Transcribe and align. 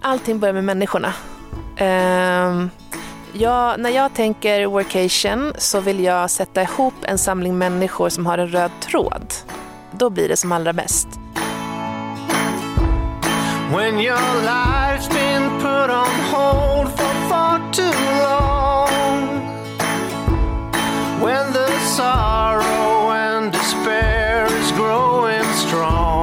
Allting 0.00 0.38
börjar 0.38 0.54
med 0.54 0.64
människorna. 0.64 1.12
Ehm, 1.76 2.70
jag, 3.32 3.80
när 3.80 3.90
jag 3.90 4.14
tänker 4.14 4.66
workation 4.66 5.52
så 5.58 5.80
vill 5.80 6.04
jag 6.04 6.30
sätta 6.30 6.62
ihop 6.62 6.94
en 7.02 7.18
samling 7.18 7.58
människor 7.58 8.08
som 8.08 8.26
har 8.26 8.38
en 8.38 8.48
röd 8.48 8.70
tråd. 8.80 9.34
Då 9.92 10.10
blir 10.10 10.28
det 10.28 10.36
som 10.36 10.52
allra 10.52 10.72
bäst. 10.72 11.08
When 13.76 14.00
your 14.00 14.42
life's 14.44 15.08
been 15.08 15.50
put 15.60 15.90
on 15.90 16.08
hold 16.32 16.88
for 16.88 17.28
far 17.28 17.60
too 17.72 17.92
long. 18.22 19.28
When 21.20 21.52
the 21.52 21.68
sorrow 21.96 23.10
and 23.10 23.52
despair 23.52 24.46
is 24.46 24.72
growing 24.72 25.44
strong. 25.54 26.17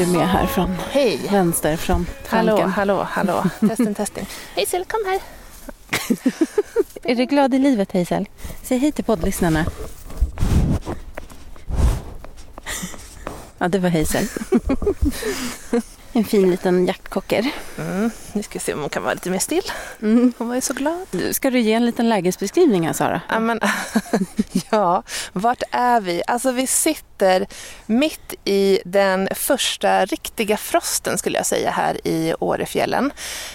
Är 0.00 0.06
du 0.06 0.12
med 0.12 0.28
här 0.28 0.46
från 0.46 0.76
Hej! 0.90 1.20
vänster 1.30 1.76
från 1.76 2.06
Hallå, 2.26 2.62
hallå, 2.62 3.06
hallå. 3.10 3.44
Testing, 3.60 3.94
testing. 3.94 4.26
Sil, 4.70 4.84
kom 4.84 5.00
här. 5.06 5.20
Är 7.12 7.14
du 7.14 7.24
glad 7.24 7.54
i 7.54 7.58
livet 7.58 7.92
Hazel? 7.92 8.28
Säg 8.62 8.78
hej 8.78 8.92
till 8.92 9.04
poddlyssnarna. 9.04 9.64
Ja, 13.58 13.68
det 13.68 13.78
var 13.78 13.88
Hazel. 13.88 14.28
En 16.16 16.24
fin 16.24 16.50
liten 16.50 16.86
jaktkocker. 16.86 17.50
Mm, 17.78 18.10
nu 18.32 18.42
ska 18.42 18.52
vi 18.52 18.58
se 18.58 18.74
om 18.74 18.80
hon 18.80 18.90
kan 18.90 19.02
vara 19.02 19.14
lite 19.14 19.30
mer 19.30 19.38
still. 19.38 19.72
Mm. 20.02 20.32
Hon 20.38 20.48
var 20.48 20.54
ju 20.54 20.60
så 20.60 20.74
glad. 20.74 21.06
Ska 21.32 21.50
du 21.50 21.60
ge 21.60 21.72
en 21.72 21.86
liten 21.86 22.08
lägesbeskrivning 22.08 22.86
här 22.86 22.92
Sara? 22.92 23.20
Ja, 23.28 23.40
men, 23.40 23.60
ja, 24.70 25.02
vart 25.32 25.62
är 25.70 26.00
vi? 26.00 26.22
Alltså 26.26 26.52
vi 26.52 26.66
sitter 26.66 27.46
mitt 27.86 28.34
i 28.44 28.80
den 28.84 29.28
första 29.34 30.04
riktiga 30.04 30.56
frosten 30.56 31.18
skulle 31.18 31.36
jag 31.36 31.46
säga 31.46 31.70
här 31.70 32.06
i 32.06 32.34
Årefjällen. 32.40 33.12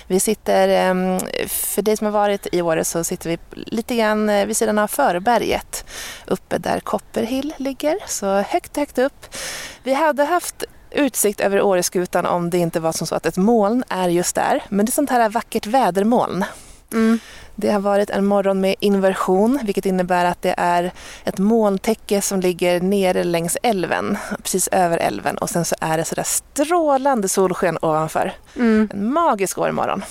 Vi 0.08 0.20
sitter, 0.20 0.68
em, 0.68 1.20
för 1.48 1.82
dig 1.82 1.98
som 1.98 2.06
har 2.06 2.12
varit 2.12 2.48
i 2.52 2.62
Åre 2.62 2.86
så 2.86 3.04
sitter 3.04 3.30
vi 3.30 3.38
lite 3.52 3.96
grann 3.96 4.30
eh, 4.30 4.46
vid 4.46 4.58
sidan 4.58 4.80
av 4.80 4.88
Förberget 4.88 5.86
uppe 6.28 6.58
där 6.58 6.80
Copperhill 6.80 7.54
ligger, 7.58 7.98
så 8.08 8.36
högt, 8.42 8.78
högt 8.78 8.98
upp. 8.98 9.36
Vi 9.84 9.94
hade 9.94 10.24
haft 10.24 10.66
utsikt 10.92 11.40
över 11.40 11.62
Åreskutan 11.62 12.26
om 12.26 12.50
det 12.50 12.58
inte 12.58 12.80
var 12.80 12.92
som 12.92 13.08
så 13.08 13.16
att 13.16 13.26
ett 13.26 13.38
moln 13.38 13.84
är 13.90 14.10
just 14.10 14.36
där, 14.36 14.64
men 14.70 14.86
det 14.86 14.90
är 14.90 14.94
sånt 14.94 15.10
här 15.10 15.30
vackert 15.30 15.66
vädermoln. 15.68 16.46
Mm. 16.94 17.20
Det 17.56 17.72
har 17.72 17.80
varit 17.80 18.10
en 18.10 18.26
morgon 18.26 18.62
med 18.62 18.76
inversion, 18.80 19.60
vilket 19.64 19.86
innebär 19.86 20.26
att 20.26 20.42
det 20.42 20.56
är 20.58 20.92
ett 21.24 21.38
molntäcke 21.38 22.22
som 22.22 22.40
ligger 22.40 22.82
nere 22.82 23.24
längs 23.24 23.58
älven, 23.64 24.18
precis 24.44 24.68
över 24.68 24.98
älven 24.98 25.38
och 25.38 25.50
sen 25.50 25.66
så 25.66 25.76
är 25.82 25.98
det 25.98 26.06
sådär 26.06 26.24
strålande 26.24 27.30
solsken 27.30 27.78
ovanför. 27.82 28.34
Mm. 28.56 28.90
En 28.94 29.14
magisk 29.14 29.58
vårmorgon. 29.58 30.04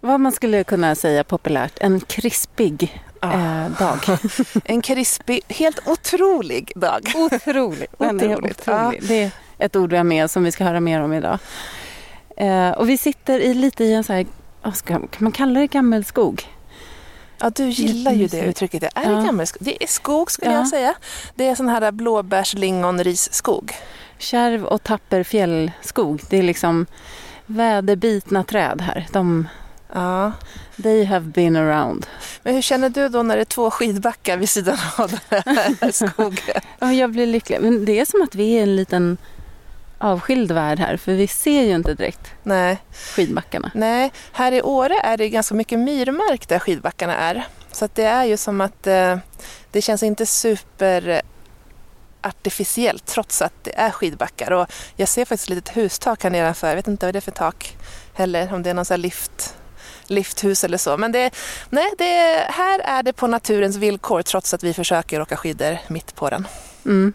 Vad 0.00 0.20
man 0.20 0.32
skulle 0.32 0.64
kunna 0.64 0.94
säga 0.94 1.24
populärt, 1.24 1.72
en 1.80 2.00
krispig 2.00 3.02
Ah. 3.20 3.32
eh, 3.32 3.70
dag. 3.78 4.18
En 4.64 4.82
krispig, 4.82 5.40
helt 5.48 5.88
otrolig 5.88 6.72
dag. 6.74 7.12
Otroligt. 7.14 7.90
Den 7.98 8.20
är 8.20 8.34
Otroligt, 8.36 8.60
otrolig. 8.68 9.02
Det 9.08 9.30
ett 9.58 9.76
ord 9.76 9.90
vi 9.90 9.96
har 9.96 10.04
med 10.04 10.30
som 10.30 10.44
vi 10.44 10.52
ska 10.52 10.64
höra 10.64 10.80
mer 10.80 11.00
om 11.00 11.12
idag. 11.12 11.38
Eh, 12.36 12.70
och 12.70 12.88
vi 12.88 12.98
sitter 12.98 13.40
i 13.40 13.54
lite 13.54 13.84
i 13.84 13.92
en 13.94 14.04
så 14.04 14.12
här, 14.12 14.26
ska, 14.74 14.94
kan 14.94 15.08
man 15.18 15.32
kalla 15.32 15.60
det 15.60 15.66
gammelskog? 15.66 16.42
Ja, 17.38 17.50
du 17.50 17.68
gillar 17.68 18.12
ju 18.12 18.26
det 18.26 18.40
uttrycket. 18.40 18.80
Det 18.80 18.90
är, 18.94 19.10
Ja. 19.12 19.20
gammelskog. 19.22 19.62
det 19.64 19.82
är 19.84 19.86
skog 19.86 20.30
skulle 20.30 20.50
Ja. 20.52 20.58
jag 20.58 20.68
säga. 20.68 20.94
Det 21.34 21.48
är 21.48 21.54
sån 21.54 21.68
här 21.68 21.92
blåbärs, 21.92 22.54
lingon, 22.54 23.04
risskog. 23.04 23.72
Kärv 24.18 24.64
och 24.64 24.82
tapper 24.82 25.22
fjällskog. 25.22 26.20
Det 26.30 26.38
är 26.38 26.42
liksom 26.42 26.86
väderbitna 27.46 28.44
träd 28.44 28.80
här. 28.80 29.06
De, 29.12 29.48
Ja. 29.94 30.32
they 30.82 31.04
have 31.04 31.26
been 31.26 31.56
around. 31.56 32.06
Men 32.42 32.54
hur 32.54 32.62
känner 32.62 32.88
du 32.88 33.08
då 33.08 33.22
när 33.22 33.36
det 33.36 33.42
är 33.42 33.44
två 33.44 33.70
skidbackar 33.70 34.36
vid 34.36 34.48
sidan 34.48 34.78
av 34.98 35.10
den 35.10 35.42
här 35.44 35.90
skogen? 36.08 36.60
Ja, 36.78 36.92
jag 36.92 37.10
blir 37.12 37.26
lycklig. 37.26 37.58
Men 37.60 37.84
det 37.84 38.00
är 38.00 38.04
som 38.04 38.22
att 38.22 38.34
vi 38.34 38.52
är 38.58 38.62
en 38.62 38.76
liten 38.76 39.16
avskild 39.98 40.52
värld 40.52 40.78
här. 40.78 40.96
För 40.96 41.12
vi 41.12 41.26
ser 41.26 41.62
ju 41.62 41.74
inte 41.74 41.94
direkt 41.94 42.32
Nej. 42.42 42.78
skidbackarna. 42.92 43.70
Nej, 43.74 44.12
här 44.32 44.52
i 44.52 44.62
Åre 44.62 44.94
är 44.94 45.16
det 45.16 45.28
ganska 45.28 45.54
mycket 45.54 45.78
myrmark 45.78 46.48
där 46.48 46.58
skidbackarna 46.58 47.16
är. 47.16 47.46
Så 47.72 47.88
det 47.94 48.04
är 48.04 48.24
ju 48.24 48.36
som 48.36 48.60
att 48.60 48.86
eh, 48.86 49.18
det 49.70 49.82
känns 49.82 50.02
inte 50.02 50.26
super 50.26 51.22
artificiellt 52.20 53.06
trots 53.06 53.42
att 53.42 53.64
det 53.64 53.78
är 53.78 53.90
skidbackar. 53.90 54.52
Och 54.52 54.72
jag 54.96 55.08
ser 55.08 55.24
faktiskt 55.24 55.50
ett 55.50 55.54
litet 55.54 55.76
hustak 55.76 56.22
här 56.22 56.30
nedanför. 56.30 56.68
Jag 56.68 56.76
vet 56.76 56.88
inte 56.88 57.06
vad 57.06 57.14
det 57.14 57.18
är 57.18 57.20
för 57.20 57.30
tak 57.30 57.76
heller, 58.14 58.54
om 58.54 58.62
det 58.62 58.70
är 58.70 58.74
någon 58.74 58.84
sån 58.84 59.00
lift, 59.00 59.56
lifthus 60.06 60.64
eller 60.64 60.78
så. 60.78 60.96
Men 60.96 61.12
det, 61.12 61.30
nej, 61.70 61.92
det, 61.98 62.46
här 62.48 62.80
är 62.80 63.02
det 63.02 63.12
på 63.12 63.26
naturens 63.26 63.76
villkor 63.76 64.22
trots 64.22 64.54
att 64.54 64.62
vi 64.62 64.74
försöker 64.74 65.20
åka 65.20 65.36
skidor 65.36 65.78
mitt 65.88 66.14
på 66.14 66.30
den. 66.30 66.46
Mm. 66.84 67.12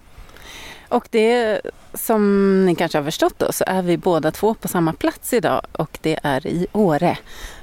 Och 0.91 1.07
det 1.09 1.61
som 1.93 2.65
ni 2.65 2.75
kanske 2.75 2.97
har 2.97 3.05
förstått 3.05 3.33
då 3.37 3.51
så 3.51 3.63
är 3.67 3.81
vi 3.81 3.97
båda 3.97 4.31
två 4.31 4.53
på 4.53 4.67
samma 4.67 4.93
plats 4.93 5.33
idag 5.33 5.61
och 5.71 5.97
det 6.01 6.19
är 6.23 6.47
i 6.47 6.67
Åre. 6.71 7.17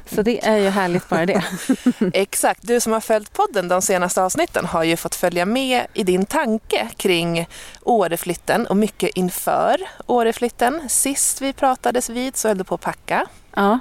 Så 0.06 0.22
det 0.22 0.46
är 0.46 0.56
ju 0.56 0.68
härligt 0.68 1.08
bara 1.08 1.26
det. 1.26 1.44
Exakt, 2.12 2.66
du 2.66 2.80
som 2.80 2.92
har 2.92 3.00
följt 3.00 3.32
podden 3.32 3.68
de 3.68 3.82
senaste 3.82 4.22
avsnitten 4.22 4.66
har 4.66 4.84
ju 4.84 4.96
fått 4.96 5.14
följa 5.14 5.46
med 5.46 5.86
i 5.94 6.04
din 6.04 6.26
tanke 6.26 6.88
kring 6.96 7.48
Åreflytten 7.82 8.66
och 8.66 8.76
mycket 8.76 9.10
inför 9.14 9.76
Åreflytten. 10.06 10.88
Sist 10.88 11.40
vi 11.40 11.52
pratades 11.52 12.10
vid 12.10 12.36
så 12.36 12.48
höll 12.48 12.58
du 12.58 12.64
på 12.64 12.74
att 12.74 12.80
packa. 12.80 13.26
Ja, 13.54 13.78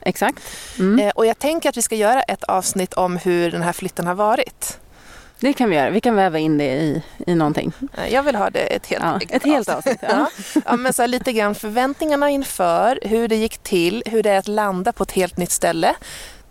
exakt. 0.00 0.42
Mm. 0.78 1.06
Eh, 1.06 1.12
och 1.14 1.26
jag 1.26 1.38
tänker 1.38 1.68
att 1.68 1.76
vi 1.76 1.82
ska 1.82 1.94
göra 1.94 2.22
ett 2.22 2.44
avsnitt 2.44 2.94
om 2.94 3.16
hur 3.16 3.50
den 3.50 3.62
här 3.62 3.72
flytten 3.72 4.06
har 4.06 4.14
varit. 4.14 4.78
Det 5.40 5.52
kan 5.52 5.70
vi 5.70 5.76
göra. 5.76 5.90
Vi 5.90 6.00
kan 6.00 6.14
väva 6.16 6.38
in 6.38 6.58
det 6.58 6.64
i, 6.64 7.02
i 7.26 7.34
någonting. 7.34 7.72
Eh, 7.98 8.08
Jag 8.14 8.22
vill 8.22 8.36
ha 8.36 8.50
det 8.50 8.60
ett 8.60 8.86
helt, 8.86 9.04
Ja, 9.04 9.20
ett 9.36 9.44
helt 9.44 9.68
avsnitt. 9.68 9.98
Ja. 10.08 10.26
Ja. 10.64 10.76
Men 10.76 10.92
så 10.92 11.02
här, 11.02 11.08
lite 11.08 11.32
grann 11.32 11.54
förväntningarna 11.54 12.30
inför, 12.30 12.98
hur 13.02 13.28
det 13.28 13.36
gick 13.36 13.58
till, 13.58 14.02
hur 14.06 14.22
det 14.22 14.30
är 14.30 14.38
att 14.38 14.48
landa 14.48 14.92
på 14.92 15.02
ett 15.02 15.12
helt 15.12 15.36
nytt 15.36 15.50
ställe. 15.52 15.94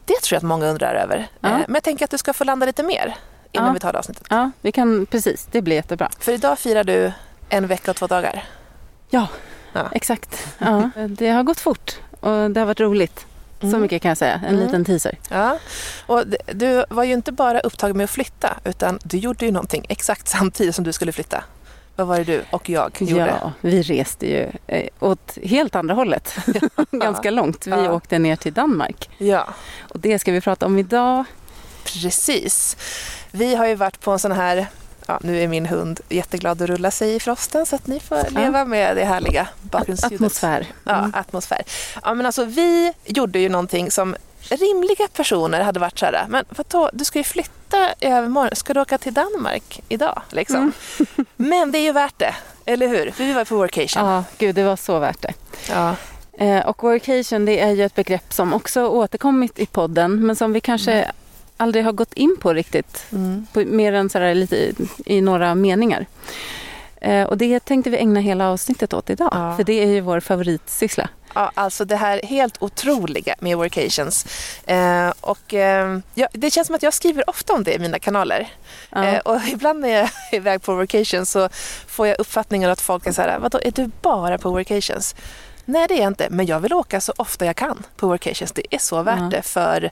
Det 0.05 0.13
tror 0.21 0.35
jag 0.35 0.37
att 0.37 0.43
många 0.43 0.65
undrar 0.67 0.95
över. 0.95 1.27
Ja. 1.39 1.49
Eh, 1.49 1.55
Men 1.67 1.73
jag 1.73 1.83
tänker 1.83 2.05
att 2.05 2.11
du 2.11 2.17
ska 2.17 2.33
få 2.33 2.43
landa 2.43 2.65
lite 2.65 2.83
mer 2.83 3.15
innan 3.51 3.73
vi 3.73 3.79
tar 3.79 3.93
det 3.93 3.99
avsnittet. 3.99 4.27
ja, 4.29 4.51
vi 4.61 4.71
kan 4.71 5.05
precis. 5.05 5.47
Det 5.51 5.61
blir 5.61 5.75
jättebra. 5.75 6.09
För 6.19 6.31
idag 6.31 6.59
firar 6.59 6.83
du 6.83 7.11
en 7.49 7.67
vecka 7.67 7.91
och 7.91 7.97
två 7.97 8.07
dagar. 8.07 8.43
Ja, 9.09 9.27
exakt. 9.91 10.47
Det 11.09 11.29
har 11.29 11.43
gått 11.43 11.59
fort 11.59 11.95
och 12.19 12.51
det 12.51 12.59
har 12.59 12.65
varit 12.65 12.79
roligt. 12.79 13.25
Så 13.61 13.67
Mm. 13.67 13.81
mycket 13.81 14.01
kan 14.01 14.09
jag 14.09 14.17
säga. 14.17 14.33
En 14.33 14.53
Mm. 14.55 14.59
liten 14.65 14.85
teaser. 14.85 15.17
Ja. 15.29 15.57
Och 16.07 16.23
du 16.53 16.85
var 16.89 17.03
ju 17.03 17.13
inte 17.13 17.31
bara 17.31 17.59
upptagen 17.59 17.97
med 17.97 18.03
att 18.03 18.09
flytta 18.09 18.57
utan 18.63 18.99
du 19.03 19.17
gjorde 19.17 19.45
ju 19.45 19.51
någonting 19.51 19.85
exakt 19.89 20.27
samtidigt 20.37 20.75
som 20.75 20.83
du 20.83 20.93
skulle 20.93 21.11
flytta. 21.11 21.43
Vad 21.95 22.07
var 22.07 22.17
det 22.17 22.23
du 22.23 22.43
och 22.51 22.69
jag 22.69 22.91
gjorde? 22.99 23.37
Ja, 23.41 23.51
vi 23.61 23.81
reste 23.81 24.25
ju 24.27 24.51
eh, 24.67 24.87
åt 24.99 25.37
helt 25.43 25.75
andra 25.75 25.93
hållet. 25.95 26.35
Ganska 26.91 27.31
långt. 27.31 27.67
Vi 27.67 27.71
Ja. 27.71 27.91
åkte 27.91 28.19
ner 28.19 28.35
till 28.35 28.53
Danmark. 28.53 29.09
Ja, 29.17 29.47
Och 29.81 29.99
det 29.99 30.19
ska 30.19 30.31
vi 30.31 30.41
prata 30.41 30.65
om 30.65 30.79
idag. 30.79 31.23
precis. 31.83 32.77
Vi 33.31 33.55
har 33.55 33.67
ju 33.67 33.75
varit 33.75 33.99
på 34.01 34.11
en 34.11 34.19
sån 34.19 34.31
här 34.31 34.67
Ja, 35.07 35.19
nu 35.23 35.43
är 35.43 35.47
min 35.47 35.65
hund 35.65 35.99
jätteglad 36.09 36.61
att 36.61 36.69
rulla 36.69 36.91
sig 36.91 37.15
i 37.15 37.19
frosten 37.19 37.65
så 37.65 37.75
att 37.75 37.87
ni 37.87 37.99
får 37.99 38.29
leva 38.29 38.65
med 38.65 38.95
det 38.97 39.05
härliga 39.05 39.47
bakgrundsljudet. 39.61 40.15
Atmosfär. 40.21 40.67
Ja, 40.83 40.97
Mm. 40.97 41.11
atmosfär. 41.15 41.61
Ja, 42.03 42.13
men 42.13 42.25
alltså, 42.25 42.45
vi 42.45 42.93
gjorde 43.05 43.39
ju 43.39 43.49
någonting 43.49 43.91
som 43.91 44.15
rimliga 44.49 45.07
personer 45.13 45.61
hade 45.61 45.79
varit 45.79 45.99
så 45.99 46.05
här, 46.05 46.25
men 46.29 46.45
vadå, 46.49 46.89
du 46.93 47.05
ska 47.05 47.19
ju 47.19 47.23
flytta 47.23 47.77
i 47.99 48.05
övermorgon, 48.07 48.55
ska 48.55 48.73
du 48.73 48.81
åka 48.81 48.97
till 48.97 49.13
Danmark 49.13 49.81
idag? 49.89 50.21
Liksom. 50.29 50.55
Mm. 50.57 50.71
Men 51.35 51.71
det 51.71 51.77
är 51.77 51.81
ju 51.83 51.91
värt 51.91 52.19
det, 52.19 52.35
eller 52.65 52.87
hur? 52.87 53.11
För 53.11 53.23
vi 53.23 53.33
var 53.33 53.45
på 53.45 53.55
workation. 53.55 54.05
Ja, 54.07 54.23
gud 54.37 54.55
det 54.55 54.63
var 54.63 54.75
så 54.75 54.99
värt 54.99 55.21
det. 55.21 55.33
Ja. 55.69 55.95
Eh, 56.37 56.65
och 56.67 56.83
workation 56.83 57.45
det 57.45 57.59
är 57.59 57.71
ju 57.71 57.83
ett 57.85 57.95
begrepp 57.95 58.33
som 58.33 58.53
också 58.53 58.87
återkommit 58.87 59.59
i 59.59 59.65
podden 59.65 60.25
men 60.25 60.35
som 60.35 60.53
vi 60.53 60.61
kanske 60.61 61.11
aldrig 61.57 61.85
har 61.85 61.91
gått 61.91 62.13
in 62.13 62.37
på 62.41 62.53
riktigt. 62.53 63.05
Mm. 63.11 63.47
På, 63.53 63.59
mer 63.59 63.93
än 63.93 64.09
så 64.09 64.19
här 64.19 64.35
lite 64.35 64.55
i, 64.55 64.75
i 65.05 65.21
några 65.21 65.55
meningar. 65.55 66.05
Eh, 67.01 67.23
och 67.23 67.37
det 67.37 67.59
tänkte 67.59 67.89
vi 67.89 67.97
ägna 67.97 68.19
hela 68.19 68.49
avsnittet 68.49 68.93
åt 68.93 69.09
idag. 69.09 69.29
Ja. 69.31 69.55
För 69.57 69.63
det 69.63 69.83
är 69.83 69.87
ju 69.87 70.01
vår 70.01 70.19
favoritsyssla. 70.19 71.09
Ja, 71.35 71.51
alltså 71.53 71.85
det 71.85 71.95
här 71.95 72.21
helt 72.23 72.61
otroliga 72.61 73.35
med 73.39 73.57
workations. 73.57 74.25
Eh, 74.65 75.13
och, 75.21 75.53
eh, 75.53 75.99
ja, 76.13 76.27
det 76.31 76.51
känns 76.51 76.67
som 76.67 76.75
att 76.75 76.83
jag 76.83 76.93
skriver 76.93 77.29
ofta 77.29 77.53
om 77.53 77.63
det 77.63 77.73
i 77.73 77.79
mina 77.79 77.99
kanaler. 77.99 78.47
Ja. 78.89 79.05
Eh, 79.05 79.19
och 79.19 79.41
ibland 79.53 79.79
när 79.79 79.89
jag 79.89 80.03
är 80.03 80.35
iväg 80.35 80.61
på 80.61 80.75
workations 80.75 81.31
så 81.31 81.49
får 81.87 82.07
jag 82.07 82.19
uppfattningen 82.19 82.69
att 82.69 82.81
folk 82.81 83.07
är 83.07 83.11
så 83.11 83.21
här, 83.21 83.39
vadå, 83.39 83.59
är 83.63 83.71
du 83.71 83.91
bara 84.01 84.37
på 84.37 84.49
workations? 84.49 85.15
Nej, 85.65 85.87
det 85.87 85.93
är 85.93 85.99
jag 85.99 86.07
inte, 86.07 86.27
men 86.29 86.45
jag 86.45 86.59
vill 86.59 86.73
åka 86.73 87.01
så 87.01 87.13
ofta 87.17 87.45
jag 87.45 87.55
kan 87.55 87.83
på 87.97 88.07
workations. 88.07 88.51
Det 88.51 88.75
är 88.75 88.79
så 88.79 89.01
värt 89.01 89.31
det 89.31 89.41
för 89.41 89.91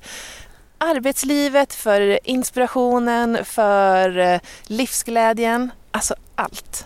arbetslivet, 0.83 1.73
för 1.73 2.19
inspirationen, 2.23 3.45
för 3.45 4.17
eh, 4.17 4.39
livsglädjen, 4.63 5.71
alltså 5.91 6.15
allt. 6.35 6.85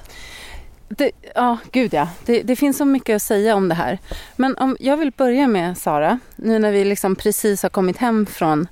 Det, 0.90 1.12
ja, 1.36 1.58
gud 1.72 1.94
ja. 1.94 2.10
Det, 2.26 2.42
det 2.44 2.56
finns 2.56 2.78
så 2.78 2.86
mycket 2.86 3.16
att 3.16 3.22
säga 3.22 3.56
om 3.56 3.70
det 3.70 3.76
här. 3.76 4.00
Men 4.36 4.58
om 4.58 4.78
jag 4.80 4.98
vill 4.98 5.12
börja 5.12 5.48
med 5.48 5.78
Sara, 5.78 6.20
nu 6.36 6.60
när 6.60 6.72
vi 6.72 6.86
liksom 6.86 7.16
precis 7.16 7.64
har 7.64 7.70
kommit 7.70 7.98
hem 7.98 8.26
från, 8.26 8.68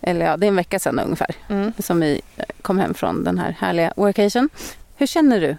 eller 0.00 0.26
ja, 0.26 0.36
det 0.36 0.46
är 0.46 0.48
en 0.48 0.56
vecka 0.56 0.78
sedan 0.78 0.98
ungefär, 0.98 1.34
Mm. 1.48 1.72
som 1.78 2.00
vi 2.00 2.20
eh, 2.36 2.44
kom 2.62 2.78
hem 2.78 2.94
från 2.94 3.24
den 3.24 3.38
här 3.38 3.56
härliga 3.60 3.92
workation. 3.96 4.48
Hur 4.96 5.06
känner 5.06 5.40
du 5.40 5.56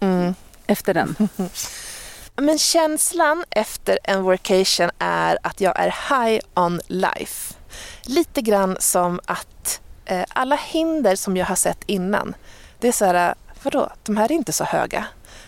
Mm. 0.00 0.34
efter 0.66 0.94
den? 0.94 1.16
Men 2.36 2.58
känslan 2.58 3.44
efter 3.50 3.98
en 4.04 4.22
workation 4.22 4.90
är 4.98 5.38
att 5.42 5.60
jag 5.60 5.74
är 5.80 5.94
high 6.08 6.40
on 6.54 6.80
life. 6.86 7.54
Lite 8.06 8.42
grann 8.42 8.76
som 8.80 9.20
att 9.26 9.80
eh, 10.04 10.24
alla 10.28 10.56
hinder 10.56 11.16
som 11.16 11.36
jag 11.36 11.46
har 11.46 11.56
sett 11.56 11.78
innan, 11.86 12.34
det 12.78 12.88
är 12.88 12.92
så 12.92 13.04
här, 13.04 13.34
vadå, 13.62 13.90
de 14.02 14.16
här 14.16 14.24
är 14.24 14.32
inte 14.32 14.52
så 14.52 14.64
höga. 14.64 15.06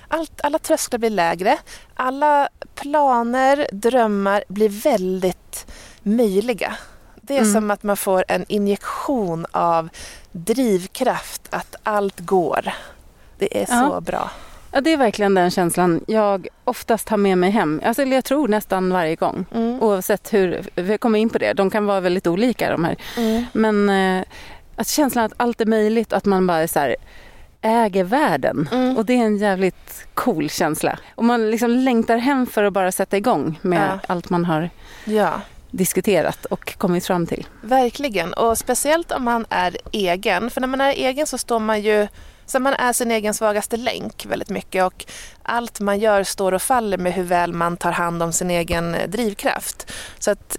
Allt, 0.09 0.41
alla 0.45 0.59
trösklar 0.59 0.99
blir 0.99 1.11
lägre, 1.11 1.59
alla 1.95 2.49
planer, 2.75 3.67
drömmar 3.73 4.45
blir 4.49 4.69
väldigt 4.69 5.67
möjliga. 6.03 6.77
Det 7.21 7.35
är 7.37 7.41
Mm. 7.41 7.53
som 7.53 7.71
att 7.71 7.83
man 7.83 7.97
får 7.97 8.25
en 8.29 8.45
injektion 8.49 9.47
av 9.53 9.89
drivkraft, 10.33 11.43
att 11.51 11.77
allt 11.83 12.21
går. 12.21 12.73
Det 13.39 13.63
är 13.63 13.67
Ja. 13.71 13.89
så 13.91 14.01
bra. 14.01 14.31
Ja, 14.77 14.81
det 14.81 14.93
är 14.93 14.97
verkligen 14.97 15.35
den 15.35 15.51
känslan 15.51 16.01
jag 16.07 16.49
oftast 16.65 17.09
har 17.09 17.17
med 17.17 17.39
mig 17.39 17.51
hem. 17.51 17.81
Alltså, 17.85 18.03
jag 18.03 18.25
tror 18.25 18.49
nästan 18.49 18.93
varje 18.93 19.17
gång. 19.17 19.47
Mm. 19.55 19.83
Oavsett 19.83 20.33
hur, 20.33 20.63
vi 20.75 20.99
kommer 20.99 21.19
in 21.19 21.29
på 21.31 21.39
det, 21.39 21.53
de 21.53 21.71
kan 21.71 21.87
vara 21.87 22.01
väldigt 22.01 22.27
olika 22.27 22.71
de 22.71 22.85
här. 22.85 22.97
Mm. 23.17 23.45
Men 23.53 24.25
att 24.77 24.89
känslan 24.89 25.25
att 25.25 25.33
allt 25.37 25.61
är 25.61 25.67
möjligt 25.67 26.13
och 26.13 26.19
att 26.19 26.25
man 26.25 26.47
bara 26.47 26.59
är 26.59 26.67
så 26.67 26.79
här, 26.79 26.97
äger 27.63 28.05
världen. 28.05 28.69
Mm. 28.73 28.97
Och 28.97 29.05
det 29.07 29.13
är 29.13 29.25
en 29.25 29.37
jävligt 29.37 30.07
cool 30.15 30.51
känsla. 30.51 30.99
Och 31.15 31.25
man 31.25 31.51
liksom 31.51 31.71
längtar 31.71 32.17
hem 32.17 32.47
för 32.47 32.65
att 32.65 32.73
bara 32.73 32.93
sätta 32.93 33.17
igång 33.17 33.59
med 33.63 33.89
Ja. 33.93 33.99
allt 34.09 34.31
man 34.31 34.45
har 34.45 34.71
Ja. 35.05 35.41
diskuterat 35.71 36.45
och 36.45 36.79
kommit 36.79 37.07
fram 37.07 37.27
till. 37.27 37.47
Verkligen, 37.63 38.33
och 38.35 38.59
speciellt 38.59 39.13
om 39.13 39.25
man 39.25 39.47
är 39.51 39.77
egen. 39.93 40.51
För 40.51 40.61
när 40.61 40.69
man 40.69 40.81
är 40.81 40.91
egen 40.93 41.27
så 41.27 41.39
står 41.39 41.59
man 41.59 41.81
ju 41.83 42.09
så 42.47 42.61
man 42.61 42.75
är 42.75 42.93
sin 42.93 43.11
egen 43.11 43.35
svagaste 43.35 43.77
länk 43.77 44.27
väldigt 44.27 44.51
mycket 44.51 44.85
och 44.85 45.05
allt 45.43 45.81
man 45.81 45.99
gör 45.99 46.25
står 46.25 46.53
och 46.53 46.63
faller 46.63 46.99
med 46.99 47.13
hur 47.13 47.25
väl 47.25 47.53
man 47.53 47.77
tar 47.77 47.93
hand 47.93 48.23
om 48.23 48.33
sin 48.33 48.51
egen 48.51 48.95
eh, 48.95 49.09
drivkraft. 49.09 49.93
Så 50.19 50.31
att 50.31 50.57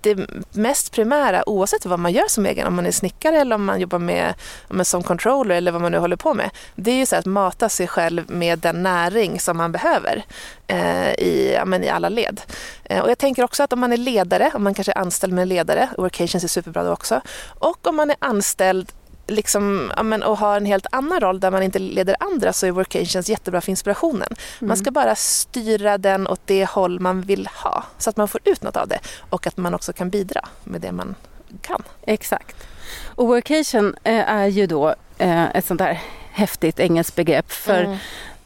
det 0.00 0.16
mest 0.52 0.92
primära, 0.92 1.48
oavsett 1.48 1.86
vad 1.86 1.98
man 1.98 2.12
gör 2.12 2.28
som 2.28 2.46
egen, 2.46 2.66
om 2.66 2.74
man 2.74 2.86
är 2.86 2.90
snickare 2.90 3.40
eller 3.40 3.54
om 3.54 3.64
man 3.64 3.80
jobbar 3.80 3.98
med, 3.98 4.34
med 4.68 4.86
som 4.86 5.02
controller 5.02 5.54
eller 5.54 5.72
vad 5.72 5.82
man 5.82 5.92
nu 5.92 5.98
håller 5.98 6.16
på 6.16 6.34
med, 6.34 6.50
det 6.74 6.90
är 6.90 6.94
ju 6.94 7.06
så 7.06 7.16
att 7.16 7.26
mata 7.26 7.68
sig 7.68 7.86
själv 7.88 8.30
med 8.30 8.58
den 8.58 8.82
näring 8.82 9.40
som 9.40 9.56
man 9.56 9.72
behöver 9.72 10.24
eh, 10.66 11.10
i, 11.10 11.52
ja, 11.54 11.64
men 11.64 11.84
i 11.84 11.88
alla 11.88 12.08
led. 12.08 12.40
Eh, 12.84 13.00
och 13.00 13.10
jag 13.10 13.18
tänker 13.18 13.42
också 13.42 13.62
att 13.62 13.72
om 13.72 13.80
man 13.80 13.92
är 13.92 13.96
ledare, 13.96 14.50
om 14.54 14.62
man 14.64 14.74
kanske 14.74 14.92
är 14.92 14.98
anställd 14.98 15.32
med 15.32 15.42
en 15.42 15.48
ledare, 15.48 15.88
workations 15.98 16.44
är 16.44 16.48
superbra 16.48 16.84
då 16.84 16.92
också, 16.92 17.20
och 17.58 17.86
om 17.86 17.96
man 17.96 18.10
är 18.10 18.16
anställd 18.18 18.92
liksom, 19.30 19.92
ja, 19.96 20.02
men, 20.02 20.22
och 20.22 20.38
har 20.38 20.56
en 20.56 20.66
helt 20.66 20.86
annan 20.92 21.20
roll 21.20 21.40
där 21.40 21.50
man 21.50 21.62
inte 21.62 21.78
leder 21.78 22.16
andra 22.20 22.52
så 22.52 22.66
är 22.66 22.70
workations 22.70 23.28
jättebra 23.28 23.60
för 23.60 23.70
inspirationen. 23.70 24.28
Man 24.58 24.76
ska 24.76 24.90
bara 24.90 25.14
styra 25.14 25.98
den 25.98 26.26
åt 26.26 26.40
det 26.44 26.64
håll 26.64 27.00
man 27.00 27.20
vill 27.20 27.48
ha 27.62 27.84
så 27.98 28.10
att 28.10 28.16
man 28.16 28.28
får 28.28 28.40
ut 28.44 28.62
något 28.62 28.76
av 28.76 28.88
det 28.88 28.98
och 29.30 29.46
att 29.46 29.56
man 29.56 29.74
också 29.74 29.92
kan 29.92 30.10
bidra 30.10 30.48
med 30.64 30.80
det 30.80 30.92
man 30.92 31.14
kan. 31.62 31.82
Exakt. 32.06 32.56
Och 33.04 33.26
workation 33.26 33.94
eh, 34.04 34.28
är 34.30 34.46
ju 34.46 34.66
då 34.66 34.94
eh, 35.18 35.56
ett 35.56 35.66
sånt 35.66 35.78
där 35.78 36.00
häftigt 36.32 36.80
engelskt 36.80 37.16
begrepp 37.16 37.52
för 37.52 37.84
Mm. 37.84 37.96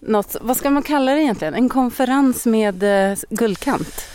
något, 0.00 0.37
vad 0.40 0.56
ska 0.56 0.70
man 0.70 0.82
kalla 0.82 1.12
det 1.12 1.20
egentligen? 1.22 1.54
En 1.54 1.69
konferens 1.69 2.46
med 2.46 2.82
eh, 2.82 3.19
guldkant? 3.30 4.06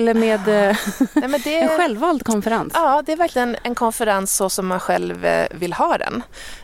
Eller 0.00 0.14
med 0.14 0.40
eh, 0.48 0.76
Nej, 1.14 1.28
men 1.28 1.40
det, 1.44 1.58
en 1.60 1.68
självvald 1.68 2.24
konferens? 2.24 2.72
Ja, 2.76 3.02
det 3.06 3.12
är 3.12 3.16
verkligen 3.16 3.56
en 3.62 3.74
konferens 3.74 4.36
så 4.36 4.50
som 4.50 4.66
man 4.66 4.80
själv 4.80 5.24
eh, 5.24 5.46
vill 5.50 5.72
ha 5.72 5.98
den. 5.98 6.22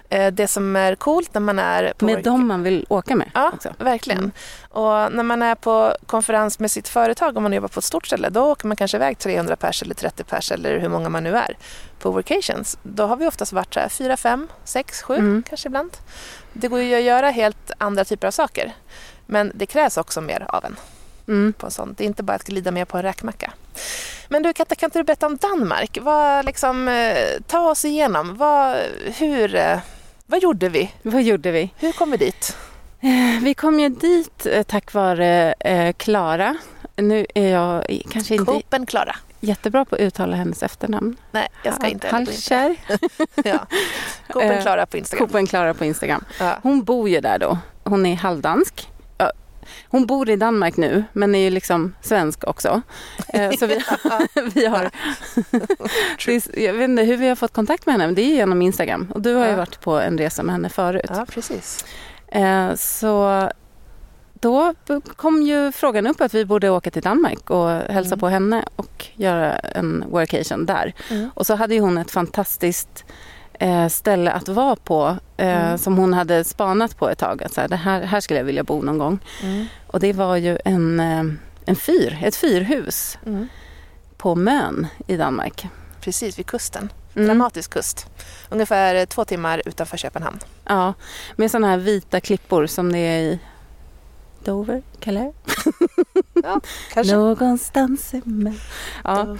Eh, 0.09 0.33
Det 0.33 0.49
som 0.49 0.77
är 0.77 0.94
coolt 0.94 1.35
när 1.35 1.41
man 1.41 1.59
är 1.59 1.93
på 1.99 2.05
Med 2.05 2.23
dem 2.25 2.47
man 2.47 2.62
vill 2.62 2.87
åka 2.88 3.17
med 3.17 3.31
Ja, 3.35 3.50
också. 3.55 3.75
verkligen. 3.79 4.19
Mm. 4.19 4.31
Och 4.71 5.12
när 5.12 5.23
man 5.23 5.43
är 5.43 5.55
på 5.55 5.97
konferens 6.06 6.59
med 6.59 6.71
sitt 6.71 6.88
företag, 6.88 7.37
om 7.37 7.43
man 7.43 7.53
jobbar 7.53 7.69
på 7.69 7.79
ett 7.79 7.85
stort 7.85 8.06
ställe, 8.06 8.29
då 8.29 8.43
åker 8.44 8.67
man 8.67 8.77
kanske 8.77 8.97
iväg 8.97 9.19
300 9.19 9.56
pers 9.56 9.83
eller 9.83 9.94
30 9.94 10.25
pers 10.25 10.53
eller 10.53 10.79
hur 10.79 10.88
många 10.88 11.09
man 11.09 11.25
nu 11.25 11.37
är 11.37 11.56
på 11.99 12.11
workations. 12.11 12.79
Då 12.83 13.06
har 13.06 13.17
vi 13.17 13.27
oftast 13.27 13.53
varit 13.53 13.75
så 13.75 13.81
här 13.81 13.88
4, 13.88 14.17
5, 14.17 14.49
6, 14.65 15.03
7 15.03 15.15
Mm. 15.17 15.43
kanske 15.49 15.69
ibland. 15.69 15.91
Det 16.53 16.69
går 16.69 16.81
ju 16.81 16.94
att 16.97 17.03
göra 17.03 17.31
helt 17.31 17.71
andra 17.79 18.05
typer 18.05 18.27
av 18.27 18.31
saker. 18.31 18.73
Men 19.27 19.53
det 19.55 19.67
krävs 19.67 19.97
också 19.97 20.21
mer 20.21 20.47
av 20.49 20.65
en 20.65 20.77
Mm. 21.28 21.52
på 21.52 21.67
en 21.67 21.70
sån. 21.73 21.94
Det 21.99 22.05
är 22.05 22.06
inte 22.06 22.23
bara 22.23 22.34
att 22.34 22.44
glida 22.44 22.70
med 22.70 22.88
på 22.88 22.96
en 22.96 23.02
räkmacka. 23.02 23.52
Men 24.28 24.43
du 24.43 24.52
Katta, 24.52 24.75
kan 24.75 24.87
inte 24.87 24.99
du 24.99 25.02
berätta 25.02 25.26
om 25.26 25.37
Danmark? 25.37 25.99
Vad, 26.02 26.44
liksom, 26.44 26.88
eh, 26.88 27.17
ta 27.46 27.70
oss 27.70 27.84
igenom. 27.84 28.37
Vad, 28.37 28.76
hur, 29.19 29.55
eh, 29.55 29.78
vad 30.26 30.43
gjorde 30.43 30.69
vi? 30.69 30.93
Vad 31.02 31.23
gjorde 31.23 31.50
vi? 31.50 31.70
Hur 31.78 31.93
kom 31.93 32.11
vi 32.11 32.17
dit? 32.17 32.56
Vi 33.43 33.55
kom 33.55 33.81
ju 33.81 33.88
dit 33.88 34.46
eh, 34.46 34.62
tack 34.62 34.93
vare 34.93 35.55
eh, 35.61 35.93
Klara. 35.93 36.56
Nu 36.96 37.26
är 37.34 37.49
jag 37.49 38.00
kanske 38.11 38.34
inte 38.34 38.52
Copen 38.52 38.87
Klara. 38.87 39.17
jättebra 39.40 39.84
på 39.84 39.94
att 39.94 40.00
uttala 40.00 40.37
hennes 40.37 40.62
efternamn. 40.62 41.17
Nej, 41.31 41.49
jag 41.62 41.75
ska 41.75 41.87
inte 41.87 42.08
Halskär. 42.08 42.76
ja. 43.44 43.67
Eh, 44.43 44.62
Klara 44.62 44.87
på 44.87 44.96
Instagram. 44.96 45.26
Kopen 45.26 45.46
Klara 45.46 45.75
på 45.75 45.84
Instagram. 45.84 46.25
Ja. 46.40 46.58
Hon 46.62 46.84
bor 46.84 47.08
ju 47.08 47.20
där 47.20 47.38
då. 47.38 47.58
Hon 47.84 48.06
är 48.06 48.17
halvdansk. 48.17 48.88
Hon 49.88 50.06
bor 50.06 50.30
i 50.30 50.36
Danmark 50.36 50.76
nu 50.76 51.04
men 51.12 51.34
är 51.34 51.38
ju 51.44 51.50
liksom 51.50 51.94
svensk 52.02 52.44
också. 52.44 52.82
Eh, 53.28 53.50
Så 53.52 53.66
vi, 53.66 53.74
vi 54.54 54.66
har... 54.66 54.90
Det 56.26 56.32
är- 56.32 56.60
Jag 56.64 56.72
vet 56.74 56.88
inte 56.90 57.02
hur 57.02 57.16
vi 57.16 57.28
har 57.28 57.36
fått 57.36 57.52
kontakt 57.52 57.86
med 57.86 57.92
henne 57.92 58.06
men 58.06 58.14
det 58.14 58.22
är 58.22 58.34
genom 58.34 58.62
Instagram. 58.62 59.08
Och 59.14 59.22
du 59.22 59.34
har 59.34 59.48
ju 59.48 59.54
varit 59.54 59.80
på 59.80 60.00
en 60.00 60.18
resa 60.18 60.42
med 60.42 60.52
henne 60.54 60.68
förut. 60.68 61.06
ja, 61.08 61.26
precis. 61.30 61.84
Eh, 62.28 62.74
Så 62.74 63.50
då 64.40 64.74
kom 65.16 65.42
ju 65.42 65.72
frågan 65.72 66.06
upp 66.06 66.20
att 66.20 66.34
vi 66.34 66.44
borde 66.44 66.70
åka 66.70 66.90
till 66.90 67.02
Danmark 67.02 67.50
och 67.50 67.68
hälsa 67.70 68.08
Mm. 68.14 68.18
på 68.20 68.28
henne 68.28 68.64
och 68.76 69.06
göra 69.14 69.52
en 69.58 70.04
workation 70.10 70.66
där. 70.66 70.94
Mm. 71.10 71.30
Och 71.34 71.46
så 71.46 71.54
hade 71.54 71.74
ju 71.74 71.80
hon 71.80 71.98
ett 71.98 72.10
fantastiskt 72.10 73.04
eh, 73.61 73.88
ställe 73.88 74.31
att 74.32 74.49
vara 74.49 74.76
på 74.76 75.17
eh, 75.37 75.67
Mm. 75.67 75.79
som 75.79 75.97
hon 75.97 76.12
hade 76.14 76.44
spanat 76.44 76.97
på 76.99 77.08
ett 77.08 77.19
tag. 77.19 77.43
Att 77.43 77.55
så 77.55 77.61
här, 77.61 77.69
det 77.69 77.76
här, 77.76 78.03
här 78.03 78.20
skulle 78.20 78.38
jag 78.41 78.44
vilja 78.44 78.62
bo 78.64 78.82
någon 78.82 78.99
gång. 78.99 79.19
Mm. 79.43 79.67
Och 79.87 80.00
det 80.00 80.12
var 80.12 80.37
ju 80.37 80.58
en, 80.64 81.00
eh, 81.00 81.25
en 81.64 81.76
fyr, 81.76 82.19
ett 82.25 82.37
fyrhus 82.37 83.19
Mm. 83.26 83.49
på 84.16 84.35
Mön 84.35 84.87
i 85.07 85.16
Danmark. 85.16 85.66
Precis, 86.00 86.38
vid 86.38 86.47
kusten. 86.47 86.92
Mm. 87.14 87.26
Dramatisk 87.26 87.71
kust. 87.73 88.07
Ungefär 88.49 89.07
två 89.07 89.25
timmar 89.25 89.62
utanför 89.66 89.97
Köpenhamn. 89.97 90.38
Ja, 90.64 90.95
med 91.37 91.50
sådana 91.50 91.66
här 91.69 91.76
vita 91.76 92.21
klippor 92.21 92.66
som 92.66 92.92
det 92.92 92.99
är 92.99 93.19
i 93.21 93.38
Dover, 94.47 94.83
Calais. 95.00 95.35
Kanske. 96.95 97.17
Någonstans 97.17 98.15
emellan. 98.15 98.59
Ja. 99.05 99.37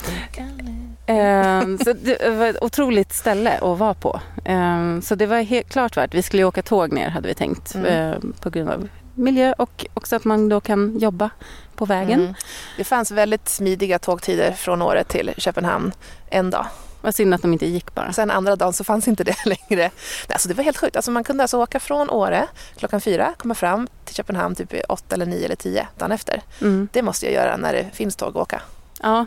Ehm, 1.07 1.79
så 1.79 1.93
det 1.93 2.31
var 2.31 2.47
ett 2.47 2.63
otroligt 2.63 3.13
ställe 3.13 3.59
att 3.59 3.79
vara 3.79 3.95
på. 3.95 4.21
Ehm, 4.45 5.03
så 5.03 5.15
det 5.15 5.27
var 5.27 5.43
helt 5.43 5.69
klart 5.69 5.97
värt. 5.97 6.15
Vi 6.15 6.23
skulle 6.23 6.43
ju 6.43 6.47
åka 6.49 6.63
tåg 6.63 6.93
ner 6.93 7.09
hade 7.09 7.29
vi 7.29 7.35
tänkt 7.35 7.75
Mm. 7.75 7.87
ehm, 7.87 8.35
på 8.41 8.51
grund 8.51 8.69
av 8.71 8.89
miljö 9.15 9.53
och 9.59 9.87
också 9.95 10.17
att 10.17 10.25
man 10.25 10.49
då 10.49 10.61
kan 10.61 10.99
jobba 10.99 11.31
på 11.77 11.85
vägen. 11.85 12.21
Mm. 12.21 12.35
Det 12.77 12.85
fanns 12.85 13.11
väldigt 13.11 13.49
smidiga 13.49 13.99
tågtider 13.99 14.53
från 14.53 14.83
året 14.83 15.09
till 15.09 15.35
Köpenhamn 15.37 15.93
en 16.31 16.51
dag. 16.51 16.67
Vad 17.07 17.15
synd 17.15 17.35
att 17.35 17.43
de 17.43 17.53
inte 17.53 17.67
gick 17.67 17.95
bara. 17.95 18.13
Sen 18.13 18.31
andra 18.31 18.57
dagen 18.57 18.73
så 18.73 18.85
fanns 18.85 19.09
inte 19.09 19.25
det 19.25 19.37
längre. 19.47 19.91
Alltså 20.29 20.49
det 20.49 20.55
var 20.55 20.65
helt 20.65 20.77
sjukt. 20.77 20.97
Alltså 20.97 21.11
man 21.11 21.25
kunde 21.25 21.43
alltså 21.45 21.59
åka 21.59 21.81
från 21.81 22.11
Åre 22.11 22.47
klockan 22.77 23.01
fyra, 23.01 23.35
komma 23.39 23.55
fram 23.55 23.89
till 24.05 24.15
Köpenhamn 24.15 24.55
typ 24.55 24.75
åtta 24.89 25.15
eller 25.15 25.27
nio 25.27 25.45
eller 25.45 25.57
tio 25.57 25.89
dagen 25.99 26.13
efter. 26.13 26.43
Mm. 26.61 26.89
Det 26.93 27.03
måste 27.03 27.27
jag 27.27 27.35
göra 27.35 27.57
när 27.57 27.73
det 27.73 27.87
finns 27.93 28.17
tåg 28.17 28.29
att 28.29 28.37
åka. 28.37 28.63
Ja, 29.03 29.27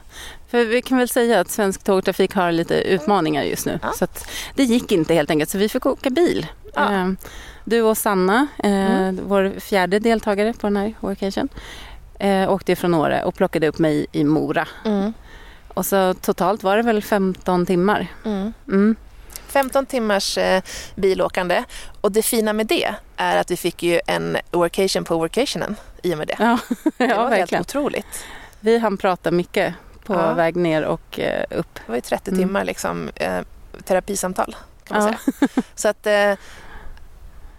för 0.50 0.66
vi 0.66 0.82
kan 0.82 0.98
väl 0.98 1.10
säga 1.10 1.40
att 1.40 1.50
svensk 1.50 1.84
tågtrafik 1.84 2.34
har 2.36 2.52
lite 2.52 2.76
utmaningar 2.76 3.44
just 3.44 3.66
nu. 3.66 3.80
Ja. 3.84 3.92
Så 3.98 4.08
det 4.56 4.64
gick 4.64 4.92
inte 4.92 5.14
helt 5.14 5.30
enkelt, 5.32 5.50
så 5.50 5.58
vi 5.58 5.70
fick 5.70 5.86
åka 5.86 6.10
bil. 6.10 6.48
Ja. 6.76 6.90
Ehm, 6.90 7.18
Du 7.64 7.82
och 7.82 7.98
Sanna, 7.98 8.48
eh, 8.64 8.72
Mm. 8.72 9.20
vår 9.28 9.60
fjärde 9.60 10.00
deltagare 10.00 10.54
på 10.54 10.68
den 10.68 10.78
här 10.78 10.94
workation, 11.00 11.50
eh, 12.20 12.52
åkte 12.52 12.76
från 12.76 12.94
Åre 12.94 13.24
och 13.24 13.36
plockade 13.36 13.68
upp 13.68 13.80
mig 13.80 14.06
i 14.12 14.24
Mora. 14.24 14.68
Mm. 14.86 15.14
Och 15.80 15.86
så 15.86 16.14
totalt 16.14 16.64
var 16.64 16.78
det 16.78 16.84
väl 16.84 17.04
15 17.04 17.66
timmar. 17.66 18.08
Mm. 18.26 18.54
Mm. 18.68 18.96
15 19.48 19.86
timmars 19.86 20.38
eh, 20.38 20.62
bilåkande. 20.96 21.64
Och 22.02 22.12
det 22.12 22.22
fina 22.22 22.54
med 22.54 22.68
det 22.68 22.94
är 23.18 23.38
att 23.38 23.52
vi 23.52 23.58
fick 23.58 23.84
ju 23.84 24.00
en 24.08 24.38
workation 24.52 25.04
på 25.04 25.18
workationen 25.18 25.76
i 26.04 26.14
och 26.14 26.18
med 26.18 26.28
det. 26.28 26.36
Ja, 26.40 26.58
det 26.98 27.06
ja 27.06 27.16
var 27.18 27.30
helt 27.30 27.42
verkligen. 27.42 27.62
otroligt. 27.62 28.26
Vi 28.60 28.78
hann 28.80 28.98
prata 28.98 29.32
mycket 29.32 29.74
på 30.06 30.14
Ja. 30.14 30.34
väg 30.34 30.56
ner 30.56 30.84
och 30.86 31.20
eh, 31.20 31.44
upp. 31.50 31.74
Det 31.76 31.82
var 31.92 31.96
ju 31.96 32.02
30 32.02 32.32
Mm. 32.32 32.40
timmar 32.40 32.64
liksom, 32.66 33.10
eh, 33.16 33.42
terapisamtal 33.86 34.56
kan 34.84 34.98
man 35.04 35.08
Ja. 35.26 35.34
säga. 35.40 35.48
Så 35.76 35.88
att, 35.88 36.08
eh, 36.08 36.34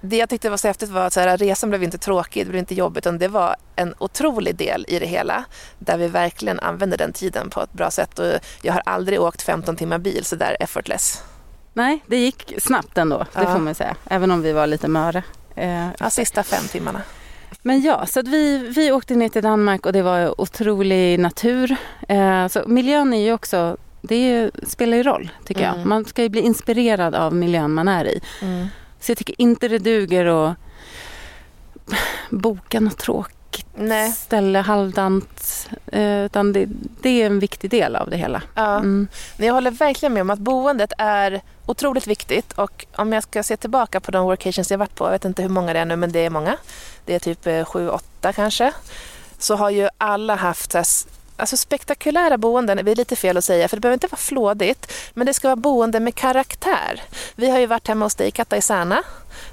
det 0.00 0.16
jag 0.16 0.28
tyckte 0.28 0.50
var 0.50 0.57
så 0.57 0.69
häftigt 0.69 0.88
var 0.90 1.07
att 1.07 1.12
så 1.12 1.21
här, 1.21 1.37
resan 1.38 1.71
blev 1.71 1.83
inte 1.83 1.99
tråkig, 1.99 2.47
det 2.47 2.50
blev 2.50 2.59
inte 2.59 2.75
jobbigt, 2.75 3.07
utan 3.07 3.19
det 3.19 3.28
var 3.28 3.57
en 3.76 3.95
otrolig 3.99 4.57
del 4.57 4.85
i 4.88 4.99
det 4.99 5.07
hela 5.07 5.45
där 5.78 5.97
vi 5.99 6.09
verkligen 6.09 6.61
använde 6.61 6.97
den 6.97 7.12
tiden 7.12 7.50
på 7.50 7.62
ett 7.62 7.73
bra 7.73 7.90
sätt. 7.90 8.19
Och 8.19 8.26
jag 8.62 8.73
har 8.73 8.83
aldrig 8.87 9.21
åkt 9.21 9.42
15 9.42 9.76
timmar 9.76 9.99
bil 9.99 10.25
så 10.25 10.37
där 10.37 10.57
effortless. 10.61 11.23
Nej, 11.73 12.04
det 12.07 12.16
gick 12.16 12.54
snabbt 12.59 12.99
ändå, 12.99 13.19
det 13.19 13.42
Ja. 13.42 13.52
får 13.52 13.59
man 13.59 13.75
säga. 13.75 13.97
Även 14.11 14.30
om 14.30 14.42
vi 14.42 14.52
var 14.52 14.66
lite 14.66 14.88
möre. 14.88 15.23
Eh, 15.54 15.88
Ja, 15.99 16.11
sista 16.11 16.42
fem 16.42 16.64
timmarna. 16.73 17.02
Men 17.62 17.80
ja, 17.83 18.07
så 18.07 18.23
vi, 18.23 18.59
vi 18.59 18.92
åkte 18.92 19.14
ner 19.14 19.28
till 19.28 19.42
Danmark 19.42 19.87
och 19.87 19.92
det 19.92 20.02
var 20.02 20.40
otrolig 20.40 21.21
natur. 21.21 21.76
Eh, 22.09 22.47
så 22.49 22.62
miljön 22.66 23.12
är 23.14 23.25
ju 23.25 23.33
också, 23.33 23.76
det 24.02 24.14
är, 24.14 24.50
spelar 24.69 24.97
ju 24.97 25.02
roll 25.02 25.30
tycker 25.45 25.62
jag. 25.62 25.75
Mm. 25.75 25.88
Man 25.88 26.04
ska 26.04 26.23
ju 26.23 26.28
bli 26.28 26.40
inspirerad 26.40 27.14
av 27.14 27.35
miljön 27.35 27.73
man 27.75 27.88
är 27.88 28.04
i. 28.04 28.21
Så 29.00 29.11
jag 29.11 29.19
tycker 29.19 29.35
inte 29.38 29.69
det 29.69 29.78
duger 29.78 30.26
att 30.26 30.57
boka 32.30 32.80
något 32.80 32.99
tråkigt 32.99 33.66
Nej. 33.75 34.12
ställe 34.12 34.59
halvdant. 34.59 35.69
Eh, 35.87 36.25
utan 36.25 36.52
det, 36.52 36.69
det 37.02 37.23
är 37.23 37.26
en 37.26 37.38
viktig 37.38 37.71
del 37.71 37.97
av 37.97 38.11
det 38.11 38.16
hela. 38.16 38.42
Ja. 38.54 38.76
Mm. 38.76 39.09
Men 39.37 39.47
jag 39.47 39.54
håller 39.54 39.71
verkligen 39.71 40.12
med 40.12 40.21
om 40.21 40.30
att 40.30 40.38
boendet 40.38 40.92
är 40.99 41.40
otroligt 41.66 42.07
viktigt 42.07 42.52
och 42.52 42.87
om 42.97 43.12
jag 43.12 43.23
ska 43.23 43.42
se 43.42 43.57
tillbaka 43.57 44.00
på 44.00 44.11
de 44.11 44.25
workations 44.25 44.71
jag 44.71 44.78
varit 44.78 44.95
på, 44.95 45.04
jag 45.04 45.11
vet 45.11 45.25
inte 45.25 45.42
hur 45.42 45.49
många 45.49 45.73
det 45.73 45.78
är 45.78 45.85
nu 45.85 45.97
men 45.97 46.12
det 46.12 46.19
är 46.19 46.30
många, 46.30 46.57
det 47.04 47.14
är 47.14 47.19
typ 47.19 47.47
eh, 47.47 47.64
sju, 47.64 47.88
åtta 47.88 48.33
kanske, 48.33 48.73
så 49.38 49.57
har 49.57 49.71
ju 49.71 49.88
alla 49.99 50.35
haft 50.35 50.73
Alltså 51.40 51.56
spektakulära 51.56 52.38
boenden, 52.38 52.85
det 52.85 52.90
är 52.90 52.97
lite 52.97 53.16
fel 53.16 53.37
att 53.37 53.44
säga 53.44 53.68
för 53.68 53.76
det 53.76 53.80
behöver 53.80 53.94
inte 53.97 54.06
vara 54.06 54.16
flådigt 54.20 54.92
men 55.14 55.26
det 55.26 55.35
ska 55.35 55.49
vara 55.49 55.56
boende 55.56 56.00
med 56.00 56.14
karaktär. 56.14 57.02
Vi 57.35 57.50
har 57.50 57.59
ju 57.59 57.66
varit 57.66 57.88
hemma 57.88 58.04
hos 58.04 58.14
dig 58.14 58.30
Katta 58.30 58.56
i 58.56 58.62
Särna, 58.62 59.02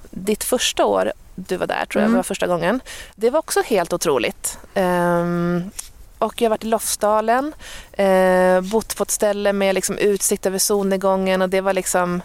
ditt 0.10 0.44
första 0.44 0.86
år 0.86 1.12
du 1.36 1.58
var 1.58 1.68
där 1.68 1.86
tror 1.86 2.02
jag 2.02 2.08
Mm. 2.08 2.16
var 2.16 2.24
första 2.24 2.48
gången. 2.48 2.82
Det 3.16 3.30
var 3.30 3.40
också 3.40 3.62
helt 3.66 3.94
otroligt. 3.94 4.58
Ehm, 4.74 5.72
och 6.20 6.42
jag 6.42 6.46
har 6.46 6.50
varit 6.50 6.64
i 6.64 6.68
Lofsdalen, 6.68 7.54
eh, 7.92 8.62
bott 8.62 8.96
på 8.98 9.04
ett 9.04 9.12
ställe 9.12 9.54
med 9.54 9.76
liksom 9.76 9.98
utsikt 9.98 10.46
över 10.46 10.60
solnedgången 10.60 11.42
och 11.42 11.50
det 11.50 11.62
var 11.62 11.74
liksom, 11.74 12.22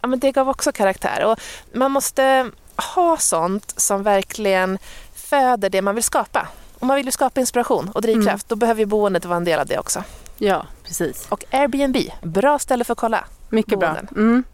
ja 0.00 0.08
men 0.08 0.18
det 0.18 0.32
gav 0.32 0.48
också 0.48 0.72
karaktär. 0.72 1.24
Och 1.24 1.38
man 1.72 1.90
måste 1.90 2.50
ha 2.94 3.16
sånt 3.16 3.74
som 3.76 4.02
verkligen 4.02 4.78
föder 5.14 5.70
det 5.70 5.82
man 5.82 5.94
vill 5.94 6.04
skapa. 6.04 6.48
Om 6.80 6.88
man 6.88 6.96
vill 6.96 7.06
ju 7.06 7.12
skapa 7.12 7.40
inspiration 7.40 7.88
och 7.94 8.02
drivkraft, 8.02 8.48
då 8.48 8.56
behöver 8.56 8.80
ju 8.80 8.86
boendet 8.86 9.24
vara 9.24 9.36
en 9.36 9.44
del 9.44 9.60
av 9.60 9.66
det 9.66 9.78
också. 9.78 10.04
Ja, 10.38 10.66
precis. 10.84 11.26
Och 11.28 11.44
Airbnb, 11.50 11.96
bra 12.22 12.58
ställe 12.58 12.84
för 12.84 12.92
att 12.92 12.98
kolla. 12.98 13.24
Mycket 13.48 13.78
bra. 13.78 13.88
Boenden. 13.88 14.08
Mm. 14.16 14.44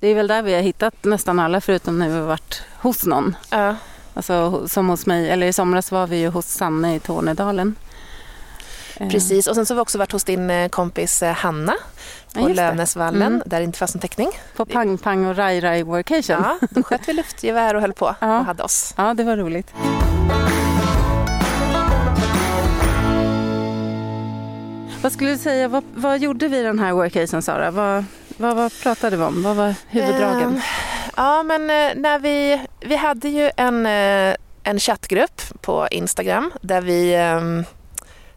Det 0.00 0.08
är 0.08 0.14
väl 0.14 0.26
där 0.26 0.42
vi 0.42 0.54
har 0.54 0.60
hittat 0.60 0.94
nästan 1.04 1.38
alla 1.38 1.60
förutom 1.60 1.98
när 1.98 2.08
vi 2.08 2.14
har 2.14 2.26
varit 2.26 2.62
hos 2.80 3.06
någon. 3.06 3.36
Ja, 3.50 3.74
Alltså 4.14 4.68
som 4.68 4.88
hos 4.88 5.06
mig, 5.06 5.30
eller 5.30 5.46
i 5.46 5.52
somras 5.52 5.92
var 5.92 6.06
vi 6.06 6.16
ju 6.16 6.28
hos 6.28 6.46
Sanne 6.46 6.94
i 6.94 7.00
Tornedalen. 7.00 7.74
Eh, 8.96 9.08
precis. 9.08 9.46
Och 9.46 9.54
sen 9.54 9.66
så 9.66 9.74
har 9.74 9.76
vi 9.76 9.82
också 9.82 9.98
varit 9.98 10.12
hos 10.12 10.24
din 10.24 10.50
eh, 10.50 10.68
kompis 10.68 11.22
eh, 11.22 11.32
Hanna 11.34 11.74
Ja, 12.32 12.40
på 12.40 12.48
det. 12.48 12.54
Lövnäsvallen, 12.54 13.22
Mm. 13.22 13.42
där 13.46 13.58
det 13.58 13.64
inte 13.64 13.78
fanns 13.78 13.94
någon 13.94 14.00
täckning. 14.00 14.30
På 14.56 14.64
Pang 14.66 14.98
Pang 14.98 15.26
och 15.26 15.36
Rai 15.36 15.60
Rai 15.60 15.82
Workation. 15.82 16.44
Ja, 16.44 16.58
då 16.70 16.82
sköt 16.82 17.08
vi 17.08 17.12
luftgevär 17.12 17.74
och 17.74 17.80
höll 17.80 17.92
på 17.92 18.14
Ja. 18.20 18.38
och 18.38 18.44
hade 18.44 18.62
oss. 18.62 18.94
Ja, 18.96 19.14
det 19.14 19.24
var 19.24 19.36
roligt. 19.36 19.72
Vad 25.02 25.12
skulle 25.12 25.30
du 25.30 25.38
säga, 25.38 25.68
vad, 25.68 25.84
vad 25.94 26.18
gjorde 26.18 26.48
vi 26.48 26.62
den 26.62 26.78
här 26.78 26.92
workation, 26.92 27.42
Sara? 27.42 27.70
Vad, 27.70 28.04
vad, 28.36 28.56
vad 28.56 28.72
pratade 28.82 29.16
vi 29.16 29.22
om? 29.22 29.42
Vad 29.42 29.56
var 29.56 29.74
huvuddragen? 29.88 30.42
Ehm, 30.42 30.60
ja, 31.16 31.42
men 31.42 31.62
eh, 31.62 31.96
när 31.96 32.18
vi, 32.18 32.60
vi 32.80 32.96
hade 32.96 33.28
ju 33.28 33.50
en, 33.56 33.86
eh, 33.86 34.36
en 34.62 34.78
chattgrupp 34.78 35.42
på 35.60 35.88
Instagram 35.90 36.52
där 36.62 36.82
vi 36.82 37.14
ehm, 37.14 37.64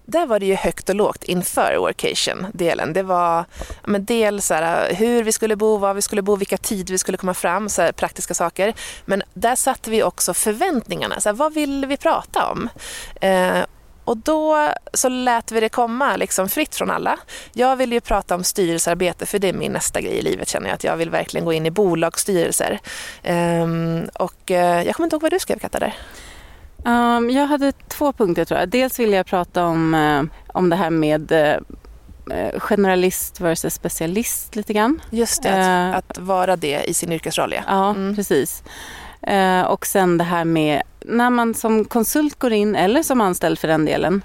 där 0.06 0.26
var 0.26 0.40
det 0.40 0.46
ju 0.46 0.56
högt 0.56 0.90
och 0.90 0.96
lågt 0.96 1.24
inför 1.24 1.78
workation-delen. 1.78 2.94
Det 2.94 3.04
var 3.04 3.46
men 3.84 4.06
dels 4.06 4.46
så 4.48 4.54
här, 4.54 4.90
eh, 4.90 4.96
hur 4.96 5.24
vi 5.24 5.32
skulle 5.32 5.56
bo, 5.56 5.78
var 5.78 5.94
vi 5.94 6.02
skulle 6.02 6.22
bo, 6.22 6.36
vilka 6.36 6.58
tider 6.58 6.92
vi 6.92 6.98
skulle 6.98 7.18
komma 7.18 7.34
fram, 7.34 7.70
så 7.70 7.82
här, 7.82 7.92
praktiska 7.92 8.34
saker. 8.34 8.74
Men 9.06 9.24
där 9.34 9.56
satte 9.56 9.92
vi 9.92 10.04
också 10.04 10.34
förväntningarna. 10.34 11.20
Så 11.20 11.30
här, 11.30 11.34
vad 11.34 11.54
vill 11.54 11.86
vi 11.86 11.98
prata 11.98 12.52
om? 12.52 12.70
Eh, 13.22 13.58
och 14.06 14.18
då 14.18 14.70
så 14.94 15.10
lät 15.10 15.52
vi 15.52 15.60
det 15.60 15.70
komma 15.70 16.16
liksom 16.16 16.50
fritt 16.50 16.76
från 16.76 16.92
alla. 16.92 17.20
Jag 17.54 17.76
vill 17.76 17.94
ju 17.94 18.02
prata 18.02 18.36
om 18.36 18.44
styrelsearbete 18.44 19.26
för 19.26 19.40
det 19.40 19.50
är 19.50 19.54
min 19.54 19.72
nästa 19.72 20.02
grej 20.02 20.14
i 20.14 20.22
livet 20.22 20.50
känner 20.50 20.68
jag 20.68 20.76
att 20.76 20.84
jag 20.84 20.98
vill 20.98 21.10
verkligen 21.10 21.46
gå 21.46 21.54
in 21.54 21.66
i 21.66 21.72
bolagsstyrelser. 21.72 22.80
Ehm, 23.24 24.10
och 24.14 24.52
eh, 24.52 24.84
jag 24.84 24.96
kommer 24.96 25.06
inte 25.06 25.16
ihåg 25.16 25.22
vad 25.22 25.32
du 25.32 25.40
skrev 25.40 25.60
Katta 25.60 25.80
där. 25.80 25.94
Um, 26.86 27.30
jag 27.30 27.46
hade 27.48 27.72
två 27.72 28.14
punkter 28.14 28.46
tror 28.46 28.60
jag. 28.60 28.70
Dels 28.70 29.00
ville 29.00 29.16
jag 29.18 29.26
prata 29.26 29.66
om, 29.66 29.94
eh, 29.94 30.24
om 30.48 30.70
det 30.70 30.76
här 30.76 30.90
med 30.90 31.32
eh, 31.32 32.60
generalist 32.60 33.40
versus 33.40 33.74
specialist 33.74 34.56
lite 34.56 34.74
grann. 34.74 35.02
Just 35.10 35.44
det, 35.44 35.90
att, 35.96 36.10
att 36.12 36.18
vara 36.18 36.56
det 36.56 36.84
i 36.84 36.94
sin 36.94 37.12
yrkesroll 37.12 37.54
ja. 37.54 37.62
Ja, 37.68 37.90
Mm. 37.90 38.16
precis. 38.16 38.64
Eh, 39.28 39.62
och 39.62 39.86
sen 39.86 40.18
det 40.18 40.24
här 40.24 40.46
med 40.46 40.82
när 41.06 41.30
man 41.30 41.54
som 41.54 41.86
konsult 41.86 42.40
går 42.40 42.54
in, 42.54 42.76
eller 42.76 43.04
som 43.04 43.22
anställd 43.22 43.60
för 43.60 43.68
den 43.68 43.86
delen, 43.86 44.22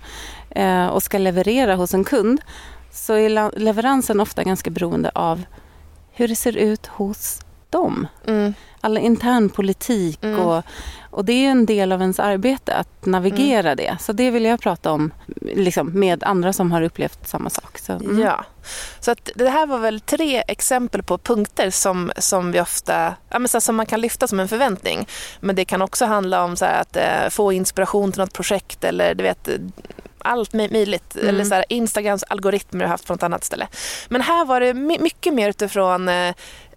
eh, 0.50 0.86
och 0.86 1.02
ska 1.02 1.18
leverera 1.18 1.74
hos 1.76 1.94
en 1.94 2.04
kund, 2.04 2.40
så 2.92 3.14
är 3.14 3.58
leveransen 3.58 4.20
ofta 4.20 4.44
ganska 4.44 4.70
beroende 4.70 5.10
av 5.14 5.42
hur 6.12 6.28
det 6.28 6.36
ser 6.36 6.56
ut 6.56 6.86
hos 6.86 7.40
dem. 7.70 8.06
Mm. 8.26 8.54
All 8.80 8.98
intern 8.98 9.50
politik 9.50 10.18
Mm. 10.22 10.40
och, 10.40 10.62
och 11.10 11.24
det 11.24 11.32
är 11.32 11.50
en 11.50 11.66
del 11.66 11.92
av 11.92 12.00
ens 12.00 12.20
arbete 12.20 12.74
att 12.74 13.06
navigera 13.06 13.74
det. 13.74 13.96
Så 14.00 14.12
det 14.12 14.30
vill 14.30 14.44
jag 14.44 14.60
prata 14.60 14.92
om 14.92 15.10
liksom, 15.40 15.90
med 16.00 16.24
andra 16.24 16.52
som 16.52 16.72
har 16.72 16.82
upplevt 16.82 17.28
samma 17.28 17.50
sak. 17.50 17.78
Så, 17.78 17.92
mm. 17.92 18.18
Ja, 18.20 18.44
så 19.00 19.10
att 19.10 19.30
det 19.34 19.48
här 19.48 19.66
var 19.66 19.78
väl 19.78 20.00
tre 20.00 20.42
exempel 20.48 21.02
på 21.02 21.18
punkter 21.18 21.70
som, 21.70 22.12
som 22.18 22.52
vi 22.52 22.60
ofta, 22.60 23.14
ja, 23.30 23.38
men 23.38 23.48
så 23.48 23.60
som 23.60 23.76
man 23.76 23.86
kan 23.86 24.00
lyfta 24.00 24.26
som 24.26 24.40
en 24.40 24.48
förväntning. 24.48 25.06
Men 25.40 25.56
det 25.56 25.64
kan 25.64 25.82
också 25.82 26.04
handla 26.06 26.44
om 26.44 26.56
så 26.56 26.64
här, 26.64 26.80
att 26.80 26.96
eh, 26.96 27.28
få 27.30 27.52
inspiration 27.52 28.12
till 28.12 28.20
något 28.20 28.32
projekt 28.32 28.84
eller 28.84 29.14
du 29.14 29.22
vet 29.24 29.48
allt 30.18 30.52
möj- 30.52 30.72
möjligt. 30.72 31.16
Mm. 31.16 31.28
Eller 31.28 31.44
så 31.44 31.54
här, 31.54 31.64
Instagrams 31.68 32.22
algoritmer 32.22 32.80
har 32.80 32.84
jag 32.84 32.90
haft 32.90 33.06
på 33.06 33.12
något 33.12 33.22
annat 33.22 33.44
ställe. 33.44 33.68
Men 34.08 34.20
här 34.20 34.44
var 34.44 34.60
det 34.60 34.74
my- 34.74 34.98
mycket 35.00 35.34
mer 35.34 35.48
utifrån 35.48 36.08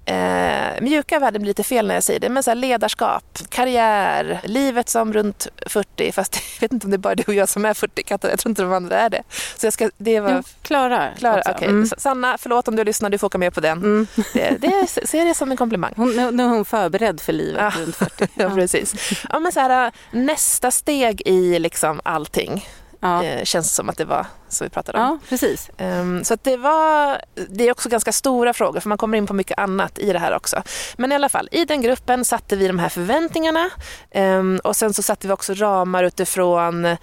eh, 0.06 0.82
mjuka 0.82 1.20
värden 1.20 1.42
blir 1.42 1.50
lite 1.50 1.64
fel 1.64 1.88
när 1.88 1.94
jag 1.94 2.04
säger 2.04 2.20
det, 2.20 2.30
men 2.30 2.44
så 2.44 2.54
ledarskap, 2.54 3.40
karriär, 3.50 4.40
livet 4.44 4.90
som 4.90 5.14
runt 5.14 5.48
40, 5.68 6.12
fast 6.12 6.36
jag 6.56 6.62
vet 6.62 6.74
inte 6.74 6.88
om 6.88 6.92
det 6.92 6.96
är 6.96 7.00
bara 7.00 7.16
du 7.16 7.24
och 7.28 7.34
jag 7.34 7.50
som 7.50 7.66
är 7.66 7.74
40 7.74 8.04
katter, 8.04 8.30
jag 8.30 8.40
tror 8.40 8.50
inte 8.52 8.62
de 8.62 8.74
andra 8.74 9.00
är 9.00 9.10
det. 9.10 9.24
Så 9.58 9.66
jag 9.66 9.74
ska, 9.74 9.90
det 9.98 10.20
var 10.20 10.32
Jo, 10.32 10.44
Klara. 10.62 11.10
Klara, 11.18 11.42
okej. 11.50 11.68
Mm. 11.68 11.88
Sanna, 11.98 12.38
förlåt 12.40 12.68
om 12.68 12.76
du 12.76 12.84
lyssnar, 12.84 13.10
du 13.10 13.18
får 13.18 13.28
åka 13.28 13.38
med 13.38 13.54
på 13.54 13.60
den. 13.62 13.78
Mm. 13.78 14.08
Det, 14.34 14.58
det 14.62 14.88
ser 15.08 15.26
det 15.26 15.36
som 15.36 15.52
en 15.52 15.58
komplimang. 15.58 15.94
Hon, 15.96 16.16
nu, 16.16 16.44
är 16.44 16.48
hon 16.48 16.66
förberedd 16.66 17.22
för 17.22 17.34
livet 17.34 17.62
Ja. 17.76 17.82
runt 17.82 17.96
40. 17.96 18.28
Ja, 18.36 18.50
precis. 18.50 18.94
Ja, 19.30 19.40
men 19.40 19.52
så 19.52 19.60
här, 19.60 19.92
nästa 20.12 20.72
steg 20.72 21.22
i 21.26 21.60
liksom 21.60 22.02
allting 22.04 22.66
Ja. 23.02 23.24
eh, 23.24 23.44
känns 23.44 23.76
som 23.76 23.90
att 23.90 23.98
det 23.98 24.06
var 24.06 24.26
så 24.50 24.64
vi 24.64 24.70
pratade 24.70 24.98
om. 24.98 25.04
ja, 25.04 25.20
precis. 25.30 25.70
Ehm, 25.78 26.24
så 26.24 26.34
att 26.34 26.44
det 26.44 26.58
var, 26.58 27.22
det 27.50 27.68
är 27.68 27.72
också 27.72 27.90
ganska 27.90 28.12
stora 28.12 28.54
frågor 28.54 28.80
för 28.80 28.90
man 28.90 28.98
kommer 28.98 29.18
in 29.18 29.28
på 29.28 29.34
mycket 29.34 29.60
annat 29.60 30.00
i 30.00 30.14
det 30.14 30.20
här 30.20 30.36
också. 30.36 30.64
Men 30.98 31.12
i 31.12 31.16
alla 31.16 31.30
fall, 31.30 31.50
i 31.52 31.66
den 31.66 31.82
gruppen 31.82 32.26
satte 32.26 32.56
vi 32.56 32.68
de 32.68 32.80
här 32.80 32.90
förväntningarna 32.90 33.70
ehm, 34.12 34.60
och 34.64 34.76
sen 34.76 34.94
så 34.94 35.04
satte 35.04 35.28
vi 35.28 35.34
också 35.34 35.54
ramar 35.54 36.04
utifrån 36.04 36.98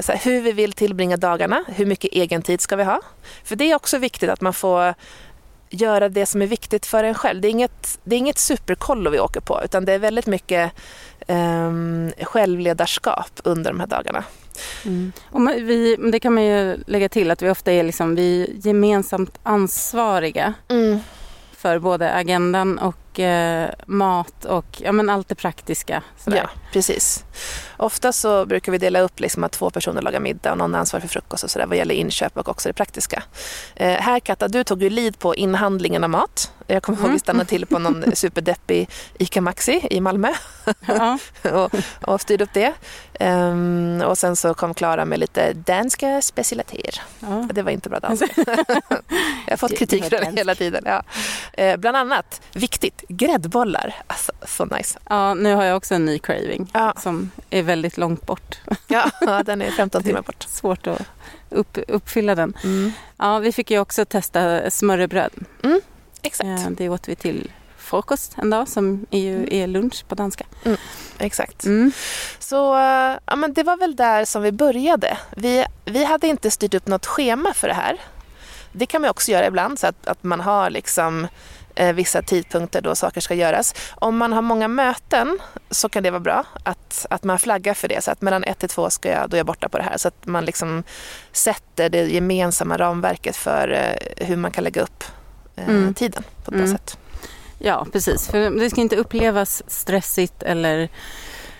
så 0.00 0.12
här, 0.12 0.24
hur 0.24 0.40
vi 0.40 0.52
vill 0.52 0.72
tillbringa 0.72 1.16
dagarna, 1.16 1.64
hur 1.66 1.86
mycket 1.86 2.12
egen 2.12 2.42
tid 2.42 2.60
ska 2.60 2.76
vi 2.76 2.84
ha? 2.84 3.00
För 3.44 3.56
det 3.56 3.70
är 3.70 3.74
också 3.74 3.98
viktigt 3.98 4.30
att 4.30 4.40
man 4.40 4.52
får 4.52 4.94
göra 5.70 6.08
det 6.08 6.26
som 6.26 6.42
är 6.42 6.46
viktigt 6.46 6.86
för 6.86 7.04
en 7.04 7.14
själv. 7.14 7.40
Det 7.40 7.48
är 7.48 7.50
inget, 7.50 7.98
det 8.04 8.16
är 8.16 8.18
inget 8.18 8.38
superkollo 8.38 9.10
vi 9.10 9.20
åker 9.20 9.40
på 9.40 9.60
utan 9.64 9.84
det 9.84 9.92
är 9.92 9.98
väldigt 9.98 10.26
mycket 10.26 10.72
ehm, 11.26 12.12
självledarskap 12.22 13.40
under 13.44 13.70
de 13.70 13.80
här 13.80 13.86
dagarna. 13.86 14.24
Och 15.30 15.40
man- 15.40 15.66
vi, 15.66 15.96
det 16.12 16.20
kan 16.20 16.34
man 16.34 16.44
ju 16.44 16.76
lägga 16.86 17.08
till 17.08 17.30
att 17.30 17.42
vi 17.42 17.50
ofta 17.50 17.72
är 17.72 17.82
liksom, 17.82 18.14
vi 18.14 18.60
gemensamt 18.64 19.38
ansvariga 19.42 20.54
för 21.56 21.78
både 21.78 22.12
agendan 22.14 22.78
och 22.78 22.96
eh, 23.18 23.70
mat 23.86 24.44
och 24.44 24.66
ja, 24.78 24.92
men 24.92 25.10
allt 25.10 25.28
det 25.28 25.34
praktiska. 25.34 26.02
Sådär. 26.24 26.36
Ja, 26.36 26.50
precis. 26.72 27.24
Ofta 27.76 28.12
så 28.12 28.46
brukar 28.46 28.72
vi 28.72 28.78
dela 28.78 29.00
upp 29.00 29.20
liksom 29.20 29.44
att 29.44 29.52
två 29.52 29.70
personer 29.70 30.02
lagar 30.02 30.20
middag 30.20 30.52
och 30.52 30.58
någon 30.58 30.74
är 30.74 30.78
ansvarig 30.78 31.02
för 31.02 31.08
frukost 31.08 31.44
och 31.44 31.50
sådär 31.50 31.66
vad 31.66 31.76
gäller 31.76 31.94
inköp 31.94 32.36
och 32.36 32.48
också 32.48 32.68
det 32.68 32.72
praktiska. 32.72 33.22
Eh, 33.76 34.00
här 34.00 34.20
Katta, 34.20 34.48
du 34.48 34.64
tog 34.64 34.82
ju 34.82 34.90
lead 34.90 35.18
på 35.18 35.34
inhandlingen 35.34 36.04
av 36.04 36.10
mat. 36.10 36.52
Jag 36.66 36.82
kommer 36.82 36.98
ihåg 36.98 37.04
Mm. 37.04 37.14
vi 37.14 37.20
stannade 37.20 37.48
till 37.48 37.66
på 37.66 37.78
någon 37.78 38.04
superdeppig 38.16 38.90
ICA 39.18 39.40
Maxi 39.40 39.86
i 39.90 40.00
Malmö 40.00 40.32
Ja. 40.86 41.18
och, 41.52 41.74
och 42.02 42.20
styrde 42.20 42.44
upp 42.44 42.50
det. 42.54 42.72
Ehm, 43.20 44.02
och 44.06 44.18
sen 44.18 44.36
så 44.36 44.54
kom 44.54 44.74
Klara 44.74 45.04
med 45.04 45.18
lite 45.20 45.52
danska 45.52 46.22
specialiteter. 46.22 47.02
Ja. 47.20 47.48
Det 47.52 47.62
var 47.62 47.70
inte 47.70 47.88
bra 47.88 47.98
alls. 48.02 48.22
Jag 49.46 49.52
har 49.52 49.56
fått 49.56 49.78
kritik 49.78 50.04
för 50.04 50.10
det 50.10 50.32
hela 50.36 50.54
tiden. 50.54 50.82
Ja. 50.86 51.02
Eh, 51.52 51.76
bland 51.76 51.96
annat, 51.96 52.40
viktigt, 52.52 53.02
och 53.02 53.03
gräddbollar. 53.08 53.94
Alltså, 54.06 54.32
så 54.46 54.64
nice. 54.64 54.98
Ja, 55.08 55.34
nu 55.34 55.54
har 55.54 55.64
jag 55.64 55.76
också 55.76 55.94
en 55.94 56.04
ny 56.04 56.18
craving 56.18 56.70
Ja. 56.72 56.94
som 57.02 57.30
är 57.50 57.62
väldigt 57.62 57.96
långt 57.98 58.26
bort. 58.26 58.58
Ja, 58.86 59.10
ja 59.20 59.42
den 59.42 59.62
är 59.62 59.70
15 59.70 60.02
timmar 60.02 60.22
bort. 60.22 60.42
Svårt 60.48 60.86
att 60.86 61.02
upp, 61.50 61.78
uppfylla 61.88 62.34
den. 62.34 62.56
Mm. 62.64 62.92
Ja, 63.16 63.38
vi 63.38 63.52
fick 63.52 63.70
ju 63.70 63.78
också 63.78 64.04
testa 64.04 64.70
smörrebröd. 64.70 65.30
Exakt. 66.22 66.46
Eh, 66.48 66.70
Det 66.70 66.88
åt 66.88 67.08
vi 67.08 67.16
till 67.16 67.50
frukost 67.78 68.36
en 68.38 68.50
dag 68.50 68.68
som 68.68 69.06
är 69.10 69.18
ju 69.20 69.48
är 69.50 69.66
lunch 69.66 70.04
på 70.08 70.14
danska. 70.14 70.44
Exakt. 71.18 71.64
Mm. 71.64 71.92
Så 72.38 72.74
eh, 72.78 73.16
ja, 73.26 73.36
men 73.36 73.52
det 73.54 73.62
var 73.62 73.76
väl 73.76 73.96
där 73.96 74.24
som 74.24 74.42
vi 74.42 74.52
började. 74.52 75.18
Vi, 75.36 75.64
vi 75.84 76.04
hade 76.04 76.26
inte 76.26 76.50
styrt 76.50 76.74
upp 76.74 76.86
något 76.86 77.06
schema 77.06 77.54
för 77.54 77.68
det 77.68 77.74
här. 77.74 77.96
Det 78.72 78.86
kan 78.86 79.00
man 79.02 79.10
också 79.10 79.30
göra 79.32 79.46
ibland, 79.46 79.78
så 79.78 79.86
att, 79.86 80.06
att 80.06 80.22
man 80.22 80.40
har 80.40 80.70
liksom 80.70 81.26
vissa 81.94 82.22
tidpunkter 82.22 82.80
då 82.80 82.94
saker 82.94 83.20
ska 83.20 83.34
göras. 83.34 83.74
Om 83.94 84.16
man 84.16 84.32
har 84.32 84.42
många 84.42 84.68
möten 84.68 85.38
så 85.70 85.88
kan 85.88 86.02
det 86.02 86.10
vara 86.10 86.20
bra 86.20 86.44
att, 86.64 87.06
att 87.10 87.24
man 87.24 87.38
flaggar 87.38 87.74
för 87.74 87.88
det. 87.88 88.04
Så 88.04 88.10
att 88.10 88.22
mellan 88.22 88.44
ett 88.44 88.58
till 88.58 88.68
två 88.68 88.90
ska 88.90 89.08
jag, 89.10 89.30
då 89.30 89.36
är 89.36 89.38
jag 89.38 89.46
borta 89.46 89.68
på 89.68 89.78
det 89.78 89.84
här. 89.84 89.96
Så 89.98 90.08
att 90.08 90.26
man 90.26 90.44
liksom 90.44 90.82
sätter 91.32 91.88
det 91.88 92.06
gemensamma 92.06 92.76
ramverket 92.76 93.36
för 93.36 93.68
eh, 93.72 94.26
hur 94.26 94.36
man 94.36 94.50
kan 94.50 94.64
lägga 94.64 94.82
upp 94.82 95.04
eh, 95.56 95.68
Mm. 95.68 95.94
tiden 95.94 96.22
på 96.22 96.50
ett 96.50 96.56
bra 96.56 96.58
Mm. 96.64 96.72
sätt. 96.72 96.98
Ja, 97.58 97.86
precis. 97.92 98.28
För 98.28 98.50
det 98.50 98.70
ska 98.70 98.80
inte 98.80 98.96
upplevas 98.96 99.62
stressigt 99.66 100.42
eller 100.42 100.88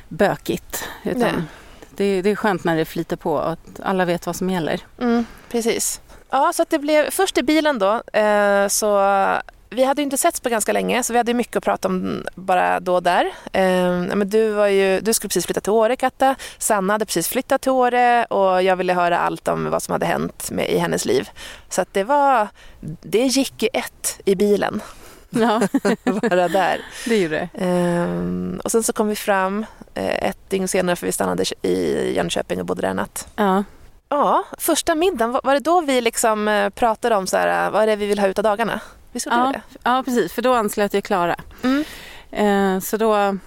bökigt. 0.09 0.89
Nej. 1.03 1.15
Utan 1.17 1.49
det, 1.91 2.23
det 2.23 2.31
är 2.31 2.37
skönt 2.37 2.65
när 2.65 2.77
det 2.77 2.85
flyter 2.85 3.17
på 3.17 3.33
och 3.33 3.53
att 3.53 3.81
alla 3.83 4.05
vet 4.05 4.27
vad 4.27 4.37
som 4.37 4.51
gäller. 4.51 4.81
Mm, 5.01 5.27
precis. 5.49 6.01
Ja, 6.31 6.53
så 6.55 6.63
att 6.63 6.71
det 6.71 6.79
blev 6.79 7.11
först 7.11 7.39
i 7.39 7.43
bilen 7.43 7.79
då. 7.79 8.03
Eh, 8.19 8.69
så 8.69 8.99
vi 9.75 9.85
hade 9.85 10.03
ju 10.03 10.05
inte 10.05 10.19
setts 10.19 10.41
på 10.41 10.49
ganska 10.49 10.73
länge 10.73 11.03
så 11.03 11.13
vi 11.13 11.17
hade 11.17 11.35
mycket 11.35 11.57
att 11.57 11.65
prata 11.65 11.89
om 11.89 12.27
bara 12.35 12.81
då 12.81 12.95
och 12.95 13.03
där. 13.03 13.25
Eh, 13.53 13.91
men 14.17 14.29
du, 14.31 14.51
var 14.53 14.67
ju, 14.67 15.01
du 15.01 15.13
skulle 15.15 15.29
precis 15.29 15.47
flytta 15.47 15.61
till 15.61 15.73
Åre, 15.73 15.97
Katta. 15.97 16.35
Sanna 16.59 16.95
hade 16.95 17.05
precis 17.07 17.29
flyttat 17.29 17.63
till 17.63 17.73
Åre 17.73 18.25
och 18.25 18.63
jag 18.63 18.77
ville 18.77 18.93
höra 18.95 19.19
allt 19.19 19.49
om 19.49 19.71
vad 19.71 19.83
som 19.83 19.93
hade 19.93 20.07
hänt 20.07 20.51
med, 20.51 20.71
i 20.71 20.79
hennes 20.79 21.05
liv. 21.05 21.29
Så 21.69 21.85
det 21.93 22.05
var, 22.05 22.49
det 23.03 23.19
gick 23.27 23.63
i 23.63 23.69
ett 23.73 24.21
i 24.25 24.35
bilen, 24.35 24.83
Ja, 25.31 25.61
bara 26.05 26.49
där. 26.49 26.81
det 27.09 27.17
gjorde 27.17 27.49
det. 27.53 27.65
Eh, 27.65 28.59
och 28.65 28.71
sen 28.71 28.83
så 28.83 28.93
kom 28.93 29.09
vi 29.09 29.17
fram 29.17 29.67
eh, 29.95 30.29
ett 30.29 30.51
dygn 30.51 30.69
senare 30.69 30.97
för 30.97 31.07
vi 31.07 31.13
stannade 31.13 31.45
i 31.63 32.13
Jönköping 32.17 32.61
och 32.61 32.67
bodde 32.67 32.81
där 32.83 32.89
en 32.89 32.97
natt. 32.97 33.29
Ja. 33.37 33.65
Ja, 34.09 34.45
första 34.59 34.95
middagen, 34.95 35.33
var- 35.45 35.55
det 35.55 35.61
då 35.61 35.81
vi 35.81 36.01
liksom 36.01 36.49
eh, 36.49 36.71
pratade 36.71 37.17
om 37.17 37.27
så 37.27 37.37
här, 37.37 37.71
vad 37.71 37.83
är 37.83 37.87
det 37.87 37.97
vi 37.97 38.07
vill 38.07 38.19
ha 38.19 38.27
ut 38.27 38.39
av 38.39 38.43
dagarna? 38.45 38.81
Visst 39.15 39.27
Ja, 39.27 39.53
det? 39.55 39.61
ja, 39.83 40.03
precis. 40.05 40.33
För 40.33 40.43
då 40.43 40.55
anslöt 40.55 40.95
ju 40.95 41.01
Klara. 41.03 41.37
Mm. 41.63 41.85
Eh, 42.31 42.81
så 42.81 42.97
då, 42.97 43.39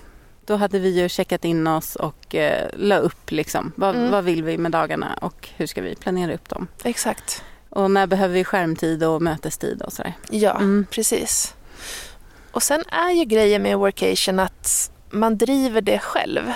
då 0.46 0.56
hade 0.56 0.80
vi 0.80 0.90
ju 1.02 1.10
checkat 1.10 1.46
in 1.46 1.68
oss 1.68 1.96
och 1.96 2.36
eh, 2.36 2.70
la 2.74 2.98
upp 2.98 3.32
liksom. 3.32 3.72
Vad, 3.76 3.96
Mm. 3.96 4.12
vad 4.12 4.24
vill 4.24 4.44
vi 4.44 4.58
med 4.58 4.72
dagarna 4.72 5.18
och 5.22 5.50
hur 5.56 5.68
ska 5.68 5.82
vi 5.82 5.96
planera 5.96 6.34
upp 6.34 6.50
dem? 6.50 6.68
Exakt. 6.84 7.44
Och 7.70 7.92
när 7.92 8.08
behöver 8.08 8.34
vi 8.34 8.44
skärmtid 8.44 9.04
och 9.04 9.22
mötestid 9.22 9.82
och 9.82 9.94
sådär. 9.94 10.14
Ja, 10.30 10.52
Mm. 10.52 10.86
precis. 10.92 11.56
Och 12.52 12.64
sen 12.64 12.84
är 12.90 13.12
ju 13.12 13.26
grejen 13.26 13.62
med 13.64 13.78
workation 13.78 14.40
att 14.40 14.92
man 15.10 15.38
driver 15.38 15.82
det 15.82 16.00
själv. 16.00 16.52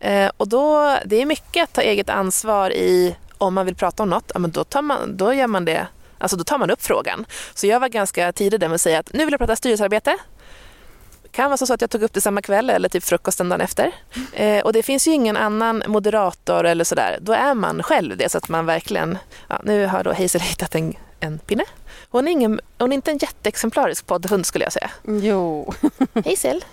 Eh, 0.00 0.30
och 0.36 0.48
då, 0.48 0.98
det 1.06 1.22
är 1.22 1.26
mycket 1.26 1.64
att 1.64 1.72
ta 1.72 1.80
eget 1.80 2.10
ansvar 2.10 2.70
i 2.70 3.16
om 3.38 3.54
man 3.54 3.66
vill 3.66 3.74
prata 3.74 4.02
om 4.02 4.10
något, 4.10 4.30
ja, 4.34 4.38
men 4.38 4.50
då, 4.50 4.64
tar 4.64 4.82
man, 4.82 5.16
då 5.16 5.32
gör 5.34 5.46
man 5.46 5.64
det 5.64 5.86
Alltså 6.24 6.36
då 6.36 6.44
tar 6.44 6.58
man 6.58 6.70
upp 6.70 6.82
frågan. 6.82 7.26
Så 7.54 7.66
jag 7.66 7.80
var 7.80 7.88
ganska 7.88 8.32
tidig 8.32 8.60
där 8.60 8.68
med 8.68 8.74
att 8.74 8.80
säga 8.80 8.98
att 8.98 9.12
nu 9.12 9.24
vill 9.24 9.32
jag 9.32 9.38
prata 9.38 9.56
styrelsearbete. 9.56 10.16
kan 11.30 11.50
vara 11.50 11.56
så 11.56 11.74
att 11.74 11.80
jag 11.80 11.90
tog 11.90 12.02
upp 12.02 12.12
det 12.12 12.20
samma 12.20 12.42
kväll 12.42 12.70
eller 12.70 12.88
typ 12.88 13.04
frukosten 13.04 13.48
dagen 13.48 13.60
efter. 13.60 13.92
Eh, 14.32 14.64
och 14.64 14.72
det 14.72 14.82
finns 14.82 15.08
ju 15.08 15.12
ingen 15.12 15.36
annan 15.36 15.82
moderator 15.86 16.64
eller 16.66 16.84
sådär. 16.84 17.18
Då 17.20 17.32
är 17.32 17.54
man 17.54 17.82
själv 17.82 18.16
det 18.16 18.28
så 18.28 18.38
att 18.38 18.48
man 18.48 18.66
verkligen, 18.66 19.18
ja, 19.48 19.60
nu 19.64 19.86
har 19.86 20.04
då 20.04 20.12
Hazel 20.12 20.40
hittat 20.40 20.74
en, 20.74 20.94
en 21.20 21.38
pinne. 21.38 21.64
Hon 22.10 22.28
är, 22.28 22.32
ingen, 22.32 22.60
hon 22.78 22.92
är 22.92 22.96
inte 22.96 23.10
en 23.10 23.18
jätteexemplarisk 23.18 24.06
poddhund 24.06 24.46
skulle 24.46 24.64
jag 24.64 24.72
säga. 24.72 24.90
Jo, 25.06 25.74
Hazel, 26.24 26.64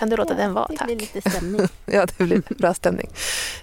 kan 0.00 0.10
du 0.10 0.16
låta 0.16 0.34
den 0.34 0.54
vara 0.54 0.68
tack? 0.78 0.88
lite 0.88 1.30
stämning. 1.30 1.68
Ja, 1.86 2.06
det 2.06 2.24
blir 2.24 2.42
bra 2.58 2.74
stämning. 2.74 3.08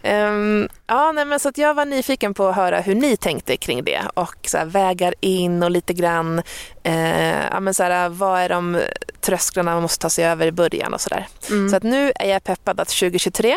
Ehm, 0.01 0.69
ja, 0.87 1.11
nej, 1.11 1.25
men 1.25 1.39
så 1.39 1.49
att 1.49 1.57
jag 1.57 1.73
var 1.73 1.85
nyfiken 1.85 2.33
på 2.33 2.47
att 2.47 2.55
höra 2.55 2.79
hur 2.79 2.95
ni 2.95 3.17
tänkte 3.17 3.57
kring 3.57 3.83
det 3.83 4.01
och 4.13 4.37
så 4.47 4.57
här, 4.57 4.65
vägar 4.65 5.13
in 5.19 5.63
och 5.63 5.71
lite 5.71 5.93
grann, 5.93 6.41
eh, 6.83 7.45
ja, 7.51 7.59
men 7.59 7.73
så 7.73 7.83
här, 7.83 8.09
vad 8.09 8.39
är 8.39 8.49
de 8.49 8.81
trösklarna 9.21 9.73
man 9.73 9.81
måste 9.81 10.01
ta 10.01 10.09
sig 10.09 10.25
över 10.25 10.47
i 10.47 10.51
början 10.51 10.93
och 10.93 11.01
sådär. 11.01 11.27
Mm. 11.49 11.69
Så 11.69 11.75
att 11.75 11.83
nu 11.83 12.11
är 12.15 12.29
jag 12.29 12.43
peppad 12.43 12.79
att 12.79 12.87
2023, 12.87 13.55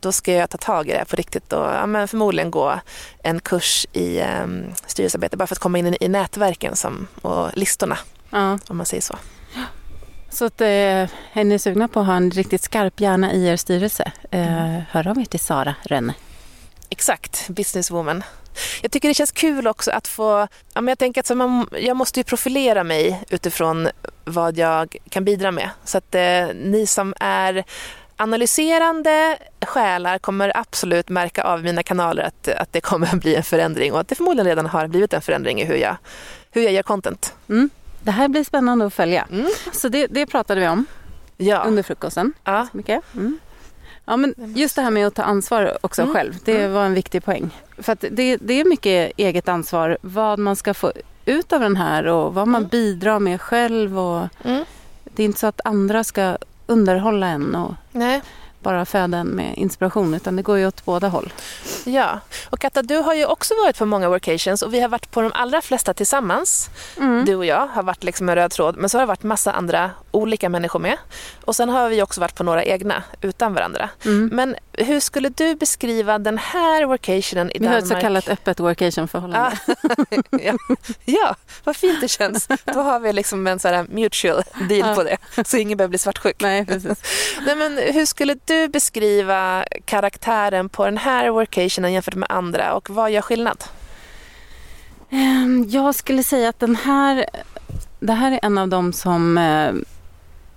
då 0.00 0.12
ska 0.12 0.32
jag 0.32 0.50
ta 0.50 0.58
tag 0.58 0.88
i 0.88 0.92
det 0.92 0.98
här 0.98 1.04
på 1.04 1.16
riktigt 1.16 1.52
och 1.52 1.66
ja, 1.66 1.86
men 1.86 2.08
förmodligen 2.08 2.50
gå 2.50 2.80
en 3.22 3.40
kurs 3.40 3.86
i 3.92 4.18
eh, 4.18 4.46
styrelsearbete 4.86 5.36
bara 5.36 5.46
för 5.46 5.54
att 5.54 5.58
komma 5.58 5.78
in 5.78 5.86
i, 5.86 5.96
i 6.00 6.08
nätverken 6.08 6.76
som, 6.76 7.06
och 7.22 7.50
listorna, 7.54 7.98
ja. 8.30 8.58
om 8.68 8.76
man 8.76 8.86
säger 8.86 9.02
så. 9.02 9.16
Så 10.34 10.44
att, 10.44 10.60
eh, 10.60 10.66
är 11.32 11.44
ni 11.44 11.58
sugna 11.58 11.88
på 11.88 12.00
att 12.00 12.06
ha 12.06 12.16
en 12.16 12.30
riktigt 12.30 12.62
skarp 12.62 13.00
hjärna 13.00 13.32
i 13.32 13.46
er 13.46 13.56
styrelse? 13.56 14.12
Eh, 14.30 14.78
hör 14.90 15.08
av 15.08 15.18
er 15.18 15.24
till 15.24 15.40
Sara 15.40 15.74
Rönne. 15.82 16.14
Exakt, 16.90 17.48
businesswoman. 17.48 18.22
Jag 18.82 18.90
tycker 18.90 19.08
det 19.08 19.14
känns 19.14 19.32
kul 19.32 19.66
också 19.66 19.90
att 19.90 20.08
få... 20.08 20.48
Ja, 20.74 20.80
men 20.80 20.88
jag 20.88 20.98
tänker 20.98 21.20
att 21.20 21.26
så 21.26 21.34
man, 21.34 21.68
jag 21.80 21.96
måste 21.96 22.20
ju 22.20 22.24
profilera 22.24 22.84
mig 22.84 23.22
utifrån 23.30 23.88
vad 24.24 24.58
jag 24.58 24.96
kan 25.08 25.24
bidra 25.24 25.50
med. 25.50 25.70
Så 25.84 25.98
att 25.98 26.14
eh, 26.14 26.46
ni 26.54 26.86
som 26.86 27.14
är 27.20 27.64
analyserande 28.16 29.38
själar 29.66 30.18
kommer 30.18 30.56
absolut 30.56 31.08
märka 31.08 31.42
av 31.44 31.62
mina 31.62 31.82
kanaler 31.82 32.22
att, 32.22 32.48
att 32.48 32.72
det 32.72 32.80
kommer 32.80 33.06
att 33.06 33.20
bli 33.20 33.34
en 33.34 33.42
förändring 33.42 33.92
och 33.92 34.00
att 34.00 34.08
det 34.08 34.14
förmodligen 34.14 34.46
redan 34.46 34.66
har 34.66 34.86
blivit 34.86 35.12
en 35.12 35.22
förändring 35.22 35.60
i 35.60 35.64
hur 35.64 35.76
jag, 35.76 35.96
hur 36.50 36.62
jag 36.62 36.72
gör 36.72 36.82
content. 36.82 37.34
Mm. 37.48 37.70
Det 38.04 38.10
här 38.10 38.28
blir 38.28 38.44
spännande 38.44 38.86
att 38.86 38.94
följa. 38.94 39.26
Mm. 39.32 39.46
Så 39.72 39.88
det, 39.88 40.06
det 40.06 40.26
pratade 40.26 40.60
vi 40.60 40.68
om 40.68 40.86
Ja. 41.36 41.64
under 41.66 41.82
frukosten. 41.82 42.32
ja. 42.44 42.66
Mycket. 42.72 43.14
Mm. 43.14 43.38
Ja, 44.04 44.16
men 44.16 44.34
just 44.56 44.76
det 44.76 44.82
här 44.82 44.90
med 44.90 45.06
att 45.06 45.14
ta 45.14 45.22
ansvar 45.22 45.78
också 45.80 46.02
Mm. 46.02 46.14
själv, 46.14 46.34
det 46.44 46.68
var 46.68 46.84
en 46.84 46.94
viktig 46.94 47.24
poäng. 47.24 47.50
För 47.78 47.96
det, 48.10 48.36
det 48.36 48.54
är 48.60 48.64
mycket 48.64 49.12
eget 49.16 49.48
ansvar 49.48 49.98
vad 50.00 50.38
man 50.38 50.56
ska 50.56 50.74
få 50.74 50.92
ut 51.24 51.52
av 51.52 51.60
den 51.60 51.76
här 51.76 52.06
och 52.06 52.34
vad 52.34 52.48
man 52.48 52.60
Mm. 52.62 52.68
bidrar 52.68 53.18
med 53.18 53.40
själv. 53.40 53.98
Och 53.98 54.28
Mm. 54.44 54.64
det 55.04 55.22
är 55.22 55.24
inte 55.24 55.40
så 55.40 55.46
att 55.46 55.60
andra 55.64 56.04
ska 56.04 56.36
underhålla 56.66 57.26
en 57.26 57.54
och 57.54 57.74
Nej. 57.92 58.22
Bara 58.64 58.84
föda 58.84 59.18
en 59.18 59.26
med 59.26 59.56
inspiration 59.56 60.14
utan 60.14 60.36
det 60.36 60.42
går 60.42 60.58
ju 60.58 60.66
åt 60.66 60.84
båda 60.84 61.08
håll. 61.08 61.32
Ja, 61.84 62.20
och 62.50 62.58
Katta, 62.58 62.82
du 62.82 62.96
har 62.96 63.14
ju 63.14 63.26
också 63.26 63.54
varit 63.64 63.78
på 63.78 63.86
många 63.86 64.08
workations 64.08 64.62
och 64.62 64.74
vi 64.74 64.80
har 64.80 64.88
varit 64.88 65.10
på 65.10 65.22
de 65.22 65.32
allra 65.34 65.60
flesta 65.60 65.94
tillsammans. 65.94 66.70
Mm. 66.96 67.24
Du 67.24 67.34
och 67.34 67.44
jag 67.44 67.66
har 67.66 67.82
varit 67.82 68.04
liksom 68.04 68.28
en 68.28 68.34
röd 68.34 68.50
tråd, 68.50 68.76
men 68.76 68.90
så 68.90 68.98
har 68.98 69.02
det 69.02 69.06
varit 69.06 69.22
massa 69.22 69.52
andra 69.52 69.90
olika 70.14 70.48
människor 70.48 70.80
med. 70.80 70.96
Och 71.44 71.56
sen 71.56 71.68
har 71.68 71.88
vi 71.88 72.02
också 72.02 72.20
varit 72.20 72.34
på 72.34 72.44
några 72.44 72.64
egna 72.64 73.02
utan 73.20 73.54
varandra. 73.54 73.88
Mm. 74.04 74.30
Men 74.32 74.56
hur 74.72 75.00
skulle 75.00 75.28
du 75.28 75.54
beskriva 75.54 76.18
den 76.18 76.38
här 76.38 76.84
workationen 76.84 77.50
i 77.50 77.58
Vi 77.58 77.66
har 77.66 77.72
Danmark? 77.74 77.92
ett 77.92 77.96
så 77.98 78.00
kallat 78.00 78.28
öppet 78.28 78.60
workationförhållande. 78.60 79.58
Ah, 79.68 79.74
ja. 80.30 80.54
ja, 81.04 81.36
vad 81.64 81.76
fint 81.76 82.00
det 82.00 82.08
känns. 82.08 82.48
Då 82.64 82.80
har 82.80 83.00
vi 83.00 83.12
liksom 83.12 83.46
en 83.46 83.58
sån 83.58 83.74
här 83.74 83.86
mutual 83.90 84.42
deal 84.68 84.94
på 84.94 85.02
det, 85.02 85.16
så 85.44 85.56
ingen 85.56 85.76
behöver 85.78 85.90
bli 85.90 85.98
svartsjuk. 85.98 86.36
Nej, 86.40 86.66
precis. 86.66 86.98
Nej, 87.46 87.56
men 87.56 87.78
hur 87.78 88.06
skulle 88.06 88.36
du 88.44 88.68
beskriva 88.68 89.64
karaktären 89.84 90.68
på 90.68 90.84
den 90.84 90.98
här 90.98 91.30
workationen 91.30 91.92
jämfört 91.92 92.14
med 92.14 92.30
andra 92.32 92.74
och 92.74 92.90
vad 92.90 93.10
gör 93.10 93.20
skillnad? 93.22 93.64
Ehm, 95.10 95.64
Jag 95.68 95.94
skulle 95.94 96.22
säga 96.22 96.48
att 96.48 96.60
den 96.60 96.76
här, 96.76 97.26
det 98.00 98.12
här 98.12 98.32
är 98.32 98.40
en 98.42 98.58
av 98.58 98.68
dem 98.68 98.92
som 98.92 99.38
eh, 99.38 99.72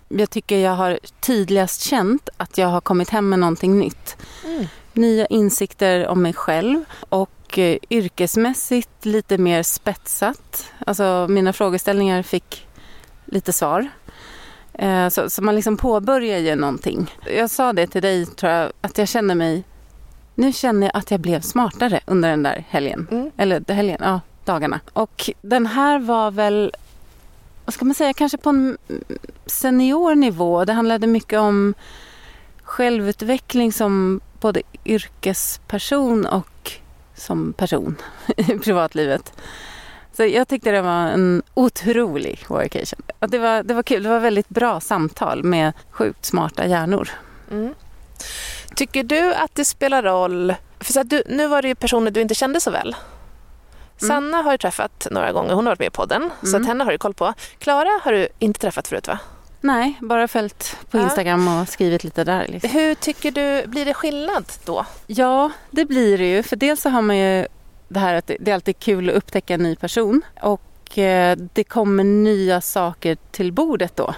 jag 0.08 0.30
tycker 0.30 0.58
jag 0.58 0.72
har 0.72 1.00
tydligast 1.20 1.82
känt 1.82 2.30
att 2.38 2.58
jag 2.58 2.68
har 2.68 2.82
kommit 2.82 3.10
hem 3.10 3.30
med 3.30 3.40
någonting 3.40 3.80
nytt. 3.80 4.18
Nya 4.94 5.26
insikter 5.26 6.08
om 6.08 6.22
mig 6.22 6.34
själv 6.34 6.84
och 7.10 7.60
eh, 7.60 7.78
yrkesmässigt 7.90 9.06
lite 9.06 9.38
mer 9.38 9.64
spetsat. 9.64 10.72
Alltså 10.86 11.26
mina 11.30 11.54
frågeställningar 11.54 12.24
fick 12.24 12.68
lite 13.26 13.54
svar. 13.54 13.90
Eh, 14.74 15.10
Så, 15.10 15.30
så 15.30 15.44
man 15.44 15.56
liksom 15.56 15.78
påbörjar 15.78 16.40
ju 16.40 16.56
någonting. 16.56 17.12
Jag 17.36 17.50
sa 17.50 17.74
det 17.74 17.88
till 17.88 18.02
dig 18.02 18.26
tror 18.26 18.52
jag, 18.52 18.72
att 18.82 18.98
jag 18.98 19.08
känner 19.08 19.36
mig 19.36 19.64
nu 20.36 20.54
känner 20.54 20.88
jag 20.88 20.98
att 20.98 21.12
jag 21.12 21.20
blev 21.20 21.42
smartare 21.42 22.00
under 22.06 22.30
den 22.30 22.44
där 22.44 22.66
helgen. 22.70 23.08
Mm. 23.12 23.32
Eller 23.38 23.74
helgen, 23.74 23.98
ja, 24.02 24.22
dagarna. 24.46 24.80
Och 24.94 25.30
den 25.42 25.66
här 25.66 26.00
var 26.00 26.32
väl, 26.32 26.74
vad 27.68 27.74
ska 27.74 27.86
man 27.86 27.96
säga, 27.96 28.14
kanske 28.14 28.38
på 28.38 28.50
en 28.50 28.78
senior 29.46 30.16
nivå. 30.16 30.66
Det 30.66 30.74
handlade 30.74 31.08
mycket 31.08 31.40
om 31.40 31.74
självutveckling 32.64 33.74
som 33.74 34.22
både 34.40 34.62
yrkesperson 34.86 36.26
och 36.26 36.72
som 37.16 37.54
person 37.54 37.96
i 38.38 38.44
privatlivet. 38.44 39.34
Så 40.14 40.26
jag 40.26 40.48
tyckte 40.48 40.72
det 40.72 40.82
var 40.82 41.08
en 41.08 41.44
otrolig 41.54 42.46
workation. 42.48 43.02
Och 43.20 43.30
det, 43.30 43.38
var, 43.38 43.64
det 43.64 43.74
var 43.74 43.84
kul. 43.84 44.04
Det 44.04 44.10
var 44.10 44.20
väldigt 44.20 44.50
bra 44.50 44.80
samtal 44.80 45.44
med 45.44 45.74
sjukt 45.92 46.26
smarta 46.26 46.68
hjärnor. 46.68 47.10
Mm. 47.52 47.74
Tycker 48.76 49.04
du 49.04 49.34
att 49.34 49.56
det 49.56 49.66
spelar 49.66 50.04
roll, 50.04 50.56
för 50.80 50.94
så 50.94 51.00
att 51.00 51.10
du, 51.10 51.24
nu 51.30 51.48
var 51.48 51.62
det 51.62 51.68
ju 51.68 51.76
personer 51.76 52.12
du 52.12 52.22
inte 52.22 52.36
kände 52.36 52.62
så 52.62 52.72
väl. 52.72 52.96
Mm. 54.02 54.08
Sanna 54.08 54.38
har 54.42 54.52
du 54.52 54.58
träffat 54.58 55.08
några 55.12 55.32
gånger, 55.32 55.54
hon 55.54 55.66
har 55.66 55.72
varit 55.72 55.80
med 55.80 55.88
i 55.88 55.90
podden, 55.92 56.30
så 56.42 56.48
Mm. 56.48 56.62
att 56.62 56.68
henne 56.68 56.84
har 56.84 56.92
du 56.92 56.98
koll 56.98 57.14
på. 57.14 57.34
Klara 57.60 57.90
har 58.04 58.12
du 58.12 58.28
inte 58.40 58.60
träffat 58.60 58.88
förut 58.88 59.08
va? 59.08 59.20
Nej, 59.62 59.98
bara 60.02 60.28
följt 60.28 60.78
på 60.92 60.98
Ja. 60.98 61.04
Instagram 61.04 61.48
och 61.48 61.68
skrivit 61.68 62.04
lite 62.04 62.24
där. 62.24 62.48
Liksom. 62.48 62.70
Hur 62.70 62.96
tycker 62.96 63.32
du, 63.32 63.68
blir 63.68 63.86
det 63.86 63.94
skillnad 63.94 64.46
då? 64.66 64.86
Ja, 65.08 65.52
det 65.72 65.86
blir 65.86 66.18
det 66.18 66.30
ju. 66.30 66.44
För 66.44 66.56
dels 66.56 66.82
så 66.82 66.90
har 66.90 67.02
man 67.02 67.18
ju 67.18 67.48
det 67.88 68.00
här 68.00 68.14
att 68.14 68.28
det 68.28 68.38
det 68.40 68.52
är 68.52 68.56
alltid 68.56 68.80
kul 68.80 69.10
att 69.10 69.16
upptäcka 69.16 69.54
en 69.54 69.64
ny 69.64 69.76
person. 69.76 70.22
Och 70.42 70.98
eh, 70.98 71.38
det 71.54 71.64
kommer 71.64 72.04
nya 72.04 72.62
saker 72.62 73.18
till 73.32 73.52
bordet 73.54 73.96
då. 73.96 74.14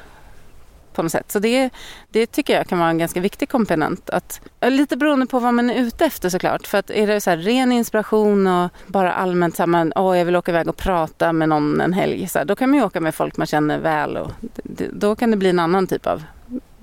På 0.99 1.03
något 1.03 1.11
sätt. 1.11 1.31
Så 1.31 1.39
det, 1.39 1.69
det 2.09 2.25
tycker 2.25 2.53
jag 2.53 2.67
kan 2.67 2.79
vara 2.79 2.89
en 2.89 2.97
ganska 2.97 3.19
viktig 3.19 3.49
komponent. 3.49 4.09
Att, 4.09 4.41
lite 4.61 4.97
beroende 4.97 5.25
på 5.25 5.39
vad 5.39 5.53
man 5.53 5.69
är 5.69 5.75
ute 5.75 6.05
efter 6.05 6.29
såklart. 6.29 6.67
För 6.67 6.77
att 6.77 6.89
är 6.89 7.07
det 7.07 7.21
så 7.21 7.29
här 7.29 7.37
ren 7.37 7.71
inspiration 7.71 8.47
och 8.47 8.71
bara 8.87 9.13
allmänt 9.13 9.55
så 9.55 9.61
här, 9.61 9.67
man, 9.67 9.93
åh, 9.95 10.17
jag 10.17 10.25
vill 10.25 10.35
åka 10.35 10.51
iväg 10.51 10.69
och 10.69 10.77
prata 10.77 11.33
med 11.33 11.49
någon 11.49 11.81
en 11.81 11.93
helg. 11.93 12.27
Så 12.27 12.39
här, 12.39 12.45
då 12.45 12.55
kan 12.55 12.69
man 12.69 12.79
ju 12.79 12.85
åka 12.85 13.01
med 13.01 13.15
folk 13.15 13.37
man 13.37 13.47
känner 13.47 13.79
väl. 13.79 14.17
Och 14.17 14.31
det, 14.63 14.87
då 14.93 15.15
kan 15.15 15.31
det 15.31 15.37
bli 15.37 15.49
en 15.49 15.59
annan 15.59 15.87
typ 15.87 16.07
av, 16.07 16.23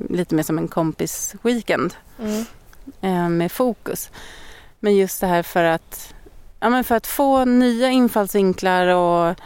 lite 0.09 0.35
mer 0.35 0.43
som 0.43 0.59
en 0.59 0.69
kompis-weekend 0.69 1.95
eh, 3.01 3.29
med 3.29 3.53
fokus. 3.53 4.11
Men 4.81 4.97
just 4.97 5.21
det 5.21 5.27
här 5.27 5.43
för 5.43 5.65
att, 5.65 6.15
ja, 6.61 6.71
men 6.71 6.85
för 6.85 6.95
att 6.95 7.07
få 7.07 7.45
nya 7.45 7.89
infallsvinklar 7.89 8.87
och 8.87 9.37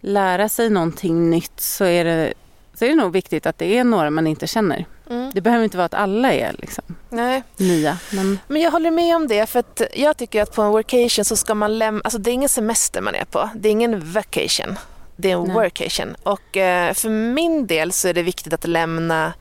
lära 0.00 0.48
sig 0.48 0.70
någonting 0.70 1.30
nytt 1.30 1.60
så 1.60 1.84
är 1.84 2.04
det, 2.04 2.34
så 2.74 2.84
är 2.84 2.88
det 2.88 2.94
nog 2.94 3.12
viktigt 3.12 3.46
att 3.46 3.58
det 3.58 3.78
är 3.78 3.84
några 3.84 4.10
man 4.10 4.26
inte 4.26 4.46
känner. 4.46 4.84
Mm. 5.10 5.30
Det 5.34 5.40
behöver 5.40 5.64
inte 5.64 5.76
vara 5.76 5.86
att 5.86 5.94
alla 5.94 6.32
är 6.32 6.54
liksom 6.58 6.84
Nej, 7.10 7.42
nya. 7.56 7.98
Men, 8.12 8.38
men 8.48 8.62
jag 8.62 8.70
håller 8.70 8.90
med 8.90 9.16
om 9.16 9.28
det 9.28 9.46
för 9.46 9.58
att 9.58 9.82
jag 9.94 10.16
tycker 10.16 10.42
att 10.42 10.54
på 10.54 10.62
en 10.62 10.70
workation 10.70 11.24
så 11.24 11.36
ska 11.36 11.54
man 11.54 11.78
lämna, 11.78 12.00
alltså 12.04 12.18
det 12.18 12.30
är 12.30 12.32
ingen 12.32 12.48
semester 12.48 13.00
man 13.00 13.14
är 13.14 13.24
på, 13.24 13.50
det 13.54 13.68
är 13.68 13.72
ingen 13.72 14.12
vacation, 14.12 14.78
det 15.16 15.30
är 15.30 15.36
en 15.36 15.42
Nej. 15.42 15.54
workation. 15.54 16.16
Och 16.22 16.56
eh, 16.56 16.94
för 16.94 17.08
min 17.08 17.66
del 17.66 17.92
så 17.92 18.08
är 18.08 18.14
det 18.14 18.22
viktigt 18.22 18.52
att 18.52 18.66
lämna 18.66 19.32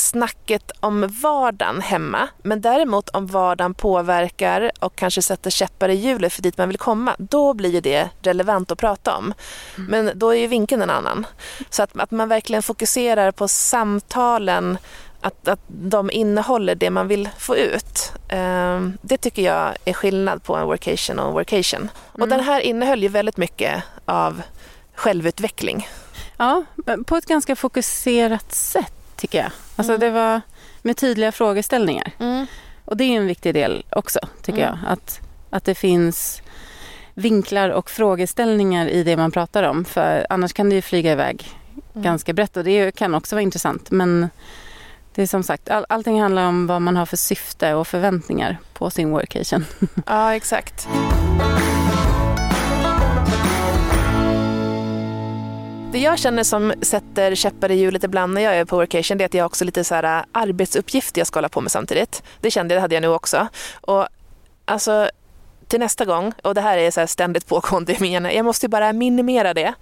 snacket 0.00 0.70
om 0.80 1.08
vardagen 1.22 1.80
hemma, 1.80 2.28
men 2.42 2.60
däremot 2.60 3.08
om 3.08 3.26
vardagen 3.26 3.74
påverkar 3.74 4.70
och 4.80 4.96
kanske 4.96 5.22
sätter 5.22 5.50
käppar 5.50 5.88
i 5.88 5.94
hjulet 5.94 6.32
för 6.32 6.42
dit 6.42 6.58
man 6.58 6.68
vill 6.68 6.78
komma, 6.78 7.16
då 7.18 7.54
blir 7.54 7.70
ju 7.70 7.80
det 7.80 8.08
relevant 8.22 8.70
att 8.70 8.78
prata 8.78 9.16
om. 9.16 9.34
Men 9.76 10.10
då 10.14 10.30
är 10.34 10.38
ju 10.38 10.46
vinkeln 10.46 10.82
en 10.82 10.90
annan. 10.90 11.26
Så 11.70 11.82
att, 11.82 12.00
att 12.00 12.10
man 12.10 12.28
verkligen 12.28 12.62
fokuserar 12.62 13.30
på 13.32 13.48
samtalen, 13.48 14.78
att, 15.20 15.48
att 15.48 15.60
de 15.68 16.10
innehåller 16.10 16.74
det 16.74 16.90
man 16.90 17.08
vill 17.08 17.28
få 17.38 17.56
ut. 17.56 18.12
Ehm, 18.28 18.98
det 19.02 19.16
tycker 19.16 19.42
jag 19.42 19.74
är 19.84 19.92
skillnad 19.92 20.42
på 20.42 20.56
en 20.56 20.66
workation 20.66 21.18
och 21.18 21.26
en 21.26 21.32
workation. 21.32 21.88
Och 22.12 22.18
Mm. 22.18 22.28
den 22.28 22.40
här 22.40 22.60
innehöll 22.60 23.02
ju 23.02 23.08
väldigt 23.08 23.36
mycket 23.36 23.82
av 24.04 24.42
självutveckling. 24.94 25.88
ja, 26.36 26.64
på 27.06 27.16
ett 27.16 27.26
ganska 27.26 27.56
fokuserat 27.56 28.52
sätt 28.52 28.92
tycker 29.20 29.38
jag. 29.38 29.50
Alltså 29.76 29.92
Mm. 29.92 30.00
det 30.00 30.10
var 30.10 30.40
med 30.82 30.96
tydliga 30.96 31.32
frågeställningar. 31.32 32.12
Och 32.84 32.96
det 32.96 33.04
är 33.04 33.16
en 33.16 33.26
viktig 33.26 33.54
del 33.54 33.84
också, 33.90 34.18
tycker 34.42 34.66
Mm. 34.68 34.78
jag. 34.82 34.92
Att, 34.92 35.20
att 35.50 35.64
det 35.64 35.74
finns 35.74 36.42
vinklar 37.14 37.68
och 37.70 37.90
frågeställningar 37.90 38.86
i 38.88 39.02
det 39.04 39.16
man 39.16 39.30
pratar 39.30 39.62
om. 39.62 39.84
För 39.84 40.26
annars 40.30 40.52
kan 40.52 40.68
det 40.68 40.74
ju 40.74 40.82
flyga 40.82 41.12
iväg 41.12 41.48
Mm. 41.92 42.02
ganska 42.04 42.32
brett 42.32 42.56
och 42.56 42.64
det 42.64 42.94
kan 42.96 43.14
också 43.14 43.34
vara 43.36 43.42
intressant. 43.42 43.90
Men 43.90 44.30
det 45.14 45.22
är 45.22 45.26
som 45.26 45.42
sagt, 45.42 45.68
all, 45.70 45.86
allting 45.88 46.20
handlar 46.22 46.46
om 46.48 46.66
vad 46.66 46.82
man 46.82 46.96
har 46.96 47.06
för 47.06 47.16
syfte 47.16 47.74
och 47.74 47.86
förväntningar 47.86 48.56
på 48.74 48.90
sin 48.90 49.10
workation. 49.10 49.64
Ja, 50.06 50.34
exakt. 50.34 50.88
Det 55.92 55.98
jag 55.98 56.18
känner 56.18 56.44
som 56.44 56.72
sätter 56.82 57.34
käppar 57.34 57.70
i 57.70 57.74
hjulet 57.74 58.04
ibland 58.04 58.34
när 58.34 58.40
jag 58.40 58.56
är 58.56 58.64
på 58.64 58.76
workation 58.76 59.18
det 59.18 59.24
är 59.24 59.26
att 59.26 59.34
jag 59.34 59.46
också 59.46 59.62
har 59.62 59.66
lite 59.66 59.84
så 59.84 59.94
här 59.94 60.18
äh, 60.18 60.24
arbetsuppgifter 60.32 61.20
jag 61.20 61.26
ska 61.26 61.36
hålla 61.36 61.48
på 61.48 61.60
med 61.60 61.72
samtidigt. 61.72 62.22
Det 62.40 62.50
kände 62.50 62.74
jag, 62.74 62.78
det 62.78 62.82
hade 62.82 62.94
jag 62.94 63.02
nu 63.02 63.08
också. 63.08 63.48
Och 63.80 64.08
alltså 64.64 65.10
till 65.68 65.80
nästa 65.80 66.04
gång, 66.04 66.32
och 66.42 66.54
det 66.54 66.60
här 66.60 66.78
är 66.78 66.90
så 66.90 67.00
här 67.00 67.06
ständigt 67.06 67.46
pågående 67.46 67.92
i 67.92 67.96
min 68.00 68.12
hjärna, 68.12 68.32
jag 68.32 68.44
måste 68.44 68.66
ju 68.66 68.70
bara 68.70 68.92
minimera 68.92 69.54
det. 69.54 69.74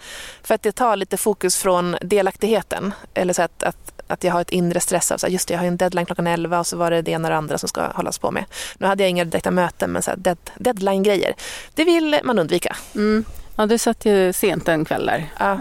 För 0.42 0.54
att 0.54 0.62
det 0.62 0.72
tar 0.72 0.96
lite 0.96 1.16
fokus 1.16 1.56
från 1.56 1.96
delaktigheten. 2.02 2.94
Eller 3.14 3.32
så 3.32 3.42
att, 3.42 3.62
att, 3.62 4.02
att 4.06 4.24
jag 4.24 4.32
har 4.32 4.40
ett 4.40 4.50
inre 4.50 4.80
stress 4.80 5.12
av 5.12 5.18
så 5.18 5.26
här, 5.26 5.32
just 5.32 5.48
det, 5.48 5.54
jag 5.54 5.60
har 5.60 5.66
en 5.66 5.76
deadline 5.76 6.06
klockan 6.06 6.26
11 6.26 6.58
och 6.58 6.66
så 6.66 6.76
var 6.76 6.90
det 6.90 7.02
det 7.02 7.10
ena 7.10 7.28
och 7.28 7.30
det 7.30 7.36
andra 7.36 7.58
som 7.58 7.68
ska 7.68 7.86
hållas 7.86 8.18
på 8.18 8.30
med. 8.30 8.44
Nu 8.78 8.86
hade 8.86 9.02
jag 9.02 9.10
inga 9.10 9.24
direkta 9.24 9.50
möten 9.50 9.92
men 9.92 10.02
så 10.02 10.10
här 10.10 10.18
dead, 10.18 10.50
deadline-grejer, 10.56 11.34
det 11.74 11.84
vill 11.84 12.20
man 12.24 12.38
undvika. 12.38 12.76
Mm. 12.94 13.24
Ja, 13.56 13.66
du 13.66 13.78
satt 13.78 14.04
ju 14.04 14.32
sent 14.32 14.68
en 14.68 14.84
kväll 14.84 15.06
där. 15.06 15.26
Ja, 15.38 15.60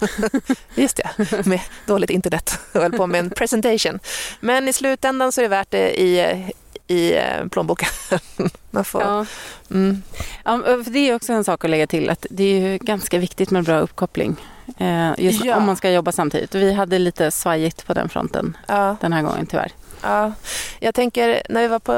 just 0.74 0.96
det. 0.96 1.08
Med 1.46 1.60
dåligt 1.86 2.10
internet 2.10 2.58
och 2.74 2.80
höll 2.80 2.92
på 2.92 3.06
med 3.06 3.18
en 3.20 3.30
presentation. 3.30 3.98
Men 4.40 4.68
i 4.68 4.72
slutändan 4.72 5.32
så 5.32 5.40
är 5.40 5.42
det 5.42 5.48
värt 5.48 5.70
det 5.70 6.00
i, 6.00 6.44
i 6.86 7.14
eh, 7.16 7.46
plånboken. 7.50 7.88
Man 8.70 8.84
får, 8.84 9.02
Ja. 9.02 9.26
mm, 9.70 10.02
Ja, 10.44 10.58
för 10.84 10.90
det 10.90 10.98
är 10.98 11.14
också 11.14 11.32
en 11.32 11.44
sak 11.44 11.64
att 11.64 11.70
lägga 11.70 11.86
till 11.86 12.10
att 12.10 12.26
det 12.30 12.44
är 12.44 12.78
ganska 12.78 13.18
viktigt 13.18 13.50
med 13.50 13.64
bra 13.64 13.78
uppkoppling. 13.78 14.36
Eh, 14.78 15.12
just 15.18 15.44
Ja. 15.44 15.56
om 15.56 15.66
man 15.66 15.76
ska 15.76 15.90
jobba 15.90 16.12
samtidigt. 16.12 16.54
Vi 16.54 16.72
hade 16.72 16.98
lite 16.98 17.30
svajigt 17.30 17.86
på 17.86 17.94
den 17.94 18.08
fronten 18.08 18.56
ja, 18.68 18.96
den 19.00 19.12
här 19.12 19.22
gången 19.22 19.46
tyvärr. 19.46 19.72
ja. 20.02 20.32
Jag 20.80 20.94
tänker 20.94 21.42
när 21.48 21.60
vi 21.62 21.68
var 21.68 21.78
på, 21.78 21.92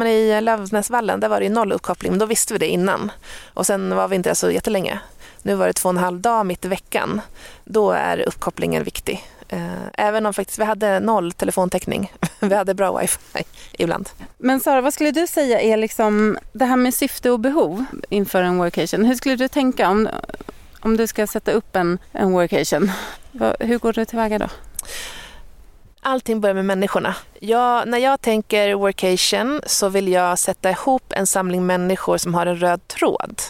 ja, 0.00 0.06
i 0.08 0.40
Lövsnäsvallen, 0.40 1.20
där 1.20 1.28
var 1.28 1.38
det 1.40 1.46
ju 1.46 1.52
noll 1.52 1.72
uppkoppling, 1.72 2.12
men 2.12 2.18
då 2.18 2.26
visste 2.26 2.52
vi 2.52 2.58
det 2.58 2.66
innan. 2.68 3.12
Och 3.54 3.66
sen 3.66 3.96
var 3.96 4.08
vi 4.08 4.16
inte 4.16 4.30
där 4.30 4.34
så 4.34 4.50
jättelänge. 4.50 4.98
Nu 5.44 5.54
var 5.54 5.66
det 5.66 5.72
två 5.72 5.88
och 5.88 5.94
en 5.94 5.98
halv 6.00 6.20
dag 6.20 6.46
mitt 6.46 6.64
i 6.64 6.68
veckan. 6.68 7.20
Då 7.64 7.90
är 7.90 8.28
uppkopplingen 8.28 8.84
viktig. 8.84 9.24
Eh, 9.48 9.84
Även 9.92 10.26
om 10.26 10.34
faktiskt 10.34 10.58
vi 10.58 10.64
hade 10.64 11.00
noll 11.00 11.32
telefontäckning. 11.32 12.12
Vi 12.40 12.54
hade 12.54 12.74
bra 12.74 12.98
wifi 12.98 13.44
ibland. 13.72 14.08
Men 14.38 14.60
Sara, 14.60 14.80
vad 14.80 14.94
skulle 14.94 15.10
du 15.10 15.26
säga 15.26 15.60
är 15.60 15.76
liksom 15.76 16.38
det 16.52 16.64
här 16.64 16.76
med 16.76 16.94
syfte 16.94 17.30
och 17.30 17.40
behov 17.40 17.84
inför 18.08 18.42
en 18.42 18.58
workation? 18.58 19.04
Hur 19.04 19.14
skulle 19.14 19.36
du 19.36 19.48
tänka 19.48 19.88
om, 19.90 20.08
om 20.80 20.96
du 20.96 21.06
ska 21.06 21.26
sätta 21.26 21.52
upp 21.52 21.76
en, 21.76 21.98
en 22.12 22.32
workation? 22.32 22.90
Hur 23.60 23.78
går 23.78 23.92
du 23.92 24.04
tillväga 24.04 24.38
då? 24.38 24.48
Allting 26.00 26.40
börjar 26.40 26.54
med 26.54 26.64
människorna. 26.64 27.14
Jag, 27.40 27.88
när 27.88 27.98
jag 27.98 28.20
tänker 28.20 28.74
workation 28.74 29.60
så 29.66 29.88
vill 29.88 30.08
jag 30.08 30.38
sätta 30.38 30.70
ihop 30.70 31.12
en 31.12 31.26
samling 31.26 31.66
människor 31.66 32.18
som 32.18 32.34
har 32.34 32.46
en 32.46 32.56
röd 32.56 32.88
tråd. 32.88 33.42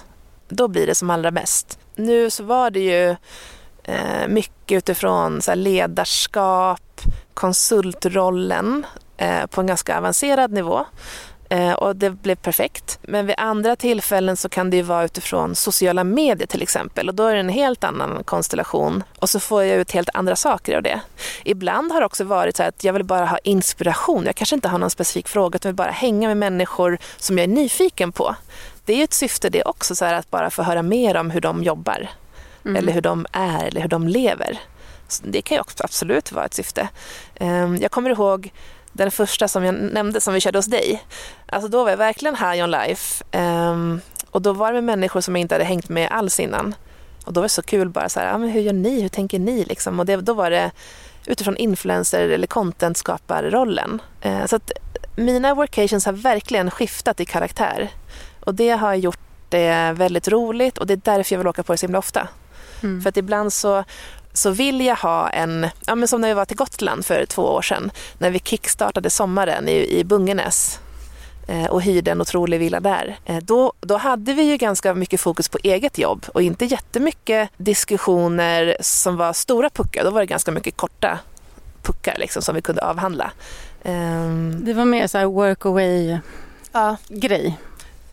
Då 0.48 0.68
blir 0.68 0.86
det 0.86 0.94
som 0.94 1.10
allra 1.10 1.30
bäst. 1.30 1.78
Nu 1.96 2.30
så 2.30 2.42
var 2.42 2.70
det 2.70 2.80
ju 2.80 3.16
eh, 3.84 4.28
mycket 4.28 4.78
utifrån 4.78 5.42
så 5.42 5.50
här 5.50 5.56
ledarskap, 5.56 7.00
konsultrollen 7.34 8.86
eh, 9.16 9.46
på 9.46 9.60
en 9.60 9.66
ganska 9.66 9.98
avancerad 9.98 10.52
nivå. 10.52 10.84
Eh, 11.48 11.72
och 11.72 11.96
det 11.96 12.10
blev 12.10 12.36
perfekt. 12.36 12.98
Men 13.02 13.26
vid 13.26 13.34
andra 13.38 13.76
tillfällen 13.76 14.36
så 14.36 14.48
kan 14.48 14.70
det 14.70 14.76
ju 14.76 14.82
vara 14.82 15.04
utifrån 15.04 15.54
sociala 15.54 16.04
medier 16.04 16.46
till 16.46 16.62
exempel 16.62 17.08
och 17.08 17.14
då 17.14 17.26
är 17.26 17.34
det 17.34 17.40
en 17.40 17.48
helt 17.48 17.84
annan 17.84 18.24
konstellation 18.24 19.04
och 19.18 19.30
så 19.30 19.40
får 19.40 19.64
jag 19.64 19.78
ut 19.78 19.92
helt 19.92 20.08
andra 20.14 20.36
saker 20.36 20.76
av 20.76 20.82
det. 20.82 21.00
Ibland 21.44 21.92
har 21.92 22.00
det 22.00 22.06
också 22.06 22.24
varit 22.24 22.56
så 22.56 22.62
här 22.62 22.68
att 22.68 22.84
jag 22.84 22.92
vill 22.92 23.04
bara 23.04 23.26
ha 23.26 23.38
inspiration. 23.38 24.24
Jag 24.26 24.36
kanske 24.36 24.54
inte 24.54 24.68
har 24.68 24.78
någon 24.78 24.90
specifik 24.90 25.28
fråga 25.28 25.56
utan 25.56 25.68
vill 25.68 25.76
bara 25.76 25.90
hänga 25.90 26.28
med 26.28 26.36
människor 26.36 26.98
som 27.18 27.38
jag 27.38 27.44
är 27.44 27.48
nyfiken 27.48 28.12
på. 28.12 28.36
Det 28.84 28.92
är 28.92 28.96
ju 28.96 29.04
ett 29.04 29.14
syfte 29.14 29.50
det 29.50 29.62
också, 29.62 29.94
så 29.94 30.04
här, 30.04 30.14
att 30.14 30.30
bara 30.30 30.50
få 30.50 30.62
höra 30.62 30.82
mer 30.82 31.16
om 31.16 31.30
hur 31.30 31.40
de 31.40 31.62
jobbar 31.62 32.08
Mm. 32.64 32.76
eller 32.76 32.92
hur 32.92 33.00
de 33.00 33.26
är 33.32 33.64
eller 33.64 33.80
hur 33.80 33.88
de 33.88 34.08
lever. 34.08 34.58
Så 35.08 35.22
det 35.26 35.42
kan 35.42 35.54
ju 35.56 35.60
också 35.60 35.84
absolut 35.84 36.32
vara 36.32 36.44
ett 36.44 36.54
syfte. 36.54 36.88
Ehm, 37.34 37.76
Jag 37.76 37.90
kommer 37.90 38.10
ihåg 38.10 38.52
den 38.92 39.10
första 39.10 39.48
som 39.48 39.64
jag 39.64 39.74
nämnde 39.74 40.20
som 40.20 40.34
vi 40.34 40.40
körde 40.40 40.58
hos 40.58 40.66
dig. 40.66 41.02
Alltså 41.46 41.68
då 41.68 41.82
var 41.84 41.90
jag 41.90 41.96
verkligen 41.96 42.36
high 42.36 42.64
on 42.64 42.70
life. 42.70 43.24
Ehm, 43.30 44.00
och 44.30 44.42
då 44.42 44.52
var 44.52 44.68
det 44.72 44.74
med 44.74 44.84
människor 44.84 45.20
som 45.20 45.36
jag 45.36 45.40
inte 45.40 45.54
hade 45.54 45.64
hängt 45.64 45.88
med 45.88 46.08
alls 46.10 46.40
innan. 46.40 46.74
Och 47.24 47.32
då 47.32 47.40
var 47.40 47.44
det 47.44 47.48
så 47.48 47.62
kul 47.62 47.88
bara 47.88 48.08
så 48.08 48.20
här, 48.20 48.26
ja, 48.26 48.38
men 48.38 48.48
hur 48.48 48.60
gör 48.60 48.72
ni, 48.72 49.00
hur 49.02 49.08
tänker 49.08 49.38
ni 49.38 49.64
liksom? 49.64 50.00
Och 50.00 50.06
det, 50.06 50.16
då 50.16 50.32
var 50.34 50.50
det 50.50 50.70
utifrån 51.26 51.56
influencer 51.56 52.28
eller 52.28 52.46
content-skaparrollen. 52.46 54.02
Eh, 54.20 54.46
så 54.46 54.56
att 54.56 54.70
mina 55.16 55.54
workations 55.54 56.06
har 56.06 56.12
verkligen 56.12 56.70
skiftat 56.70 57.20
i 57.20 57.24
karaktär. 57.24 57.88
Och 58.44 58.54
det 58.54 58.70
har 58.70 58.94
gjort 58.94 59.18
det 59.48 59.92
väldigt 59.92 60.28
roligt 60.28 60.78
och 60.78 60.86
det 60.86 60.92
är 60.94 61.00
därför 61.04 61.34
jag 61.34 61.38
vill 61.38 61.48
åka 61.48 61.62
på 61.62 61.72
det 61.72 61.78
så 61.78 61.86
himla 61.86 61.98
ofta. 61.98 62.28
Mm. 62.82 63.02
För 63.02 63.08
att 63.08 63.16
ibland 63.16 63.52
så, 63.52 63.84
så 64.32 64.50
vill 64.50 64.80
jag 64.80 64.96
ha 64.96 65.28
en, 65.30 65.66
ja 65.86 65.94
men 65.94 66.08
som 66.08 66.20
när 66.20 66.28
vi 66.28 66.34
var 66.34 66.44
till 66.44 66.56
Gotland 66.56 67.06
för 67.06 67.26
två 67.26 67.42
år 67.42 67.62
sedan, 67.62 67.90
när 68.18 68.30
vi 68.30 68.38
kickstartade 68.38 69.10
sommaren 69.10 69.68
i, 69.68 69.98
i 69.98 70.04
Bungenäs. 70.04 70.78
eh, 71.48 71.64
och 71.66 71.82
hyrde 71.82 72.10
en 72.10 72.20
otrolig 72.20 72.58
villa 72.60 72.80
där. 72.80 73.16
Eh, 73.24 73.36
då, 73.42 73.72
då 73.80 73.96
hade 73.96 74.32
vi 74.32 74.42
ju 74.42 74.56
ganska 74.56 74.94
mycket 74.94 75.20
fokus 75.20 75.48
på 75.48 75.58
eget 75.62 75.98
jobb 75.98 76.26
och 76.34 76.42
inte 76.42 76.64
jättemycket 76.64 77.50
diskussioner 77.56 78.76
som 78.80 79.16
var 79.16 79.32
stora 79.32 79.70
puckar. 79.70 80.04
Då 80.04 80.10
var 80.10 80.20
det 80.20 80.26
ganska 80.26 80.50
mycket 80.50 80.76
korta 80.76 81.18
puckar 81.82 82.16
liksom, 82.18 82.42
som 82.42 82.54
vi 82.54 82.62
kunde 82.62 82.82
avhandla. 82.82 83.32
Ehm, 83.82 84.64
Det 84.64 84.74
var 84.74 84.84
mer 84.84 85.06
så 85.06 85.18
här 85.18 85.24
work 85.26 85.66
away 85.66 86.18
ja, 86.72 86.96
grej. 87.08 87.58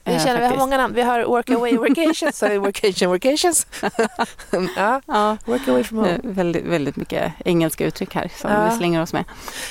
Vi 0.03 0.13
eh, 0.13 0.19
känner 0.19 0.35
vi 0.37 0.41
har 0.41 0.49
faktiskt. 0.49 0.59
många 0.59 0.77
namn. 0.77 0.93
Vi 0.93 1.01
har 1.01 1.23
work 1.23 1.49
away 1.57 1.77
workations, 1.77 2.37
så 2.37 2.59
workation 2.59 3.09
workations. 3.09 3.67
ja, 4.75 5.01
Ja, 5.05 5.37
work 5.45 5.67
away 5.67 5.83
from 5.83 5.97
home. 5.97 6.09
är 6.11 6.19
väldigt, 6.23 6.65
väldigt 6.65 6.95
mycket 6.95 7.33
engelska 7.45 7.85
uttryck 7.85 8.15
här 8.15 8.31
som 8.37 8.51
Ja. 8.51 8.69
vi 8.69 8.77
slänger 8.77 9.01
oss 9.01 9.13
med. 9.13 9.23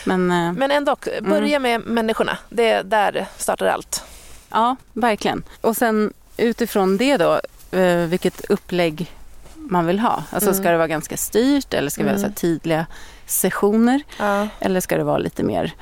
Men, 0.04 0.30
eh, 0.30 0.52
Men 0.52 0.70
ändå, 0.70 0.96
börja 1.22 1.56
Mm. 1.56 1.62
med 1.62 1.80
människorna. 1.94 2.38
Det 2.48 2.82
där 2.82 3.26
startar 3.36 3.66
allt. 3.66 4.04
ja, 4.50 4.76
verkligen. 4.92 5.42
Och 5.60 5.76
sen 5.76 6.12
utifrån 6.36 6.96
det 6.96 7.16
då, 7.16 7.40
eh, 7.78 7.96
vilket 7.96 8.44
upplägg 8.50 9.12
man 9.54 9.86
vill 9.86 9.98
ha. 9.98 10.22
Alltså 10.30 10.50
Mm. 10.50 10.62
ska 10.62 10.70
det 10.70 10.76
vara 10.76 10.88
ganska 10.88 11.16
styrt 11.16 11.74
eller 11.74 11.90
ska 11.90 12.02
vi 12.04 12.08
ha 12.10 12.16
så 12.16 12.24
Mm. 12.24 12.34
tydliga 12.34 12.86
sessioner? 13.26 14.02
Ja. 14.18 14.48
Eller 14.60 14.80
ska 14.80 14.96
det 14.96 15.04
vara 15.04 15.18
lite 15.18 15.42
mer 15.42 15.72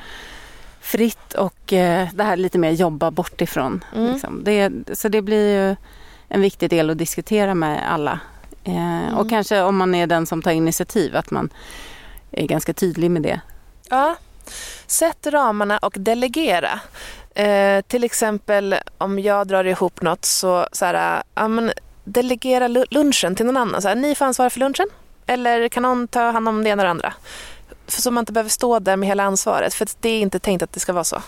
fritt 0.88 1.32
och 1.34 1.72
eh, 1.72 2.08
det 2.14 2.24
här 2.24 2.36
lite 2.36 2.58
mer 2.58 2.70
jobba 2.70 3.10
bort 3.10 3.40
ifrån. 3.40 3.84
Mm. 3.96 4.12
Liksom. 4.12 4.44
Det, 4.44 4.70
så 4.92 5.08
det 5.08 5.22
blir 5.22 5.48
ju 5.70 5.76
en 6.28 6.40
viktig 6.40 6.70
del 6.70 6.90
att 6.90 6.98
diskutera 6.98 7.54
med 7.54 7.92
alla. 7.92 8.20
Eh, 8.64 9.18
Och 9.18 9.30
kanske 9.30 9.62
om 9.62 9.76
man 9.76 9.94
är 9.94 10.06
den 10.06 10.26
som 10.26 10.42
tar 10.42 10.50
initiativ 10.50 11.16
att 11.16 11.30
man 11.30 11.48
är 12.30 12.46
ganska 12.46 12.72
tydlig 12.72 13.10
med 13.10 13.22
det. 13.22 13.40
Ja, 13.90 14.16
sätt 14.86 15.26
ramarna 15.26 15.78
och 15.78 15.94
delegera. 15.98 16.80
Eh, 17.34 17.80
till 17.80 18.04
exempel 18.04 18.74
om 18.98 19.18
jag 19.18 19.46
drar 19.46 19.64
ihop 19.64 20.02
något 20.02 20.24
så, 20.24 20.66
så 20.72 20.84
här, 20.84 21.22
ja, 21.34 21.48
men 21.48 21.72
delegera 22.04 22.68
lu- 22.68 22.86
lunchen 22.90 23.34
till 23.34 23.46
någon 23.46 23.56
annan. 23.56 23.82
Så 23.82 23.88
här, 23.88 23.94
ni 23.94 24.14
får 24.14 24.24
ansvara 24.24 24.50
för 24.50 24.60
lunchen 24.60 24.86
eller 25.26 25.68
kan 25.68 25.82
någon 25.82 26.08
ta 26.08 26.30
hand 26.30 26.48
om 26.48 26.64
det 26.64 26.70
ena 26.70 26.82
och 26.82 26.86
det 26.86 26.90
andra? 26.90 27.12
För 27.88 28.02
så 28.02 28.10
man 28.10 28.22
inte 28.22 28.32
behöver 28.32 28.50
stå 28.50 28.78
där 28.78 28.96
med 28.96 29.08
hela 29.08 29.22
ansvaret 29.22 29.74
för 29.74 29.88
det 30.00 30.08
är 30.08 30.20
inte 30.20 30.38
tänkt 30.38 30.62
att 30.62 30.72
det 30.72 30.80
ska 30.80 30.92
vara 30.92 31.04
så. 31.04 31.22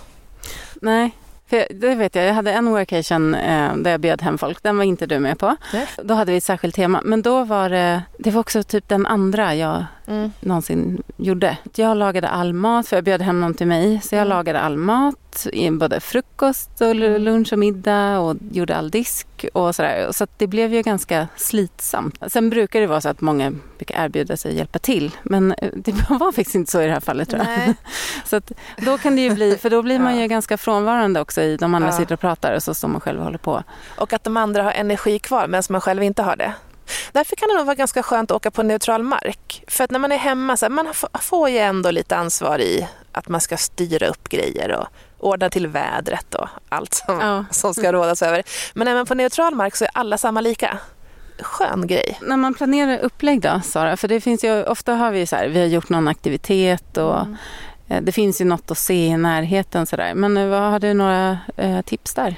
Nej, 0.75 1.11
för 1.51 1.67
det 1.71 1.95
vet 1.95 2.15
jag. 2.15 2.25
Jag 2.25 2.35
hade 2.35 2.53
en 2.53 2.71
workation 2.71 3.35
eh, 3.35 3.77
där 3.77 3.91
jag 3.91 4.01
bjöd 4.01 4.23
hem 4.23 4.39
folk. 4.39 4.63
Den 4.63 4.77
var 4.77 4.85
inte 4.85 5.07
du 5.07 5.19
med 5.19 5.39
på. 5.39 5.57
Nej. 5.73 5.87
Då 6.05 6.15
hade 6.15 6.33
vi 6.33 6.39
ett 6.39 6.45
särskilt 6.45 6.75
tema. 6.75 7.01
Men 7.05 7.23
då 7.23 7.45
var 7.45 7.69
det, 7.71 8.03
det 8.19 8.31
var 8.31 8.41
också 8.41 8.63
typ 8.63 8.89
den 8.89 9.07
andra 9.07 9.55
jag 9.55 9.85
Mm. 10.11 10.33
någonsin 10.41 11.03
gjorde. 11.17 11.57
Jag 11.75 11.97
lagade 11.97 12.29
all 12.29 12.53
mat, 12.53 12.89
för 12.89 12.97
jag 12.97 13.05
bjöd 13.05 13.23
hem 13.23 13.41
någon 13.41 13.55
till 13.55 13.67
mig. 13.67 14.01
Så 14.03 14.15
jag 14.15 14.21
Mm. 14.27 14.29
lagade 14.29 14.61
all 14.61 14.77
mat, 14.77 15.47
både 15.73 16.01
frukost 16.01 16.81
och 16.81 16.95
lu- 16.95 17.19
lunch 17.19 17.53
och 17.53 17.59
middag 17.59 18.19
och 18.19 18.37
gjorde 18.53 18.77
all 18.77 18.91
disk 18.91 19.27
och 19.53 19.75
sådär. 19.75 20.09
Så 20.13 20.27
det 20.37 20.47
blev 20.47 20.75
ju 20.75 20.83
ganska 20.83 21.29
slitsamt. 21.37 22.19
Sen 22.29 22.51
brukar 22.51 22.81
det 22.81 22.87
vara 22.87 23.01
så 23.01 23.09
att 23.09 23.21
många 23.21 23.53
brukar 23.79 24.05
erbjuda 24.05 24.37
sig 24.37 24.51
att 24.51 24.57
hjälpa 24.57 24.79
till. 24.79 25.17
Men 25.23 25.53
eh, 25.53 25.69
det 25.77 25.93
var 26.11 26.33
faktiskt 26.33 26.55
inte 26.55 26.71
så 26.73 26.83
i 26.83 26.87
det 26.87 26.93
här 26.93 27.01
fallet 27.01 27.29
tror 27.31 27.43
jag. 27.43 27.49
Nej. 27.59 27.75
Så 28.25 28.37
att 28.37 28.53
då 28.79 28.99
kan 28.99 29.17
det 29.17 29.23
ju 29.23 29.35
bli, 29.35 29.57
för 29.57 29.71
då 29.71 29.83
blir 29.83 29.99
man 29.99 30.15
Ja. 30.17 30.23
ju 30.23 30.29
ganska 30.29 30.57
frånvarande 30.59 31.21
också 31.21 31.43
i 31.43 31.57
de 31.57 31.75
andra 31.75 31.89
Ja. 31.89 31.93
sitter 31.97 32.15
och 32.15 32.21
pratar 32.21 32.55
och 32.55 32.63
så 32.63 32.75
står 32.75 32.89
man 32.89 33.01
själv 33.01 33.19
och 33.19 33.25
håller 33.25 33.39
på. 33.39 33.63
Och 33.99 34.13
att 34.13 34.25
de 34.25 34.37
andra 34.37 34.63
har 34.63 34.73
energi 34.73 35.19
kvar 35.19 35.47
medan 35.47 35.63
man 35.71 35.81
själv 35.81 36.03
inte 36.03 36.23
har 36.23 36.37
det. 36.37 36.53
Därför 37.13 37.37
kan 37.37 37.49
det 37.49 37.55
nog 37.55 37.67
vara 37.67 37.75
ganska 37.75 38.03
skönt 38.03 38.31
att 38.31 38.37
åka 38.37 38.51
på 38.51 38.63
neutral 38.63 39.03
mark. 39.03 39.65
För 39.69 39.85
att 39.85 39.91
när 39.91 39.99
man 39.99 40.13
är 40.13 40.17
hemma, 40.19 40.57
så 40.57 40.65
här, 40.67 40.71
man 40.71 40.87
får 41.21 41.49
ju 41.51 41.59
ändå 41.59 41.91
lite 41.91 42.17
ansvar 42.17 42.59
i 42.59 42.89
att 43.13 43.29
man 43.29 43.41
ska 43.41 43.57
styra 43.57 44.07
upp 44.09 44.29
grejer 44.29 44.71
och 44.77 44.87
ordna 45.19 45.51
till 45.51 45.67
vädret 45.67 46.35
och 46.35 46.49
allt 46.69 46.95
som, 46.95 47.21
Ja. 47.21 47.45
som 47.51 47.75
ska 47.75 47.93
rådas 47.93 48.23
över. 48.23 48.43
Men 48.75 48.89
även 48.89 49.07
på 49.07 49.15
neutral 49.15 49.55
mark 49.55 49.77
så 49.77 49.85
är 49.85 49.91
alla 49.95 50.19
samma 50.19 50.41
lika. 50.41 50.79
Skön 51.41 51.87
grej. 51.87 52.19
När 52.23 52.37
man 52.37 52.55
planerar 52.55 52.99
upplägg 52.99 53.41
då, 53.41 53.61
Sara? 53.65 53.97
För 53.97 54.09
det 54.09 54.21
finns 54.21 54.45
ju, 54.45 54.65
ofta 54.65 54.95
har 54.95 55.11
vi 55.11 55.27
så 55.27 55.37
här, 55.37 55.49
vi 55.49 55.61
har 55.61 55.67
gjort 55.67 55.89
någon 55.89 56.09
aktivitet 56.09 56.97
och 56.97 57.21
Mm. 57.21 57.37
eh, 57.89 58.03
det 58.03 58.13
finns 58.13 58.41
ju 58.41 58.45
något 58.45 58.71
att 58.71 58.79
se 58.79 59.07
i 59.07 59.17
närheten 59.17 59.87
sådär. 59.87 60.15
Men 60.15 60.37
eh, 60.37 60.47
vad 60.49 60.61
har 60.61 60.79
du 60.79 60.95
några 60.95 61.39
eh, 61.57 61.81
tips 61.83 62.15
där? 62.15 62.37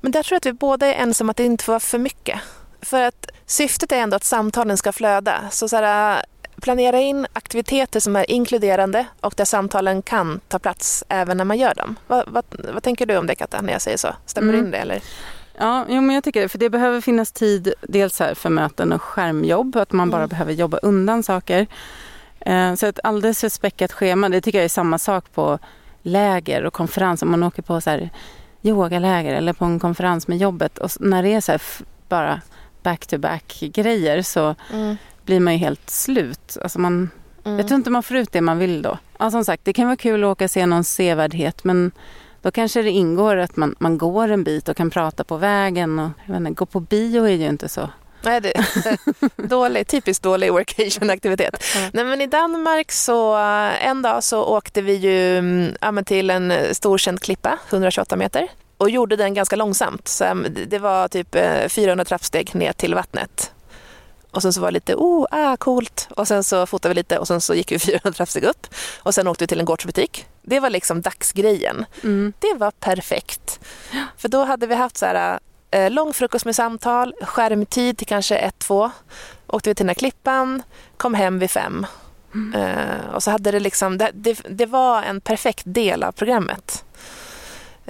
Men 0.00 0.12
där 0.12 0.22
tror 0.22 0.34
jag 0.34 0.38
att 0.40 0.46
vi 0.46 0.52
båda 0.52 0.86
är 0.86 0.92
ensamma 1.02 1.30
att 1.30 1.36
det 1.36 1.44
inte 1.44 1.64
får 1.64 1.72
vara 1.72 1.80
för 1.80 1.98
mycket. 1.98 2.40
För 2.82 3.02
att 3.02 3.26
syftet 3.48 3.92
är 3.92 3.96
ändå 3.96 4.16
att 4.16 4.24
samtalen 4.24 4.76
ska 4.76 4.92
flöda. 4.92 5.34
Så, 5.50 5.68
så 5.68 5.76
här, 5.76 6.24
planera 6.60 7.00
in 7.00 7.26
aktiviteter 7.32 8.00
som 8.00 8.16
är 8.16 8.30
inkluderande 8.30 9.06
och 9.20 9.34
där 9.36 9.44
samtalen 9.44 10.02
kan 10.02 10.40
ta 10.48 10.58
plats 10.58 11.04
även 11.08 11.36
när 11.36 11.44
man 11.44 11.58
gör 11.58 11.74
dem. 11.74 11.96
Vad, 12.06 12.24
vad, 12.28 12.44
vad 12.74 12.82
tänker 12.82 13.06
du 13.06 13.16
om 13.16 13.26
det 13.26 13.34
Katta, 13.34 13.60
när 13.62 13.72
jag 13.72 13.82
säger 13.82 13.96
så? 13.96 14.08
Stämmer 14.26 14.52
Mm. 14.54 14.64
in 14.64 14.70
det 14.70 14.78
eller? 14.78 15.00
Ja, 15.60 15.84
jo, 15.88 16.00
men 16.00 16.14
jag 16.14 16.24
tycker 16.24 16.40
det. 16.42 16.48
För 16.48 16.58
det 16.58 16.70
behöver 16.70 17.00
finnas 17.00 17.32
tid 17.32 17.72
dels 17.82 18.20
här 18.20 18.34
för 18.34 18.50
möten 18.50 18.92
och 18.92 19.02
skärmjobb. 19.02 19.76
Att 19.76 19.92
man 19.92 20.10
bara 20.10 20.18
Mm. 20.22 20.28
behöver 20.28 20.52
jobba 20.52 20.78
undan 20.78 21.22
saker. 21.22 21.66
Eh, 22.40 22.74
så 22.74 22.86
ett 22.86 22.98
alldeles 23.04 23.40
för 23.40 23.48
späckat 23.48 23.92
schema, 23.92 24.28
det 24.28 24.40
tycker 24.40 24.58
jag 24.58 24.64
är 24.64 24.68
samma 24.68 24.98
sak 24.98 25.24
på 25.34 25.58
läger 26.02 26.64
och 26.64 26.72
konferens. 26.72 27.22
Om 27.22 27.30
man 27.30 27.42
åker 27.42 27.62
på 27.62 27.80
så 27.80 27.90
här 27.90 28.10
yogaläger 28.62 29.34
eller 29.34 29.52
på 29.52 29.64
en 29.64 29.78
konferens 29.80 30.28
med 30.28 30.38
jobbet. 30.38 30.78
Och 30.78 30.90
när 31.00 31.22
det 31.22 31.28
är 31.34 31.40
så 31.40 31.52
här 31.52 31.62
bara 32.08 32.40
back-to-back 32.88 33.58
grejer 33.60 34.22
så 34.22 34.54
blir 35.24 35.40
man 35.40 35.52
ju 35.52 35.58
helt 35.58 35.90
slut. 35.90 36.56
Alltså 36.62 36.78
man, 36.78 37.10
Mm. 37.48 37.58
Jag 37.58 37.68
tror 37.68 37.76
inte 37.76 37.90
man 37.90 38.02
får 38.02 38.16
ut 38.16 38.32
det 38.32 38.40
man 38.40 38.58
vill 38.58 38.82
då. 38.82 38.98
Ja, 39.18 39.30
som 39.30 39.44
sagt, 39.44 39.64
det 39.64 39.72
kan 39.72 39.86
vara 39.86 39.96
kul 39.96 40.24
att 40.24 40.28
åka 40.28 40.44
och 40.44 40.50
se 40.50 40.66
någon 40.66 40.84
sevärdhet 40.84 41.64
men 41.64 41.90
då 42.42 42.50
kanske 42.50 42.82
det 42.82 42.90
ingår 42.90 43.36
att 43.36 43.56
man, 43.56 43.74
man 43.78 43.98
går 43.98 44.28
en 44.28 44.44
bit 44.44 44.68
och 44.68 44.76
kan 44.76 44.90
prata 44.90 45.24
på 45.24 45.36
vägen. 45.36 45.98
Och, 45.98 46.10
jag 46.26 46.36
inte, 46.36 46.50
gå 46.50 46.66
på 46.66 46.80
bio 46.80 47.24
är 47.24 47.34
ju 47.34 47.48
inte 47.48 47.68
så. 47.68 47.90
Nej, 48.22 48.40
det 48.40 48.52
dålig, 49.36 49.86
typiskt 49.86 50.24
dålig 50.24 50.52
workation-aktivitet. 50.52 51.64
Ja. 51.74 51.90
Nej, 51.92 52.04
men 52.04 52.20
I 52.20 52.26
Danmark 52.26 52.92
så 52.92 53.34
en 53.80 54.02
dag 54.02 54.24
så 54.24 54.44
åkte 54.44 54.82
vi 54.82 54.94
ju 54.94 55.38
mm, 55.38 55.72
ja, 55.80 56.02
till 56.02 56.30
en 56.30 56.74
storkänd 56.74 57.20
klippa, 57.20 57.58
128 57.68 58.16
meter, 58.16 58.48
och 58.78 58.90
gjorde 58.90 59.16
den 59.16 59.34
ganska 59.34 59.56
långsamt. 59.56 60.08
Så, 60.08 60.24
mm, 60.24 60.54
det- 60.66 60.78
var 60.78 61.08
typ 61.08 61.34
eh, 61.34 61.68
400 61.68 62.04
trappsteg 62.04 62.54
ner 62.54 62.72
till 62.72 62.94
vattnet. 62.94 63.52
Och 64.30 64.42
sen 64.42 64.52
så 64.52 64.60
var 64.60 64.68
det 64.68 64.72
lite, 64.74 64.94
oh, 64.94 65.26
ah, 65.30 65.56
coolt. 65.56 66.08
Och 66.16 66.28
sen 66.28 66.44
så 66.44 66.66
fotade 66.66 66.94
vi 66.94 66.94
lite 66.94 67.18
och 67.18 67.26
sen 67.26 67.40
så 67.40 67.54
gick 67.54 67.72
vi 67.72 67.78
400 67.78 68.12
trappsteg 68.12 68.44
upp. 68.44 68.66
Och 69.02 69.14
sen 69.14 69.28
åkte 69.28 69.44
vi 69.44 69.48
till 69.48 69.60
en 69.60 69.64
gårdsbutik. 69.64 70.26
Det 70.42 70.60
var 70.60 70.70
liksom 70.70 71.00
dagsgrejen. 71.02 71.84
Mm. 72.02 72.32
Det 72.38 72.54
var 72.54 72.70
perfekt. 72.70 73.60
För 74.16 74.28
då 74.28 74.44
hade 74.44 74.66
vi 74.66 74.74
haft 74.74 74.96
så 74.96 75.06
här, 75.06 75.38
eh, 75.70 75.90
lång 75.90 76.12
frukost 76.12 76.44
med 76.44 76.56
samtal, 76.56 77.14
skärmtid 77.22 77.98
till 77.98 78.06
kanske 78.06 78.36
ett, 78.36 78.58
två. 78.58 78.90
Åkte 79.46 79.70
vi 79.70 79.74
till 79.74 79.84
den 79.84 79.88
här 79.90 79.94
klippan, 79.94 80.62
kom 80.96 81.14
hem 81.14 81.38
vid 81.38 81.50
fem. 81.50 81.86
Eh, 82.54 83.14
och 83.14 83.22
så 83.22 83.30
hade 83.30 83.50
det 83.50 83.60
liksom, 83.60 83.98
det, 83.98 84.10
det, 84.14 84.40
det 84.48 84.66
var 84.66 85.02
en 85.02 85.20
perfekt 85.20 85.62
del 85.66 86.02
av 86.02 86.12
programmet. 86.12 86.84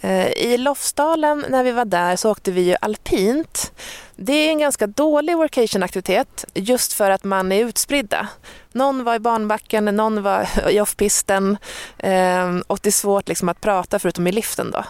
Eh, 0.02 0.28
I 0.28 0.58
Lofsdalen 0.58 1.44
när 1.48 1.62
vi 1.62 1.72
var 1.72 1.84
där 1.84 2.16
så 2.16 2.30
åkte 2.30 2.50
vi 2.50 2.60
ju 2.60 2.76
alpint. 2.80 3.72
Det 4.16 4.32
är 4.32 4.50
en 4.50 4.58
ganska 4.58 4.86
dålig 4.86 5.36
workation-aktivitet 5.36 6.44
just 6.54 6.92
för 6.92 7.10
att 7.10 7.24
man 7.24 7.52
är 7.52 7.64
utspridda. 7.64 8.28
Någon 8.72 9.04
var 9.04 9.14
i 9.14 9.18
banbacken, 9.18 9.84
någon 9.84 10.22
var 10.22 10.48
i 10.70 10.80
offpisten 10.80 11.56
eh, 11.98 12.56
och 12.66 12.78
det 12.82 12.88
är 12.88 12.90
svårt 12.90 13.28
liksom 13.28 13.48
att 13.48 13.60
prata 13.60 13.98
förutom 13.98 14.26
i 14.26 14.32
liften 14.32 14.70
då. 14.70 14.84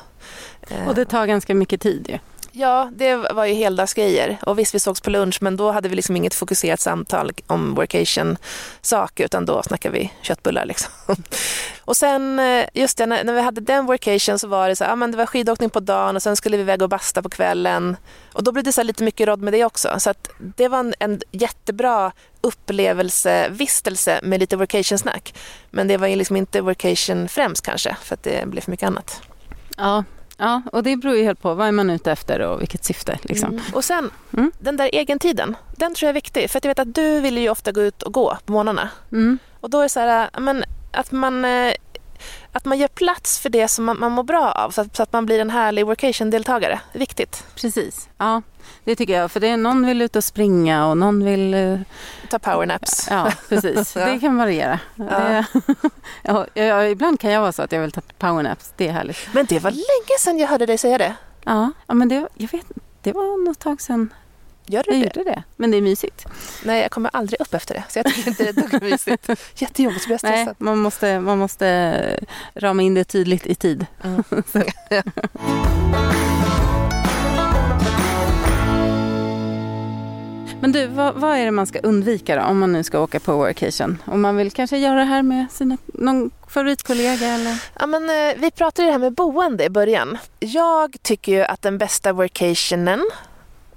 Och 0.87 0.95
det 0.95 1.05
tar 1.05 1.27
ganska 1.27 1.55
mycket 1.55 1.81
tid 1.81 2.07
ju. 2.09 2.19
Ja, 2.53 2.91
det 2.93 3.17
var 3.17 3.45
ju 3.45 3.55
heldagsgrejer. 3.55 4.39
Och 4.47 4.59
visst, 4.59 4.75
vi 4.75 4.81
sågs 4.81 5.01
på 5.01 5.11
lunch, 5.11 5.39
men 5.41 5.57
då 5.57 5.71
hade 5.71 5.89
vi 5.89 5.97
liksom 5.97 6.17
inget 6.17 6.35
fokuserat 6.35 6.81
samtal 6.81 7.33
om 7.47 7.75
workation-saker, 7.75 9.25
utan 9.25 9.47
då 9.47 9.63
snackade 9.63 9.99
vi 9.99 10.13
köttbullar. 10.23 10.65
Liksom. 10.65 10.91
Och 11.85 11.97
sen, 11.97 12.39
eh, 12.39 12.67
just 12.75 12.99
det, 12.99 13.07
när, 13.07 13.35
vi 13.35 13.41
hade 13.41 13.61
den 13.61 13.87
workation 13.87 14.39
så 14.39 14.49
var 14.49 14.69
det 14.69 14.77
så 14.77 14.85
ja, 14.85 14.97
men 14.97 15.11
det 15.11 15.17
var 15.17 15.27
skidåkning 15.27 15.71
på 15.71 15.81
dagen 15.81 16.17
och 16.17 16.23
sen 16.23 16.37
skulle 16.37 16.57
vi 16.57 16.63
iväg 16.63 16.83
och 16.83 16.89
basta 16.89 17.23
på 17.23 17.29
kvällen. 17.29 17.97
Och 18.33 18.45
då 18.45 18.53
blev 18.53 18.65
det 18.65 18.73
så 18.73 18.83
lite 18.83 19.05
mycket 19.05 19.29
råd 19.29 19.43
med 19.43 19.53
det 19.53 19.65
också. 19.65 19.95
Så 19.99 20.11
att 20.11 20.31
det 20.39 20.69
var 20.69 20.79
en, 20.79 20.95
en 20.99 21.21
jättebra 21.31 22.13
upplevelsevistelse 22.41 24.21
med 24.23 24.41
lite 24.41 24.57
workation-snack. 24.57 25.35
Men 25.71 25.89
det 25.89 25.97
var 25.97 26.07
ju 26.07 26.17
liksom 26.17 26.37
inte 26.37 26.61
workation 26.61 27.29
främst 27.29 27.65
kanske, 27.65 27.97
för 28.03 28.15
att 28.15 28.23
det 28.23 28.49
blev 28.49 28.61
för 28.61 28.71
mycket 28.71 28.87
annat. 28.87 29.23
Ja 29.77 30.05
ja, 30.39 30.63
och 30.73 30.83
det 30.83 30.97
beror 30.97 31.17
ju 31.17 31.23
helt 31.25 31.43
på 31.43 31.55
vad 31.55 31.69
är 31.69 31.73
man 31.73 31.91
ute 31.91 32.13
efter 32.13 32.41
och 32.41 32.61
vilket 32.61 32.85
syfte. 32.85 33.19
Liksom. 33.23 33.49
Mm. 33.51 33.63
Och 33.75 33.85
sen, 33.85 34.11
Mm. 34.33 34.53
den 34.59 34.77
där 34.77 34.95
egentiden, 34.95 35.57
den 35.77 35.95
tror 35.95 36.07
jag 36.07 36.11
är 36.11 36.15
viktig. 36.15 36.51
För 36.51 36.61
jag 36.63 36.71
vet 36.71 36.79
att 36.79 36.95
du 36.95 37.21
vill 37.21 37.39
ju 37.39 37.49
ofta 37.51 37.73
gå 37.73 37.81
ut 37.83 38.03
och 38.03 38.13
gå 38.13 38.37
på 38.45 38.53
morgnarna. 38.53 38.89
Mm. 39.13 39.39
Och 39.61 39.71
då 39.71 39.79
är 39.79 39.83
det 39.83 39.89
så 39.89 40.01
här, 40.01 40.31
men, 40.41 40.65
att 40.93 41.13
man... 41.13 41.45
att 42.53 42.65
man 42.65 42.79
gör 42.79 42.89
plats 42.89 43.39
för 43.39 43.49
det 43.49 43.69
som 43.69 43.85
man, 43.85 43.99
man 44.01 44.13
mår 44.13 44.23
bra 44.23 44.53
av 44.53 44.71
så 44.71 44.81
att, 44.81 44.97
så 44.97 45.03
att 45.03 45.13
man 45.13 45.27
blir 45.27 45.41
en 45.41 45.51
härlig 45.51 45.87
workation-deltagare. 45.87 46.81
Viktigt. 46.93 47.45
Precis. 47.55 48.09
Ja, 48.19 48.43
det 48.85 48.97
tycker 48.97 49.21
jag. 49.21 49.31
För 49.31 49.41
det 49.41 49.49
är, 49.49 49.57
någon 49.57 49.87
vill 49.87 50.03
ut 50.03 50.17
och 50.17 50.25
springa 50.25 50.87
och 50.89 50.97
någon 50.97 51.25
vill... 51.25 51.55
eh, 51.55 51.79
Ta 52.31 52.39
powernaps. 52.39 53.07
Ja, 53.11 53.33
precis. 53.49 53.97
Ja. 53.97 54.07
Det 54.13 54.19
kan 54.19 54.37
variera. 54.37 54.79
Det, 54.97 55.47
ja, 56.23 56.47
ja, 56.55 56.85
ibland 56.87 57.21
kan 57.21 57.31
jag 57.31 57.41
vara 57.41 57.53
så 57.53 57.63
att 57.63 57.73
jag 57.73 57.81
vill 57.81 57.93
ta 57.93 58.01
powernaps. 58.19 58.73
Det 58.77 58.89
är 58.89 58.93
härligt. 58.93 59.29
Men 59.33 59.47
det 59.47 59.59
var 59.59 59.71
länge 59.71 60.19
sedan 60.21 60.39
jag 60.39 60.49
hörde 60.49 60.67
dig 60.67 60.79
säga 60.79 60.99
det. 60.99 61.15
Ja, 61.45 61.71
ja 61.87 61.95
men 61.95 62.09
det, 62.09 62.29
jag 62.35 62.49
vet 62.53 62.67
det 63.03 63.13
var 63.13 63.45
något 63.49 63.59
tag 63.59 63.81
sedan 63.81 64.13
Gör 64.71 64.83
du 64.83 64.91
jag 64.93 65.01
det? 65.01 65.05
gjorde 65.19 65.31
det. 65.31 65.43
Men 65.57 65.71
det 65.71 65.77
är 65.77 65.83
mysigt. 65.83 66.27
Nej, 66.65 66.83
jag 66.83 66.91
kommer 66.91 67.11
aldrig 67.13 67.41
upp 67.41 67.55
efter 67.55 67.75
det. 67.75 67.85
Så 67.89 67.99
jag 67.99 68.07
tycker 68.07 68.29
inte 68.29 68.43
det 68.43 68.49
är 68.49 68.53
dugg 68.53 68.83
mysigt. 68.83 69.29
Jättejobbigt, 69.55 70.03
så 70.03 70.09
blir 70.09 70.19
jag 70.23 70.31
Nej, 70.31 70.43
stressad. 70.45 70.55
man 70.59 70.79
måste, 70.79 71.21
man 71.21 71.39
måste 71.39 72.21
rama 72.55 72.83
in 72.83 72.95
det 72.95 73.05
tydligt 73.05 73.47
i 73.47 73.55
tid. 73.55 73.87
Mm. 74.05 74.25
Men 80.61 80.73
du, 80.73 80.87
vad, 80.87 81.15
vad 81.15 81.37
är 81.39 81.45
det 81.45 81.51
man 81.51 81.67
ska 81.67 81.79
undvika 81.79 82.37
då 82.37 82.43
om 82.43 82.59
man 82.59 82.73
nu 82.73 82.83
ska 82.85 83.01
åka 83.01 83.21
på 83.21 83.37
workation? 83.37 84.03
Om 84.05 84.21
man 84.21 84.37
vill 84.37 84.51
kanske 84.51 84.79
göra 84.79 84.95
det 84.99 85.05
här 85.05 85.23
med 85.23 85.47
sina, 85.51 85.77
någon 85.87 86.31
favoritkollega 86.49 87.27
eller? 87.27 87.63
Ja, 87.81 87.87
men, 87.87 88.11
eh, 88.11 88.35
vi 88.37 88.51
pratade 88.51 88.83
ju 88.83 88.87
det 88.87 88.93
här 88.93 88.99
med 88.99 89.13
boende 89.13 89.65
i 89.65 89.71
början. 89.71 90.19
Jag 90.41 90.97
tycker 91.03 91.33
ju 91.33 91.43
att 91.43 91.63
den 91.63 91.79
bästa 91.79 92.13
workationen 92.13 93.11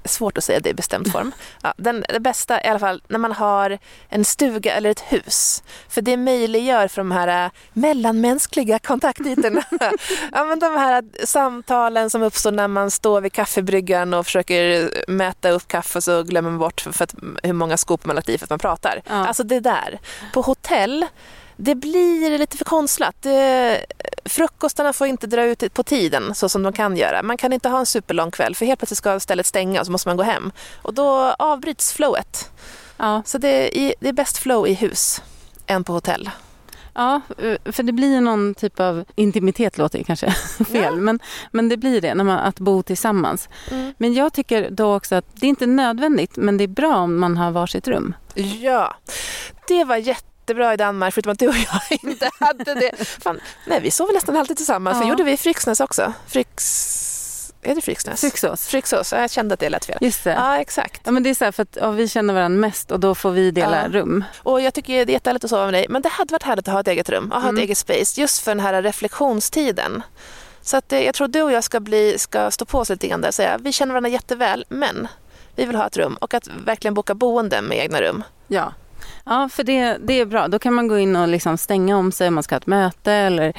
Svårt 0.05 0.37
att 0.37 0.43
säga 0.43 0.59
det 0.59 0.69
i 0.69 0.73
bestämd 0.73 1.11
form. 1.11 1.31
Ja, 1.63 1.73
den, 1.77 2.05
det 2.09 2.19
bästa 2.19 2.63
i 2.63 2.67
alla 2.67 2.79
fall 2.79 3.01
när 3.07 3.19
man 3.19 3.31
har 3.31 3.79
en 4.09 4.25
stuga 4.25 4.73
eller 4.73 4.89
ett 4.89 4.99
hus. 4.99 5.63
För 5.89 6.01
det 6.01 6.17
möjliggör 6.17 6.87
för 6.87 7.01
de 7.01 7.11
här 7.11 7.45
äh, 7.45 7.51
mellanmänskliga 7.73 8.79
kontaktytorna. 8.79 9.63
ja, 10.31 10.43
men 10.43 10.59
de 10.59 10.77
här 10.77 11.25
samtalen 11.25 12.09
som 12.09 12.23
uppstår 12.23 12.51
när 12.51 12.67
man 12.67 12.91
står 12.91 13.21
vid 13.21 13.33
kaffebryggan 13.33 14.13
och 14.13 14.25
försöker 14.25 14.91
mäta 15.07 15.49
upp 15.49 15.67
kaffe 15.67 15.97
och 15.97 16.03
så 16.03 16.23
glömmer 16.23 16.49
man 16.49 16.59
bort 16.59 16.81
för 16.81 17.03
att, 17.03 17.15
hur 17.43 17.53
många 17.53 17.77
skop 17.77 18.05
man 18.05 18.15
lagt 18.15 18.29
i 18.29 18.37
för 18.37 18.45
att 18.45 18.49
man 18.49 18.59
pratar. 18.59 19.01
Ja. 19.09 19.27
Alltså 19.27 19.43
det 19.43 19.59
där. 19.59 19.99
På 20.33 20.41
hotell 20.41 21.05
det 21.57 21.75
blir 21.75 22.37
lite 22.37 22.57
för 22.57 22.65
konstlat. 22.65 23.15
Det, 23.21 23.85
frukostarna 24.25 24.93
får 24.93 25.07
inte 25.07 25.27
dra 25.27 25.43
ut 25.45 25.73
på 25.73 25.83
tiden 25.83 26.35
så 26.35 26.49
som 26.49 26.63
de 26.63 26.73
kan 26.73 26.97
göra. 26.97 27.23
Man 27.23 27.37
kan 27.37 27.53
inte 27.53 27.69
ha 27.69 27.79
en 27.79 27.85
superlång 27.85 28.31
kväll 28.31 28.55
för 28.55 28.65
helt 28.65 28.79
plötsligt 28.79 28.97
ska 28.97 29.19
stället 29.19 29.45
stänga 29.45 29.79
och 29.79 29.85
så 29.85 29.91
måste 29.91 30.07
man 30.09 30.17
gå 30.17 30.23
hem. 30.23 30.51
Och 30.81 30.93
då 30.93 31.35
avbryts 31.39 31.93
flowet. 31.93 32.51
Ja, 32.97 33.21
Så 33.25 33.37
det 33.37 33.79
är, 33.79 33.93
det 33.99 34.09
är 34.09 34.13
bäst 34.13 34.37
flow 34.37 34.67
i 34.67 34.73
hus 34.73 35.21
än 35.67 35.83
på 35.83 35.93
hotell. 35.93 36.29
ja, 36.93 37.21
för 37.65 37.83
det 37.83 37.91
blir 37.91 38.21
någon 38.21 38.55
typ 38.55 38.79
av 38.79 39.05
intimitet 39.15 39.77
låter 39.77 40.03
kanske 40.03 40.31
fel, 40.71 40.83
Ja. 40.83 40.91
men, 40.91 41.19
men 41.51 41.69
det 41.69 41.77
blir 41.77 42.01
det 42.01 42.13
när 42.15 42.23
man, 42.23 42.39
att 42.39 42.59
bo 42.59 42.83
tillsammans. 42.83 43.49
Men 43.97 44.13
jag 44.13 44.33
tycker 44.33 44.69
då 44.69 44.95
också 44.95 45.15
att 45.15 45.25
det 45.33 45.45
är 45.45 45.49
inte 45.49 45.65
nödvändigt, 45.65 46.35
men 46.35 46.57
det 46.57 46.63
är 46.63 46.67
bra 46.67 46.95
om 46.95 47.19
man 47.19 47.37
har 47.37 47.51
varsitt 47.51 47.87
rum. 47.87 48.13
Ja, 48.61 48.95
det 49.67 49.83
var 49.83 49.95
jättebra 50.41 50.73
i 50.73 50.77
Danmark 50.77 51.13
förutom 51.13 51.31
att 51.31 51.39
du 51.39 51.47
och 51.47 51.55
jag 51.55 51.99
inte 52.11 52.29
hade 52.39 52.73
det. 52.73 53.05
Fan, 53.05 53.39
nej, 53.67 53.79
vi 53.81 53.91
sov 53.91 54.09
nästan 54.13 54.35
alltid 54.37 54.57
tillsammans. 54.57 54.95
Ja. 54.97 55.03
Det 55.03 55.09
gjorde 55.09 55.23
vi 55.23 55.31
i 55.31 55.37
Fryksnäs 55.37 55.79
också. 55.79 56.13
Fryks... 56.27 57.07
Är 57.63 57.75
det 57.75 57.81
Fryksnäs? 57.81 58.21
Fryksås. 58.69 59.11
Ja, 59.13 59.21
Jag 59.21 59.31
kände 59.31 59.53
att 59.53 59.59
det 59.59 59.69
lät 59.69 59.85
fel. 59.85 59.97
Just 60.01 60.23
det. 60.23 60.31
Ja, 60.33 60.57
exakt. 60.57 61.01
Ja, 61.05 61.11
men 61.11 61.23
det 61.23 61.29
är 61.29 61.33
så 61.33 61.45
här 61.45 61.51
för 61.51 61.63
att 61.63 61.77
ja, 61.81 61.91
vi 61.91 62.07
känner 62.07 62.33
varandra 62.33 62.59
mest 62.59 62.91
och 62.91 62.99
då 62.99 63.15
får 63.15 63.31
vi 63.31 63.51
dela 63.51 63.81
Ja. 63.81 63.87
rum. 63.99 64.23
Och 64.43 64.61
jag 64.61 64.73
tycker 64.73 64.93
det 65.05 65.11
är 65.11 65.13
jättehärligt 65.13 65.43
att 65.43 65.49
sova 65.49 65.65
med 65.65 65.73
dig. 65.73 65.85
Men 65.89 66.01
det 66.01 66.09
hade 66.09 66.31
varit 66.31 66.43
härligt 66.43 66.67
att 66.67 66.73
ha 66.73 66.79
ett 66.81 66.87
eget 66.87 67.09
rum 67.09 67.31
och 67.31 67.41
ha 67.41 67.49
Mm. 67.49 67.57
ett 67.57 67.63
eget 67.63 67.77
space 67.77 68.21
just 68.21 68.39
för 68.43 68.51
den 68.51 68.59
här 68.59 68.81
reflektionstiden. 68.81 70.03
Så 70.61 70.77
att, 70.77 70.93
eh, 70.93 70.99
jag 70.99 71.15
tror 71.15 71.27
du 71.27 71.41
och 71.41 71.51
jag 71.51 71.63
ska, 71.63 71.79
bli, 71.79 72.19
ska 72.19 72.51
stå 72.51 72.65
på 72.65 72.79
oss 72.79 72.89
lite 72.89 73.07
grann 73.07 73.21
där 73.21 73.27
och 73.27 73.35
säga 73.35 73.57
vi 73.57 73.71
känner 73.71 73.93
varandra 73.93 74.09
jätteväl 74.09 74.65
men 74.69 75.07
vi 75.55 75.65
vill 75.65 75.75
ha 75.75 75.87
ett 75.87 75.97
rum 75.97 76.15
och 76.21 76.33
att 76.33 76.47
verkligen 76.65 76.93
boka 76.93 77.13
boende 77.15 77.61
med 77.61 77.77
egna 77.77 78.01
rum. 78.01 78.23
Ja. 78.47 78.73
Ja, 79.25 79.49
för 79.49 79.63
det, 79.63 79.97
det 79.97 80.13
är 80.13 80.25
bra. 80.25 80.47
Då 80.47 80.59
kan 80.59 80.73
man 80.73 80.87
gå 80.87 80.99
in 80.99 81.15
och 81.15 81.27
liksom 81.27 81.57
stänga 81.57 81.97
om 81.97 82.11
sig 82.11 82.27
om 82.27 82.33
man 82.33 82.43
ska 82.43 82.55
ha 82.55 82.57
ett 82.59 82.67
möte 82.67 83.11
eller 83.13 83.53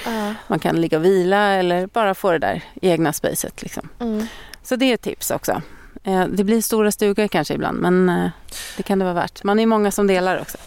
man 0.49 0.59
kan 0.59 0.81
ligga 0.81 0.99
och 0.99 1.05
vila 1.05 1.39
eller 1.55 1.87
bara 1.87 2.15
få 2.15 2.31
det 2.33 2.39
där 2.39 2.63
egna 2.83 3.13
spacet. 3.13 3.63
Liksom. 3.63 3.89
Mm. 4.01 4.27
Så 4.63 4.77
det 4.77 4.85
är 4.85 4.95
ett 4.95 5.03
tips 5.03 5.31
också. 5.31 5.63
Eh, 6.05 6.25
Det 6.27 6.45
blir 6.45 6.63
stora 6.63 6.93
stugor 6.93 7.29
kanske 7.29 7.55
ibland 7.55 7.79
men 7.81 8.09
eh, 8.09 8.31
det 8.77 8.83
kan 8.83 8.99
det 8.99 9.05
vara 9.05 9.15
värt. 9.15 9.45
Man 9.45 9.59
är 9.59 9.67
många 9.67 9.91
som 9.91 10.07
delar 10.07 10.41
också. 10.41 10.59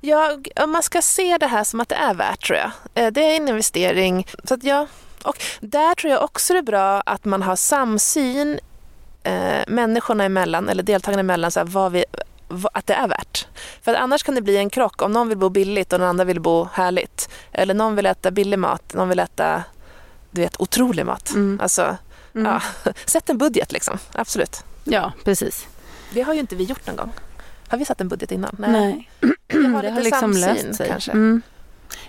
Ja, 0.00 0.36
man 0.66 0.82
ska 0.82 1.02
se 1.02 1.38
det 1.38 1.46
här 1.46 1.64
som 1.64 1.80
att 1.80 1.88
det 1.88 1.94
är 1.94 2.14
värt 2.14 2.46
tror 2.46 2.58
jag. 2.58 2.70
Eh, 2.94 3.10
Det 3.12 3.20
är 3.24 3.36
en 3.36 3.48
investering. 3.48 4.26
Så 4.44 4.56
ja, 4.62 4.86
och 5.22 5.36
där 5.60 5.94
tror 5.94 6.12
jag 6.12 6.22
också 6.24 6.52
det 6.52 6.58
är 6.58 6.62
bra 6.62 7.00
att 7.06 7.24
man 7.24 7.42
har 7.42 7.56
samsyn 7.56 8.58
eh, 9.22 9.62
människorna 9.68 10.24
emellan 10.24 10.68
eller 10.68 10.82
deltagarna 10.82 11.20
emellan 11.20 11.50
så 11.50 11.60
här, 11.60 11.66
vad 11.66 11.92
vi, 11.92 12.04
att 12.72 12.86
det 12.86 12.94
är 12.94 13.08
värt. 13.08 13.46
För 13.82 13.94
annars 13.94 14.22
kan 14.22 14.34
det 14.34 14.40
bli 14.42 14.56
en 14.56 14.70
krock 14.70 15.02
om 15.02 15.12
någon 15.12 15.28
vill 15.28 15.38
bo 15.38 15.48
billigt 15.48 15.92
och 15.92 16.00
någon 16.00 16.08
annan 16.08 16.26
vill 16.26 16.40
bo 16.40 16.68
härligt. 16.72 17.28
Eller 17.52 17.74
någon 17.74 17.96
vill 17.96 18.06
äta 18.06 18.30
billig 18.30 18.58
mat, 18.58 18.94
någon 18.94 19.08
vill 19.08 19.18
äta 19.18 19.62
du 20.30 20.40
vet, 20.40 20.60
otrolig 20.60 21.06
mat. 21.06 21.30
Mm. 21.30 21.60
Alltså, 21.62 21.96
Mm. 22.34 22.52
ja, 22.52 22.92
sätt 23.06 23.30
en 23.30 23.38
budget 23.38 23.72
liksom. 23.72 23.98
Absolut. 24.12 24.64
Ja, 24.84 25.12
precis. 25.24 25.66
Det 26.12 26.22
har 26.22 26.34
ju 26.34 26.40
inte 26.40 26.56
vi 26.56 26.64
gjort 26.64 26.86
någon 26.86 26.96
gång. 26.96 27.12
Har 27.68 27.78
vi 27.78 27.84
satt 27.84 28.00
en 28.00 28.08
budget 28.08 28.32
innan? 28.32 28.56
Nej. 28.58 29.10
Vi 29.48 29.66
har 29.66 29.82
Det 29.82 29.90
har 29.90 30.00
liksom 30.02 30.34
samsyn, 30.34 30.54
löst 30.66 30.74
sig. 30.76 30.88
kanske. 30.88 31.12
Mm. 31.12 31.42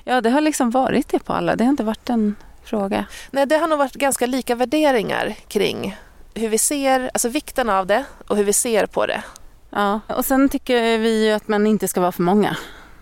Ja, 0.03 0.21
det 0.21 0.29
har 0.29 0.41
liksom 0.41 0.71
varit 0.71 1.09
det 1.09 1.19
på 1.19 1.33
alla. 1.33 1.55
Det 1.55 1.63
har 1.63 1.69
inte 1.69 1.83
varit 1.83 2.09
en 2.09 2.35
fråga. 2.63 3.05
Nej, 3.31 3.45
det 3.45 3.57
har 3.57 3.67
nog 3.67 3.79
varit 3.79 3.93
ganska 3.93 4.25
lika 4.25 4.55
värderingar 4.55 5.35
kring 5.47 5.97
hur 6.33 6.49
vi 6.49 6.57
ser, 6.57 7.09
alltså 7.13 7.29
vikten 7.29 7.69
av 7.69 7.87
det 7.87 8.03
och 8.27 8.37
hur 8.37 8.43
vi 8.43 8.53
ser 8.53 8.85
på 8.85 9.05
det. 9.05 9.23
Ja. 9.75 9.99
Och 10.07 10.25
sen 10.25 10.49
tycker 10.49 10.97
vi 10.97 11.25
ju 11.25 11.31
att 11.31 11.47
man 11.47 11.67
inte 11.67 11.87
ska 11.87 12.01
vara 12.01 12.11
för 12.11 12.23
många. 12.23 12.57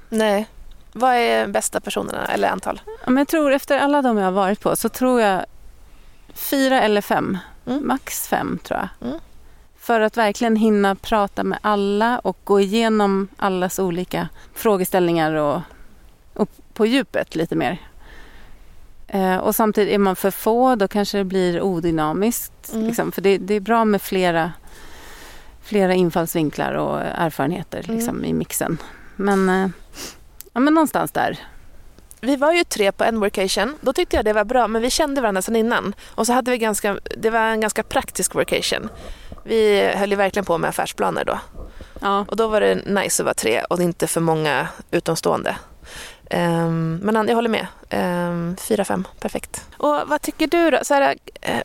Nej. 0.09 0.47
Vad 0.91 1.15
är 1.15 1.47
bästa 1.47 1.81
personerna 1.81 2.25
eller 2.25 2.49
antal? 2.49 2.81
Ja, 2.85 3.05
men 3.05 3.17
jag 3.17 3.27
tror 3.27 3.53
efter 3.53 3.79
alla 3.79 4.01
de 4.01 4.17
jag 4.17 4.25
har 4.25 4.31
varit 4.31 4.59
på 4.59 4.75
så 4.75 4.89
tror 4.89 5.21
jag 5.21 5.45
fyra 6.33 6.81
eller 6.81 7.01
fem. 7.01 7.37
Mm. 7.65 7.87
Max 7.87 8.27
fem 8.27 8.59
tror 8.63 8.79
jag. 8.79 9.09
Mm. 9.09 9.19
För 9.79 10.01
att 10.01 10.17
verkligen 10.17 10.55
hinna 10.55 10.95
prata 10.95 11.43
med 11.43 11.59
alla 11.61 12.19
och 12.19 12.37
gå 12.43 12.59
igenom 12.59 13.27
allas 13.37 13.79
olika 13.79 14.29
frågeställningar 14.53 15.33
och, 15.33 15.61
och 16.33 16.49
på 16.73 16.85
djupet 16.85 17.35
lite 17.35 17.55
mer. 17.55 17.77
Eh, 19.07 19.37
och 19.37 19.55
samtidigt 19.55 19.93
är 19.93 19.97
man 19.97 20.15
för 20.15 20.31
få 20.31 20.75
då 20.75 20.87
kanske 20.87 21.17
det 21.17 21.23
blir 21.23 21.61
odynamiskt. 21.61 22.73
Mm. 22.73 22.87
Liksom, 22.87 23.11
för 23.11 23.21
det, 23.21 23.37
det 23.37 23.53
är 23.53 23.59
bra 23.59 23.85
med 23.85 24.01
flera, 24.01 24.51
flera 25.63 25.93
infallsvinklar 25.93 26.73
och 26.73 27.01
erfarenheter 27.01 27.83
Mm. 27.85 27.95
liksom, 27.95 28.25
i 28.25 28.33
mixen. 28.33 28.77
Men, 29.15 29.49
eh, 29.49 29.67
ja, 30.53 30.59
men 30.59 30.73
någonstans 30.73 31.11
där. 31.11 31.39
Vi 32.21 32.35
var 32.35 32.53
ju 32.53 32.63
tre 32.63 32.91
på 32.91 33.03
en 33.03 33.19
workation. 33.19 33.77
Då 33.81 33.93
tyckte 33.93 34.15
jag 34.15 34.25
det 34.25 34.33
var 34.33 34.43
bra, 34.43 34.67
men 34.67 34.81
vi 34.81 34.89
kände 34.89 35.21
varandra 35.21 35.41
sedan 35.41 35.55
innan. 35.55 35.95
Och 36.15 36.27
så 36.27 36.33
hade 36.33 36.51
vi 36.51 36.57
ganska, 36.57 36.97
det 37.17 37.29
var 37.29 37.39
en 37.39 37.61
ganska 37.61 37.83
praktisk 37.83 38.35
workation. 38.35 38.89
Vi 39.43 39.91
höll 39.95 40.09
ju 40.11 40.15
verkligen 40.15 40.45
på 40.45 40.57
med 40.57 40.69
affärsplaner 40.69 41.25
då. 41.25 41.39
Ja. 42.01 42.25
Och 42.27 42.35
då 42.35 42.47
var 42.47 42.61
det 42.61 42.75
nice 42.75 43.23
att 43.23 43.25
vara 43.25 43.33
tre 43.33 43.63
och 43.63 43.81
inte 43.81 44.07
för 44.07 44.21
många 44.21 44.67
utomstående. 44.91 45.55
Ehm, 46.29 46.99
men 47.03 47.27
jag 47.27 47.35
håller 47.35 47.49
med. 47.49 47.67
Um, 48.29 48.55
fyra, 48.57 48.85
fem, 48.85 49.07
perfekt. 49.19 49.65
Och 49.77 50.01
vad 50.07 50.21
tycker 50.21 50.47
du 50.47 50.71
då? 50.71 50.77
Så 50.81 50.93
här, 50.93 51.15
eh, 51.41 51.61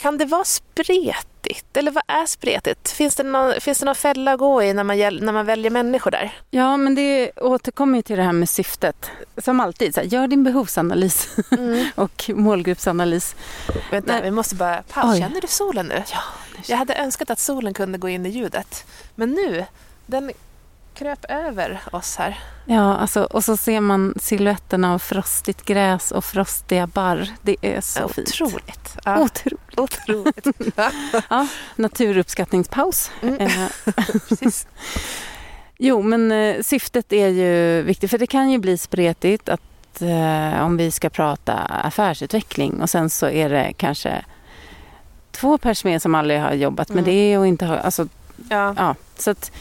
kan 0.00 0.18
det 0.18 0.24
vara 0.24 0.44
spretigt? 0.44 1.76
Eller 1.76 1.90
vad 1.90 2.02
är 2.06 2.26
spretigt? 2.26 2.90
Finns 2.90 3.16
det 3.16 3.22
någon, 3.22 3.60
finns 3.60 3.78
det 3.78 3.84
någon 3.84 3.94
fälla 3.94 4.32
att 4.32 4.38
gå 4.38 4.62
i 4.62 4.74
när 4.74 4.84
man, 4.84 4.96
när 4.98 5.32
man 5.32 5.46
väljer 5.46 5.70
människor 5.70 6.10
där? 6.10 6.32
Ja, 6.50 6.76
men 6.76 6.94
det 6.94 7.30
återkommer 7.36 7.98
ju 7.98 8.02
till 8.02 8.16
det 8.16 8.22
här 8.22 8.32
med 8.32 8.48
syftet. 8.48 9.10
Som 9.36 9.60
alltid, 9.60 9.94
så 9.94 10.00
här, 10.00 10.06
gör 10.08 10.26
din 10.28 10.44
behovsanalys 10.44 11.28
och 11.94 12.30
målgruppsanalys. 12.34 13.36
Vänta, 13.90 14.12
Nej. 14.12 14.22
vi 14.22 14.30
måste 14.30 14.54
bara 14.54 14.82
paus. 14.82 15.18
Känner 15.18 15.40
du 15.40 15.46
solen 15.48 15.86
nu? 15.86 16.02
Ja, 16.12 16.18
Jag 16.66 16.76
hade 16.76 16.94
önskat 16.94 17.30
att 17.30 17.38
solen 17.38 17.74
kunde 17.74 17.98
gå 17.98 18.08
in 18.08 18.26
i 18.26 18.28
ljudet. 18.28 18.86
Men 19.14 19.30
nu, 19.30 19.64
den 20.06 20.30
kröp 20.94 21.24
över 21.28 21.80
oss 21.92 22.16
här. 22.16 22.38
ja 22.64 22.96
alltså, 22.96 23.22
och 23.24 23.44
så 23.44 23.56
ser 23.56 23.80
man 23.80 24.14
siluetterna 24.20 24.94
av 24.94 24.98
frostigt 24.98 25.64
gräs 25.64 26.12
och 26.12 26.24
frostiga 26.24 26.86
barr. 26.86 27.28
Det 27.42 27.56
är 27.62 27.80
så 27.80 28.08
fint. 28.08 28.28
Otroligt. 28.28 28.96
Ja, 29.04 29.20
Otroligt. 29.20 29.78
otroligt. 29.78 30.46
Ja, 31.30 31.46
naturuppskattningspaus. 31.76 33.10
Mm. 33.22 33.40
Eh, 33.40 33.50
Precis. 34.28 34.66
Jo, 35.78 36.02
men 36.02 36.32
eh, 36.32 36.62
syftet 36.62 37.12
är 37.12 37.28
ju 37.28 37.82
viktigt 37.82 38.10
för 38.10 38.18
det 38.18 38.26
kan 38.26 38.50
ju 38.50 38.58
bli 38.58 38.78
spretigt 38.78 39.48
att 39.48 40.02
eh, 40.02 40.62
om 40.64 40.76
vi 40.76 40.90
ska 40.90 41.10
prata 41.10 41.52
affärsutveckling 41.58 42.82
och 42.82 42.90
sen 42.90 43.10
så 43.10 43.28
är 43.28 43.48
det 43.50 43.72
kanske 43.76 44.24
två 45.32 45.58
personer 45.58 45.98
som 45.98 46.14
aldrig 46.14 46.40
har 46.40 46.52
jobbat 46.52 46.88
med 46.88 46.98
Mm. 46.98 47.04
det 47.14 47.38
och 47.38 47.46
inte 47.46 47.64
har, 47.66 47.76
alltså, 47.76 48.08
Ja. 48.50 48.74
ja, 48.78 48.94
så 49.18 49.30
att 49.30 49.52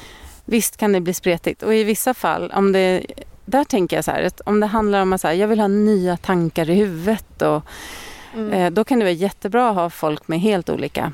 visst 0.49 0.77
kan 0.77 0.91
det 0.91 1.01
bli 1.01 1.13
spretigt 1.13 1.63
och 1.63 1.75
i 1.75 1.83
vissa 1.83 2.13
fall 2.13 2.51
om 2.55 2.71
det 2.71 3.05
där 3.45 3.63
tänker 3.63 3.95
jag 3.95 4.05
så 4.05 4.11
här, 4.11 4.23
att 4.23 4.41
om 4.45 4.59
det 4.59 4.65
handlar 4.67 5.01
om 5.01 5.13
att 5.13 5.21
så 5.21 5.27
här, 5.27 5.35
jag 5.35 5.47
vill 5.47 5.59
ha 5.59 5.67
nya 5.67 6.17
tankar 6.17 6.69
i 6.69 6.73
huvudet 6.75 7.41
och 7.41 7.63
Mm. 8.33 8.53
eh, 8.53 8.71
då 8.71 8.83
kan 8.83 8.99
det 8.99 9.05
vara 9.05 9.11
jättebra 9.11 9.69
att 9.69 9.75
ha 9.75 9.89
folk 9.89 10.27
med 10.27 10.39
helt 10.39 10.69
olika 10.69 11.11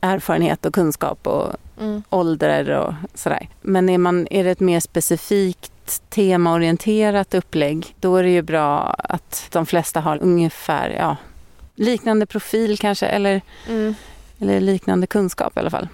erfarenhet 0.00 0.66
och 0.66 0.74
kunskap 0.74 1.26
och 1.26 1.52
Mm. 1.80 2.02
ålder 2.10 2.70
och 2.70 2.94
sådär. 3.14 3.48
Men 3.62 3.88
är, 3.88 3.98
man, 3.98 4.26
är 4.30 4.44
det 4.44 4.50
ett 4.50 4.60
mer 4.60 4.80
specifikt 4.80 6.02
temaorienterat 6.10 7.34
upplägg, 7.34 7.94
då 8.00 8.16
är 8.16 8.22
det 8.22 8.30
ju 8.30 8.42
bra 8.42 8.78
att 8.98 9.48
de 9.52 9.66
flesta 9.66 10.00
har 10.00 10.22
ungefär 10.22 10.90
ja, 10.90 11.16
liknande 11.74 12.26
profil 12.26 12.78
kanske, 12.78 13.06
eller, 13.06 13.40
Mm. 13.68 13.94
eller 14.38 14.60
liknande 14.60 15.06
kunskap 15.06 15.56
i 15.56 15.60
alla 15.60 15.70
fall. 15.70 15.88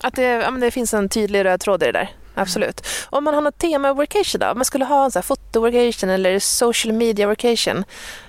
Mm. 0.00 0.08
Att 0.08 0.14
det, 0.14 0.22
ja, 0.22 0.50
men 0.50 0.60
det 0.60 0.70
finns 0.70 0.94
en 0.94 1.08
tydlig 1.08 1.44
röd 1.44 1.60
tråd 1.60 1.82
i 1.82 1.86
det 1.86 1.92
där. 1.92 2.10
Absolut. 2.36 2.86
Om 3.10 3.24
man 3.24 3.34
har 3.34 3.40
något 3.40 3.58
tema 3.58 3.92
workation 3.92 4.38
då? 4.40 4.46
Om 4.50 4.58
man 4.58 4.64
skulle 4.64 4.84
ha 4.84 5.04
en 5.04 5.10
foto-workation 5.10 6.08
eller 6.10 6.38
social 6.38 6.92
media 6.94 7.26
workation. 7.26 7.84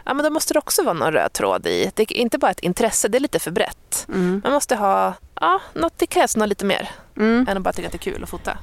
Ja, 0.05 0.13
men 0.13 0.23
då 0.23 0.29
måste 0.29 0.53
det 0.53 0.59
också 0.59 0.83
vara 0.83 0.93
någon 0.93 1.11
röd 1.13 1.33
tråd 1.33 1.67
i. 1.67 1.91
Det 1.95 2.03
är 2.03 2.13
inte 2.13 2.37
bara 2.37 2.51
ett 2.51 2.59
intresse, 2.59 3.07
det 3.07 3.17
är 3.17 3.19
lite 3.19 3.39
för 3.39 3.51
brett. 3.51 4.05
Mm. 4.09 4.41
Man 4.43 4.53
måste 4.53 4.75
ha, 4.75 5.13
ja, 5.41 5.59
något, 5.73 5.93
det 5.97 6.07
krävs 6.07 6.35
något 6.35 6.49
lite 6.49 6.65
mer 6.65 6.89
Mm. 7.17 7.45
än 7.49 7.57
att 7.57 7.63
bara 7.63 7.73
tycka 7.73 7.85
att 7.87 7.91
det 7.91 7.95
är 8.07 8.11
kul 8.11 8.23
att 8.23 8.29
fota. 8.29 8.57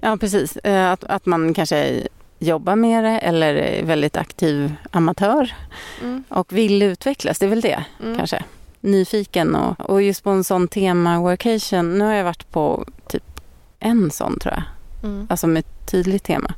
Ja, 0.00 0.16
precis. 0.16 0.56
Eh, 0.56 0.90
Att, 0.92 1.04
att 1.04 1.26
man 1.26 1.54
kanske 1.54 2.02
jobbar 2.38 2.76
med 2.76 3.04
det 3.04 3.18
eller 3.18 3.54
är 3.54 3.82
väldigt 3.84 4.16
aktiv 4.16 4.74
amatör 4.90 5.54
Mm. 6.02 6.24
och 6.28 6.52
vill 6.52 6.82
utvecklas. 6.82 7.38
Det 7.38 7.46
är 7.46 7.50
väl 7.50 7.60
det 7.60 7.84
Mm. 8.02 8.16
kanske. 8.18 8.42
Nyfiken 8.80 9.54
och, 9.54 9.90
och 9.90 10.02
just 10.02 10.24
på 10.24 10.30
en 10.30 10.44
sån 10.44 10.68
tema 10.68 11.20
workation. 11.20 11.98
Nu 11.98 12.04
har 12.04 12.12
jag 12.12 12.24
varit 12.24 12.50
på 12.50 12.84
typ 13.08 13.40
en 13.78 14.10
sån 14.10 14.38
tror 14.38 14.54
jag. 14.54 14.62
Mm. 15.10 15.26
Alltså 15.30 15.46
med 15.46 15.60
ett 15.60 15.90
tydligt 15.90 16.24
tema. 16.24 16.54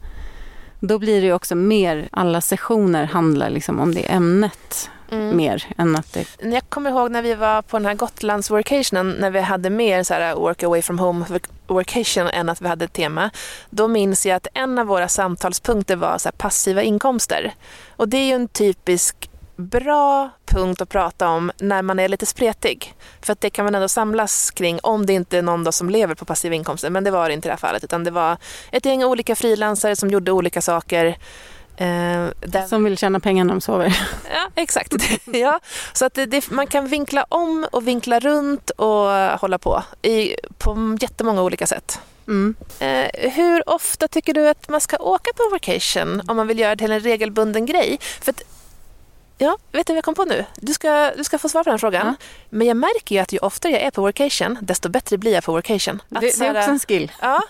Då 0.81 0.99
blir 0.99 1.23
det 1.23 1.33
också 1.33 1.55
mer, 1.55 2.09
alla 2.13 2.41
sessioner 2.41 3.05
handlar 3.05 3.51
liksom 3.51 3.81
om 3.81 3.95
det 3.95 4.13
ämnet 4.13 4.91
Mm. 5.13 5.37
mer 5.37 5.65
än 5.79 5.97
att 5.97 6.13
det... 6.13 6.27
Jag 6.41 6.71
kommer 6.71 6.91
ihåg 6.91 7.11
när 7.11 7.23
vi 7.23 7.35
var 7.35 7.63
på 7.63 7.79
den 7.79 7.87
här 7.87 7.95
Gotlands 7.95 8.51
workationen 8.51 9.11
när 9.11 9.31
vi 9.31 9.41
hade 9.41 9.71
mer 9.71 10.03
så 10.03 10.15
här 10.15 10.35
work 10.35 10.63
away 10.63 10.83
from 10.83 10.99
home 10.99 11.25
workation 11.67 12.27
än 12.27 12.49
att 12.49 12.61
vi 12.61 12.69
hade 12.69 12.85
ett 12.85 12.93
tema. 12.93 13.31
Då 13.71 13.89
minns 13.89 14.27
jag 14.27 14.37
att 14.37 14.47
en 14.55 14.79
av 14.79 14.87
våra 14.87 15.09
samtalspunkter 15.09 15.97
var 15.97 16.19
så 16.19 16.31
passiva 16.37 16.83
inkomster. 16.83 17.55
Och 17.97 18.09
det 18.09 18.17
är 18.17 18.25
ju 18.25 18.33
en 18.33 18.49
typisk 18.49 19.31
bra 19.57 20.31
punkt 20.53 20.81
att 20.81 20.89
prata 20.89 21.29
om 21.29 21.53
när 21.59 21.83
man 21.83 21.99
är 21.99 22.09
lite 22.09 22.27
spretig. 22.27 22.95
För 23.21 23.33
att 23.33 23.41
det 23.41 23.51
kan 23.51 23.65
man 23.65 23.75
ändå 23.75 23.89
samlas 23.89 24.51
kring 24.51 24.79
om 24.83 25.07
det 25.07 25.13
inte 25.13 25.39
är 25.39 25.43
någon 25.43 25.73
som 25.73 25.91
lever 25.91 26.15
på 26.15 26.25
passiva 26.25 26.55
inkomster. 26.55 26.91
Men 26.91 27.05
det 27.05 27.11
var 27.11 27.29
det 27.29 27.35
inte 27.35 27.49
i 27.49 27.49
det 27.49 27.53
här 27.53 27.59
fallet 27.59 27.85
utan 27.85 28.05
det 28.05 28.11
var 28.11 28.37
ett 28.71 28.85
gäng 28.85 29.05
olika 29.05 29.37
frilansare 29.37 29.97
som 29.97 30.11
gjorde 30.11 30.33
olika 30.33 30.63
saker. 30.63 31.17
Eh, 31.77 32.67
Som 32.69 32.85
vill 32.85 32.99
tjäna 32.99 33.21
pengar 33.21 33.45
när 33.45 33.55
de 33.55 33.61
sover. 33.61 33.99
Ja, 34.31 34.51
exakt. 34.55 34.95
ja. 35.25 35.61
Så 35.93 36.05
att 36.05 36.15
det, 36.15 36.27
det, 36.27 36.51
man 36.51 36.67
kan 36.67 36.87
vinkla 36.87 37.25
om 37.29 37.67
och 37.73 37.89
vinkla 37.89 38.21
runt 38.21 38.71
och 38.71 39.09
hålla 39.41 39.59
på 39.59 39.83
i, 40.03 40.37
på 40.59 40.97
jättemånga 41.01 41.43
olika 41.43 41.67
sätt. 41.67 42.01
Mm. 42.27 42.55
Eh, 42.79 43.31
hur 43.31 43.71
ofta 43.71 44.09
tycker 44.09 44.35
du 44.35 44.49
att 44.49 44.69
man 44.69 44.81
ska 44.81 44.97
åka 44.97 45.31
på 45.37 45.49
vacation 45.51 46.23
om 46.29 46.37
man 46.37 46.47
vill 46.47 46.59
göra 46.59 46.75
det 46.75 46.85
till 46.85 46.93
en 46.93 47.01
regelbunden 47.01 47.67
grej? 47.67 47.99
För 48.21 48.31
att, 48.31 48.43
ja, 49.43 49.57
vet 49.73 49.87
du 49.87 49.93
vad 49.93 49.97
jag 49.97 50.05
kom 50.05 50.15
på 50.15 50.25
nu? 50.25 50.45
Du 50.61 50.73
ska, 50.75 51.13
du 51.17 51.25
ska 51.25 51.39
få 51.39 51.49
svara 51.49 51.65
på 51.65 51.71
den 51.71 51.79
frågan. 51.79 52.07
Ja. 52.07 52.15
Men 52.51 52.67
jag 52.67 52.77
märker 52.77 53.15
ju 53.15 53.21
att 53.23 53.33
ju 53.33 53.39
oftare 53.39 53.73
jag 53.73 53.83
är 53.83 53.91
på 53.91 54.03
vacation, 54.03 54.59
desto 54.61 54.89
bättre 54.89 55.19
blir 55.19 55.33
jag 55.33 55.45
på 55.45 55.53
vacation. 55.53 56.03
Att 56.15 56.21
Det, 56.21 56.39
det 56.39 56.47
är 56.47 56.55
här- 56.55 56.61
också 56.61 56.71
en 56.71 56.79
skill. 56.79 57.13
Ja, 57.21 57.43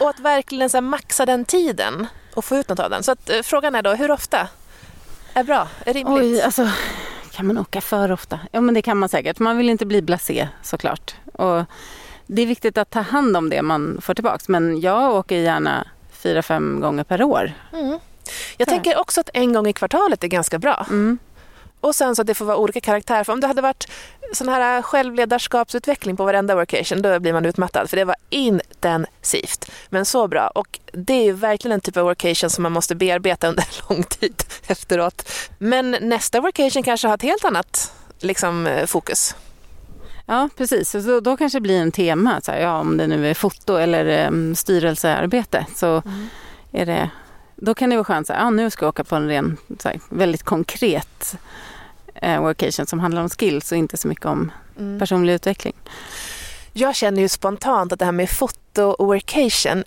och 0.00 0.08
att 0.10 0.20
verkligen 0.20 0.70
så 0.70 0.76
här 0.76 0.82
maxa 0.82 1.26
den 1.26 1.44
tiden 1.44 2.06
och 2.34 2.44
få 2.44 2.56
ut 2.56 2.68
något 2.68 2.78
av 2.80 2.90
den. 2.90 3.02
Så 3.02 3.12
att, 3.12 3.30
eh, 3.30 3.42
frågan 3.42 3.74
är 3.74 3.82
då, 3.82 3.94
hur 3.94 4.10
ofta 4.10 4.48
är 5.34 5.44
bra? 5.44 5.68
Är 5.84 5.94
rimligt? 5.94 6.22
Oj, 6.22 6.42
alltså 6.42 6.68
kan 7.32 7.46
man 7.46 7.58
åka 7.58 7.80
för 7.80 8.12
ofta? 8.12 8.40
Ja, 8.52 8.60
men 8.60 8.74
det 8.74 8.82
kan 8.82 8.96
man 8.98 9.08
säkert. 9.08 9.38
Man 9.38 9.56
vill 9.56 9.70
inte 9.70 9.86
bli 9.86 10.02
blasé 10.02 10.48
såklart. 10.62 11.14
Och 11.32 11.64
det 12.26 12.42
är 12.42 12.46
viktigt 12.46 12.78
att 12.78 12.90
ta 12.90 13.00
hand 13.00 13.36
om 13.36 13.50
det 13.50 13.62
man 13.62 13.98
får 14.02 14.14
tillbaks. 14.14 14.48
Men 14.48 14.80
jag 14.80 15.14
åker 15.14 15.36
gärna 15.36 15.86
fyra, 16.12 16.42
fem 16.42 16.80
gånger 16.80 17.04
per 17.04 17.22
år. 17.22 17.52
Mm. 17.72 17.98
Jag 18.56 18.68
Ja. 18.68 18.72
tänker 18.72 18.98
också 19.00 19.20
att 19.20 19.30
en 19.34 19.52
gång 19.52 19.66
i 19.66 19.72
kvartalet 19.72 20.24
är 20.24 20.28
ganska 20.28 20.58
bra. 20.58 20.86
Mm. 20.90 21.18
Och 21.80 21.94
sen 21.94 22.16
så 22.16 22.22
att 22.22 22.26
det 22.26 22.34
får 22.34 22.44
vara 22.44 22.56
olika 22.56 22.80
karaktärer. 22.80 23.24
För 23.24 23.32
om 23.32 23.40
det 23.40 23.46
hade 23.46 23.62
varit 23.62 23.88
sån 24.32 24.48
här 24.48 24.82
självledarskapsutveckling 24.82 26.16
på 26.16 26.24
varenda 26.24 26.54
workation, 26.54 27.02
då 27.02 27.20
blir 27.20 27.32
man 27.32 27.46
utmattad. 27.46 27.90
För 27.90 27.96
det 27.96 28.04
var 28.04 28.16
intensivt, 28.30 29.70
men 29.90 30.04
så 30.04 30.28
bra. 30.28 30.48
Och 30.54 30.78
det 30.92 31.12
är 31.12 31.24
ju 31.24 31.32
verkligen 31.32 31.72
en 31.74 31.80
typ 31.80 31.96
av 31.96 32.04
workation 32.04 32.50
som 32.50 32.62
man 32.62 32.72
måste 32.72 32.94
bearbeta 32.94 33.48
under 33.48 33.64
lång 33.90 34.02
tid 34.02 34.42
efteråt. 34.66 35.32
Men 35.58 35.90
nästa 36.00 36.40
workation 36.40 36.82
kanske 36.82 37.08
har 37.08 37.14
ett 37.14 37.22
helt 37.22 37.44
annat 37.44 37.92
liksom, 38.20 38.66
eh, 38.66 38.86
fokus. 38.86 39.34
Ja, 40.26 40.48
precis. 40.56 40.90
Så 40.90 40.98
då, 40.98 41.20
då 41.20 41.36
kanske 41.36 41.56
det 41.56 41.62
blir 41.62 41.80
en 41.80 41.92
tema. 41.92 42.40
Så 42.40 42.52
här, 42.52 42.60
ja, 42.60 42.78
om 42.80 42.96
det 42.96 43.06
nu 43.06 43.30
är 43.30 43.34
foto 43.34 43.76
eller 43.76 44.26
um, 44.28 44.54
styrelsearbete 44.56 45.66
så 45.76 46.02
är 46.72 46.86
det, 46.86 47.10
då 47.56 47.74
kan 47.74 47.90
det 47.90 47.96
vara 47.96 48.04
skönt 48.04 48.30
att 48.30 48.36
ja, 48.36 48.50
nu 48.50 48.70
ska 48.70 48.84
jag 48.84 48.88
åka 48.88 49.04
på 49.04 49.16
en 49.16 49.28
ren, 49.28 49.56
här, 49.84 50.00
väldigt 50.08 50.42
konkret 50.42 51.36
eh, 52.14 52.40
workation 52.40 52.86
som 52.86 53.00
handlar 53.00 53.22
om 53.22 53.28
skills 53.28 53.72
och 53.72 53.78
inte 53.78 53.96
så 53.96 54.08
mycket 54.08 54.26
om 54.26 54.52
Mm. 54.78 54.98
personlig 54.98 55.32
utveckling. 55.32 55.74
Jag 56.72 56.94
känner 56.96 57.22
ju 57.22 57.28
spontant 57.28 57.92
att 57.92 57.98
det 57.98 58.04
här 58.04 58.12
med 58.12 58.30
foto 58.30 58.82
och 58.82 59.06
workation 59.06 59.84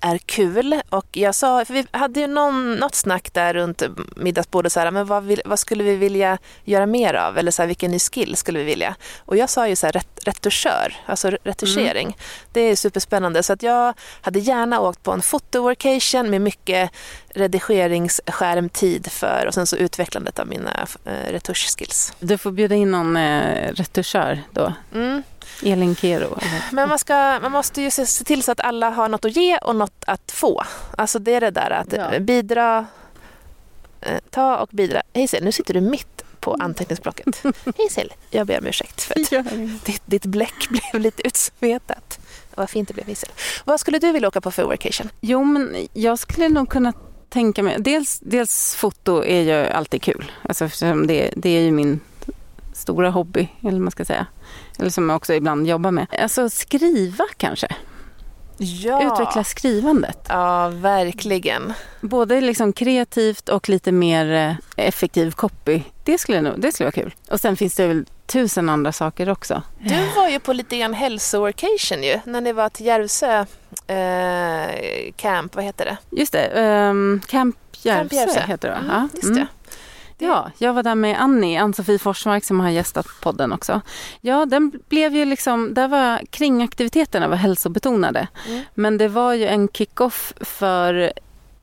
är 0.00 0.18
kul. 0.18 0.80
Och 0.88 1.06
jag 1.12 1.34
sa, 1.34 1.64
vi 1.68 1.86
hade 1.90 2.20
ju 2.20 2.26
någon, 2.26 2.74
något 2.74 2.94
snack 2.94 3.32
där 3.32 3.54
runt 3.54 3.82
middagsbordet, 4.16 4.72
så 4.72 4.80
här, 4.80 4.90
men 4.90 5.06
vad, 5.06 5.24
vill, 5.24 5.42
vad 5.44 5.58
skulle 5.58 5.84
vi 5.84 5.96
vilja 5.96 6.38
göra 6.64 6.86
mer 6.86 7.14
av? 7.14 7.38
Eller 7.38 7.50
så 7.50 7.62
här, 7.62 7.66
vilken 7.66 7.90
ny 7.90 7.98
skill 7.98 8.36
skulle 8.36 8.58
vi 8.58 8.64
vilja? 8.64 8.94
Och 9.18 9.36
jag 9.36 9.50
sa 9.50 9.68
ju 9.68 9.76
så 9.76 9.86
här, 9.86 9.92
ret, 9.92 10.08
retuschör, 10.24 10.94
alltså 11.06 11.30
retuschering. 11.44 12.16
Det 12.52 12.60
är 12.60 12.76
superspännande. 12.76 13.42
Så 13.42 13.52
att 13.52 13.62
jag 13.62 13.94
hade 14.20 14.38
gärna 14.38 14.80
åkt 14.80 15.02
på 15.02 15.12
en 15.12 15.22
foto-workation 15.22 16.30
med 16.30 16.40
mycket 16.40 16.90
redigeringsskärmtid 17.28 19.12
för 19.12 19.44
och 19.46 19.54
sen 19.54 19.66
så 19.66 19.76
utvecklandet 19.76 20.38
av 20.38 20.46
mina 20.46 20.86
eh, 21.04 21.32
retuschskills. 21.32 22.12
Du 22.20 22.38
får 22.38 22.50
bjuda 22.50 22.74
in 22.74 22.90
någon 22.90 23.16
eh, 23.16 23.72
retuschör 23.72 24.42
då. 24.52 24.72
Mm. 24.94 25.22
Elin 25.62 25.96
Kero. 25.96 26.38
Men 26.72 26.88
man, 26.88 26.98
ska, 26.98 27.38
man 27.42 27.52
måste 27.52 27.82
ju 27.82 27.90
se, 27.90 28.24
till 28.24 28.42
så 28.42 28.52
att 28.52 28.60
alla 28.60 28.90
har 28.90 29.08
något 29.08 29.24
att 29.24 29.36
ge 29.36 29.58
och 29.58 29.76
något 29.76 30.04
att 30.06 30.32
få. 30.32 30.62
Alltså 30.96 31.18
det 31.18 31.34
är 31.34 31.40
det 31.40 31.50
där 31.50 31.70
att 31.70 31.92
Ja. 31.92 32.18
bidra, 32.20 32.86
eh, 34.00 34.18
ta 34.30 34.56
och 34.56 34.68
bidra. 34.72 35.02
Hej 35.12 35.28
Sil, 35.30 35.42
nu 35.44 35.52
sitter 35.52 35.74
du 35.74 35.80
mitt 35.80 36.24
på 36.40 36.56
anteckningsblocket. 36.60 37.42
Hej 37.76 37.88
Sil, 37.96 38.10
jag 38.30 38.46
ber 38.46 38.58
om 38.58 38.66
ursäkt 38.66 39.02
för 39.02 39.38
att 39.38 39.84
ditt, 39.84 40.02
ditt 40.04 40.26
bläck 40.26 40.68
blev 40.70 41.02
lite 41.02 41.26
utsmetat. 41.26 42.18
Vad 42.54 42.70
fint 42.70 42.88
det 42.88 42.94
blev 42.94 43.14
Sil. 43.20 43.32
Vad 43.64 43.80
skulle 43.80 43.98
du 43.98 44.12
vilja 44.12 44.28
åka 44.28 44.40
på 44.40 44.50
för 44.50 44.64
workation? 44.64 45.10
Jo, 45.20 45.44
men 45.44 45.88
jag 45.92 46.18
skulle 46.18 46.48
nog 46.48 46.68
kunna 46.70 46.92
tänka 47.28 47.62
mig... 47.62 47.76
Dels, 47.78 48.18
dels 48.22 48.74
foto 48.74 49.24
är 49.24 49.40
ju 49.40 49.70
alltid 49.70 50.02
kul. 50.02 50.32
Alltså, 50.42 50.68
det, 51.06 51.30
det 51.36 51.50
är 51.50 51.60
ju 51.60 51.70
min 51.70 52.00
stora 52.78 53.10
hobby, 53.10 53.48
eller 53.62 53.78
man 53.80 53.90
ska 53.90 54.04
säga. 54.04 54.26
Eller 54.78 54.90
som 54.90 55.08
jag 55.08 55.16
också 55.16 55.34
ibland 55.34 55.66
jobbar 55.66 55.90
med. 55.90 56.06
Alltså 56.22 56.50
skriva 56.50 57.24
kanske. 57.36 57.68
Ja. 58.60 59.12
Utveckla 59.12 59.44
skrivandet. 59.44 60.26
Ja, 60.28 60.68
verkligen. 60.68 61.72
Både 62.00 62.40
liksom 62.40 62.72
kreativt 62.72 63.48
och 63.48 63.68
lite 63.68 63.92
mer 63.92 64.32
eh, 64.76 64.86
effektiv 64.86 65.30
copy. 65.30 65.82
Det 66.04 66.18
skulle, 66.18 66.40
nog, 66.42 66.60
det 66.60 66.72
skulle 66.72 66.84
vara 66.86 66.92
kul. 66.92 67.14
Och 67.30 67.40
sen 67.40 67.56
finns 67.56 67.74
det 67.74 67.86
väl 67.86 68.04
tusen 68.26 68.68
andra 68.68 68.92
saker 68.92 69.28
också. 69.30 69.62
Du 69.78 69.94
var 70.16 70.28
ju 70.28 70.38
på 70.40 70.52
lite 70.52 70.78
grann 70.78 70.94
hälsoworkation 70.94 72.02
ju, 72.02 72.20
när 72.24 72.40
ni 72.40 72.52
var 72.52 72.68
till 72.68 72.86
Järvsö 72.86 73.44
eh, 73.86 75.12
camp, 75.16 75.54
vad 75.54 75.64
heter 75.64 75.84
det? 75.84 75.96
Just 76.20 76.32
det, 76.32 76.44
ehm, 76.44 77.20
Camp 77.28 77.56
Camp 77.82 78.12
Järvsö 78.12 78.16
Järvsö. 78.16 78.40
heter 78.40 78.68
det 78.68 78.74
va? 78.74 78.80
Mm, 78.80 78.90
Ja, 78.90 79.08
just 79.14 79.24
mm. 79.24 79.46
Ja, 80.18 80.50
jag 80.58 80.72
var 80.74 80.82
där 80.82 80.94
med 80.94 81.20
Annie, 81.20 81.56
Ann-Sofie 81.56 81.98
Forsmark 81.98 82.44
som 82.44 82.60
har 82.60 82.68
gästat 82.68 83.06
podden 83.20 83.52
också. 83.52 83.80
Ja, 84.20 84.46
den 84.46 84.72
blev 84.88 85.16
ju 85.16 85.24
liksom, 85.24 85.74
där 85.74 85.88
var 85.88 86.20
kringaktiviteterna 86.30 87.28
var 87.28 87.36
hälsobetonade. 87.36 88.28
Mm. 88.48 88.62
Men 88.74 88.98
det 88.98 89.08
var 89.08 89.32
ju 89.32 89.46
en 89.46 89.68
kick-off 89.68 90.32
för 90.40 91.12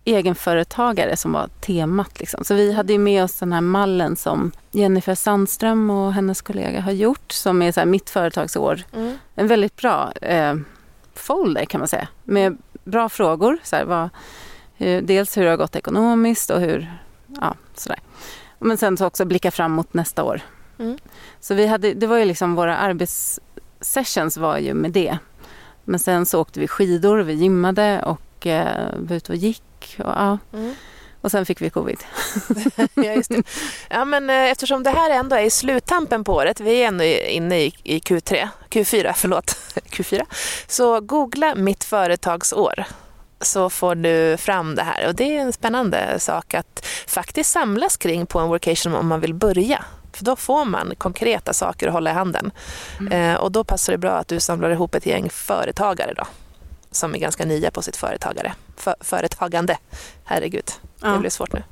egenföretagare 0.06 1.18
som 1.18 1.32
var 1.32 1.48
temat. 1.48 2.20
Liksom. 2.20 2.44
Så 2.44 2.54
vi 2.54 2.74
hade 2.74 2.94
ju 2.94 3.00
med 3.00 3.24
oss 3.24 3.40
den 3.40 3.54
här 3.54 3.62
mallen 3.62 4.16
som 4.16 4.52
Jennifer 4.72 5.16
Sandström 5.16 5.90
och 5.90 6.14
hennes 6.14 6.42
kollega 6.42 6.82
har 6.82 6.92
gjort 6.92 7.32
som 7.32 7.62
är 7.62 7.72
så 7.72 7.80
här 7.80 7.88
mitt 7.88 8.10
företagsår. 8.10 8.84
Mm. 8.94 9.18
En 9.36 9.48
väldigt 9.48 9.76
bra 9.76 10.12
eh, 10.22 10.56
folder 11.14 11.66
kan 11.66 11.80
man 11.80 11.88
säga 11.88 12.08
med 12.24 12.58
bra 12.84 13.10
frågor. 13.10 13.58
Så 13.64 13.76
här, 13.76 13.86
vad, 13.86 14.10
hur, 14.76 15.02
dels 15.02 15.38
hur 15.38 15.44
det 15.44 15.50
har 15.50 15.58
gått 15.58 15.76
ekonomiskt 15.76 16.50
och 16.50 16.60
hur, 16.60 16.94
ja 17.42 17.56
sådär. 17.76 18.00
Men 18.66 18.78
sen 18.78 18.98
så 18.98 19.06
också 19.06 19.26
blicka 19.26 19.52
fram 19.52 19.72
mot 19.72 19.94
nästa 19.94 20.24
år. 20.24 20.42
Mm. 20.80 20.98
Så 21.40 21.54
vi 21.54 21.68
hade, 21.68 21.94
det 21.94 22.08
var 22.08 22.18
ju 22.18 22.26
liksom 22.26 22.56
våra 22.56 22.78
arbetssessions 22.78 24.38
var 24.38 24.58
ju 24.58 24.74
med 24.74 24.92
det. 24.92 25.18
Men 25.84 26.00
sen 26.00 26.26
så 26.26 26.42
åkte 26.42 26.60
vi 26.60 26.68
skidor, 26.68 27.18
vi 27.18 27.34
gymmade 27.34 28.04
och 28.04 28.48
eh, 28.48 28.90
var 28.96 29.16
ute 29.16 29.32
och 29.32 29.38
gick. 29.38 29.96
Och, 30.00 30.06
ja. 30.06 30.38
Mm. 30.54 30.76
och 31.22 31.32
sen 31.32 31.46
fick 31.46 31.62
vi 31.62 31.70
covid. 31.70 32.04
ja, 32.94 33.04
just 33.04 33.30
det. 33.30 33.44
Ja, 33.90 34.06
men, 34.06 34.30
eh, 34.30 34.52
eftersom 34.52 34.84
det 34.84 34.90
här 34.90 35.10
ändå 35.12 35.36
är 35.36 35.44
i 35.44 35.50
sluttampen 35.50 36.24
på 36.24 36.34
året, 36.34 36.60
vi 36.60 36.82
är 36.82 36.88
ännu 36.88 37.06
inne 37.18 37.62
i, 37.62 37.74
i 37.84 38.00
Q3, 38.00 38.48
Q4, 38.70 39.14
förlåt, 39.16 39.46
Q4, 39.76 40.22
så 40.68 41.02
googla 41.02 41.56
mitt 41.56 41.84
företagsår 41.84 42.86
så 43.46 43.70
får 43.70 43.96
du 43.96 44.38
fram 44.38 44.76
det 44.76 44.84
här. 44.84 45.08
Och 45.08 45.16
Det 45.16 45.38
är 45.38 45.42
en 45.42 45.54
spännande 45.54 46.20
sak 46.20 46.54
att 46.54 46.86
faktiskt 47.08 47.52
samlas 47.52 47.98
kring 47.98 48.26
på 48.26 48.40
en 48.40 48.48
workation 48.48 48.96
om 48.96 49.08
man 49.08 49.20
vill 49.20 49.34
börja. 49.34 49.86
För 50.14 50.26
då 50.26 50.36
får 50.36 50.66
man 50.66 50.94
konkreta 50.98 51.54
saker 51.54 51.88
att 51.88 51.94
hålla 51.94 52.10
i 52.10 52.14
handen. 52.14 52.52
Eh, 53.12 53.34
och 53.36 53.52
då 53.52 53.64
passar 53.64 53.94
det 53.94 53.98
bra 53.98 54.12
att 54.12 54.28
du 54.28 54.40
samlar 54.40 54.70
ihop 54.70 54.96
ett 54.96 55.06
gäng 55.06 55.30
företagare 55.30 56.14
då, 56.18 56.24
som 56.92 57.16
är 57.16 57.20
ganska 57.20 57.46
nya 57.46 57.72
på 57.72 57.82
sitt 57.82 57.96
företagare. 57.98 58.54
För, 58.78 58.96
företagande. 59.02 59.78
Herregud, 60.26 60.66
det 61.00 61.08
Ja. 61.08 61.18
blir 61.18 61.30
svårt 61.30 61.54
nu. 61.54 61.64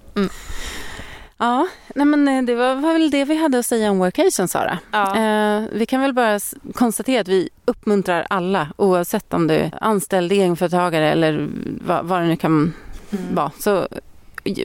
Ja, 1.43 1.67
nej 1.95 2.05
men 2.05 2.27
eh, 2.27 2.43
det 2.43 2.55
var, 2.55 2.75
var 2.75 2.93
väl 2.93 3.11
det 3.11 3.25
vi 3.25 3.35
hade 3.35 3.59
att 3.59 3.65
säga 3.65 3.91
om 3.91 3.99
workation 3.99 4.47
Sara. 4.47 4.79
Ja. 4.91 5.15
Eh, 5.17 5.63
vi 5.71 5.85
kan 5.85 6.01
väl 6.01 6.13
bara 6.13 6.39
konstatera 6.73 7.21
att 7.21 7.27
vi 7.27 7.49
uppmuntrar 7.65 8.27
alla 8.29 8.67
oavsett 8.77 9.33
om 9.33 9.47
du 9.47 9.53
är 9.53 9.71
anställd, 9.81 10.31
egenföretagare 10.31 11.11
eller 11.11 11.49
vad, 11.87 12.05
vad 12.05 12.21
det 12.21 12.27
nu 12.27 12.35
kan 12.35 12.73
Mm. 13.11 13.35
vara. 13.35 13.51
Så 13.59 13.87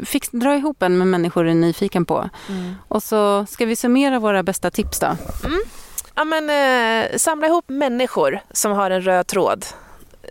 fix, 0.05 0.29
dra 0.33 0.57
ihop 0.57 0.83
en 0.83 0.99
med 0.99 1.07
människor 1.07 1.45
du 1.45 1.51
är 1.51 1.55
nyfiken 1.55 2.05
på. 2.05 2.31
Mm. 2.49 2.75
Och 2.89 3.03
så 3.03 3.47
ska 3.47 3.67
vi 3.67 3.77
summera 3.77 4.19
våra 4.19 4.43
bästa 4.43 4.71
tips 4.71 5.01
då. 5.01 5.17
Ja, 6.15 6.25
men, 6.25 6.51
eh, 6.51 7.17
samla 7.17 7.47
ihop 7.47 7.65
människor 7.69 8.41
som 8.53 8.73
har 8.73 8.91
en 8.91 9.03
röd 9.03 9.27
tråd. 9.27 9.65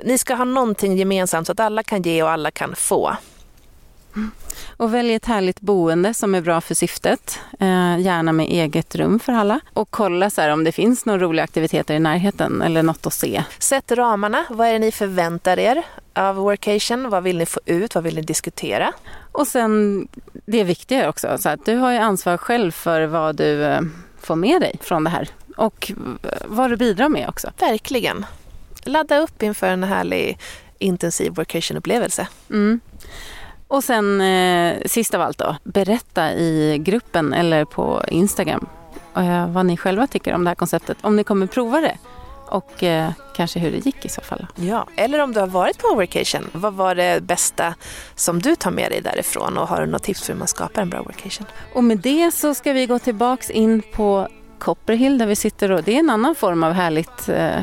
Ni 0.04 0.18
ska 0.18 0.36
ha 0.36 0.46
någonting 0.46 0.98
gemensamt 0.98 1.48
så 1.48 1.52
att 1.52 1.60
alla 1.60 1.84
kan 1.84 2.02
ge 2.02 2.24
och 2.24 2.30
alla 2.30 2.52
kan 2.52 2.76
få. 2.76 3.16
Och 4.78 4.94
välj 4.94 5.14
ett 5.14 5.26
härligt 5.26 5.62
boende 5.62 6.14
som 6.14 6.36
är 6.36 6.42
bra 6.42 6.62
för 6.62 6.76
syftet. 6.76 7.40
Eh, 7.60 8.00
gärna 8.00 8.32
med 8.32 8.46
eget 8.46 8.96
rum 8.96 9.20
för 9.20 9.34
alla. 9.34 9.60
Och 9.74 9.92
kolla 9.92 10.30
så 10.30 10.42
här 10.42 10.50
om 10.50 10.64
det 10.64 10.72
finns 10.72 11.06
några 11.06 11.20
roliga 11.20 11.44
aktiviteter 11.44 11.96
i 11.96 12.00
närheten 12.00 12.62
eller 12.62 12.84
något 12.84 13.06
att 13.06 13.14
se. 13.14 13.44
Sätt 13.60 13.92
ramarna. 13.92 14.46
Vad 14.50 14.68
är 14.68 14.74
det 14.74 14.80
ni 14.80 14.92
förväntar 14.92 15.60
er 15.60 15.84
av 16.14 16.36
workation? 16.36 17.10
Vad 17.10 17.24
vill 17.24 17.38
ni 17.38 17.46
få 17.46 17.60
ut? 17.66 17.96
Vad 17.96 18.04
vill 18.04 18.16
ni 18.16 18.22
diskutera? 18.22 18.94
Och 19.32 19.48
sen 19.48 20.08
det 20.46 20.64
viktiga 20.64 21.10
också, 21.10 21.38
så 21.38 21.50
att 21.50 21.66
du 21.66 21.76
har 21.76 21.92
ju 21.92 21.98
ansvar 21.98 22.38
själv 22.38 22.72
för 22.72 23.06
vad 23.06 23.36
du 23.36 23.64
eh, 23.64 23.82
får 24.22 24.36
med 24.36 24.62
dig 24.62 24.76
från 24.82 25.04
det 25.04 25.10
här. 25.10 25.30
Och 25.58 25.92
eh, 26.24 26.30
vad 26.46 26.70
du 26.70 26.78
bidrar 26.78 27.10
med 27.10 27.30
också. 27.30 27.52
Verkligen. 27.60 28.26
Ladda 28.84 29.18
upp 29.18 29.44
inför 29.44 29.68
en 29.68 29.84
härlig 29.84 30.38
intensiv 30.80 31.32
workation-upplevelse. 31.34 32.28
Mm. 32.50 32.80
Och 33.68 33.84
sen 33.84 34.22
eh, 34.22 34.78
sist 34.86 35.14
av 35.14 35.22
allt 35.22 35.38
då, 35.38 35.56
berätta 35.64 36.34
i 36.34 36.78
gruppen 36.82 37.34
eller 37.34 37.66
på 37.66 38.04
Instagram 38.08 38.68
eh, 39.16 39.50
vad 39.50 39.66
ni 39.66 39.78
själva 39.78 40.08
tycker 40.08 40.34
om 40.34 40.44
det 40.44 40.50
här 40.50 40.56
konceptet. 40.56 40.98
Om 41.02 41.16
ni 41.16 41.24
kommer 41.24 41.48
prova 41.48 41.82
det 41.82 41.98
och 42.50 42.84
eh, 42.84 43.12
kanske 43.36 43.60
hur 43.60 43.72
det 43.72 43.86
gick 43.86 44.06
i 44.06 44.10
så 44.10 44.22
fall. 44.22 44.48
Ja. 44.56 44.88
Eller 44.96 45.20
om 45.20 45.34
du 45.34 45.40
har 45.40 45.48
varit 45.48 45.78
på 45.78 45.96
workation. 45.96 46.50
Vad 46.52 46.74
var 46.74 46.96
det 46.96 47.24
bästa 47.24 47.76
som 48.16 48.42
du 48.42 48.56
tar 48.56 48.72
med 48.72 48.92
dig 48.92 49.02
därifrån? 49.02 49.58
Och 49.58 49.68
har 49.68 49.82
du 49.82 49.88
något 49.88 50.04
tips 50.04 50.24
för 50.24 50.34
hur 50.34 50.40
man 50.40 50.48
skapar 50.48 50.82
en 50.82 50.90
bra 50.90 51.02
workation? 51.02 51.48
Och 51.74 51.84
med 51.84 51.98
det 51.98 52.32
så 52.32 52.54
ska 52.54 52.74
vi 52.74 52.86
gå 52.86 53.00
tillbaks 53.00 53.50
in 53.50 53.82
på 53.94 54.28
Copperhill 54.60 55.18
där 55.18 55.26
vi 55.26 55.36
sitter 55.36 55.72
och 55.72 55.84
det 55.84 55.96
är 55.96 56.00
en 56.00 56.10
annan 56.10 56.36
form 56.36 56.64
av 56.64 56.74
härligt, 56.74 57.30
eh, 57.30 57.62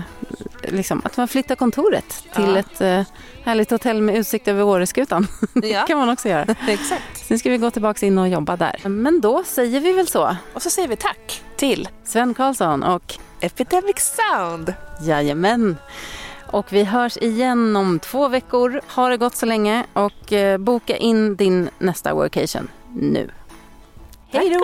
liksom 0.68 1.02
att 1.04 1.16
man 1.16 1.28
flyttar 1.28 1.54
kontoret 1.56 2.24
till 2.34 2.44
Ja. 2.48 2.58
ett 2.58 2.80
eh, 2.80 3.02
härligt 3.44 3.70
hotell 3.70 4.02
med 4.02 4.16
utsikt 4.16 4.48
över 4.48 4.62
Åreskutan. 4.62 5.26
Ja, 5.62 5.84
kan 5.86 5.98
man 5.98 6.08
också 6.08 6.28
göra. 6.28 6.42
exakt. 6.68 7.26
Sen 7.26 7.38
ska 7.38 7.50
vi 7.50 7.58
gå 7.58 7.70
tillbaks 7.70 8.02
in 8.02 8.18
och 8.18 8.28
jobba 8.28 8.56
där. 8.56 8.88
Men 8.88 9.20
då 9.20 9.44
säger 9.44 9.80
vi 9.80 9.92
väl 9.92 10.06
så. 10.08 10.36
Och 10.54 10.62
så 10.62 10.70
säger 10.70 10.88
vi 10.88 10.96
tack 10.96 11.42
till 11.56 11.88
Sven 12.04 12.34
Karlsson 12.34 12.82
och 12.82 13.14
Epidemic 13.40 13.96
Sound. 14.16 14.74
Jajamän. 15.02 15.76
Och 16.46 16.72
vi 16.72 16.84
hörs 16.84 17.16
igen 17.16 17.76
om 17.76 17.98
två 17.98 18.28
veckor. 18.28 18.80
Ha 18.94 19.08
det 19.08 19.16
gott 19.16 19.36
så 19.36 19.46
länge 19.46 19.84
och 19.92 20.32
eh, 20.32 20.58
boka 20.58 20.96
in 20.96 21.36
din 21.36 21.68
nästa 21.78 22.14
workation 22.14 22.68
nu. 22.96 23.30
Hej 24.28 24.50
då! 24.50 24.58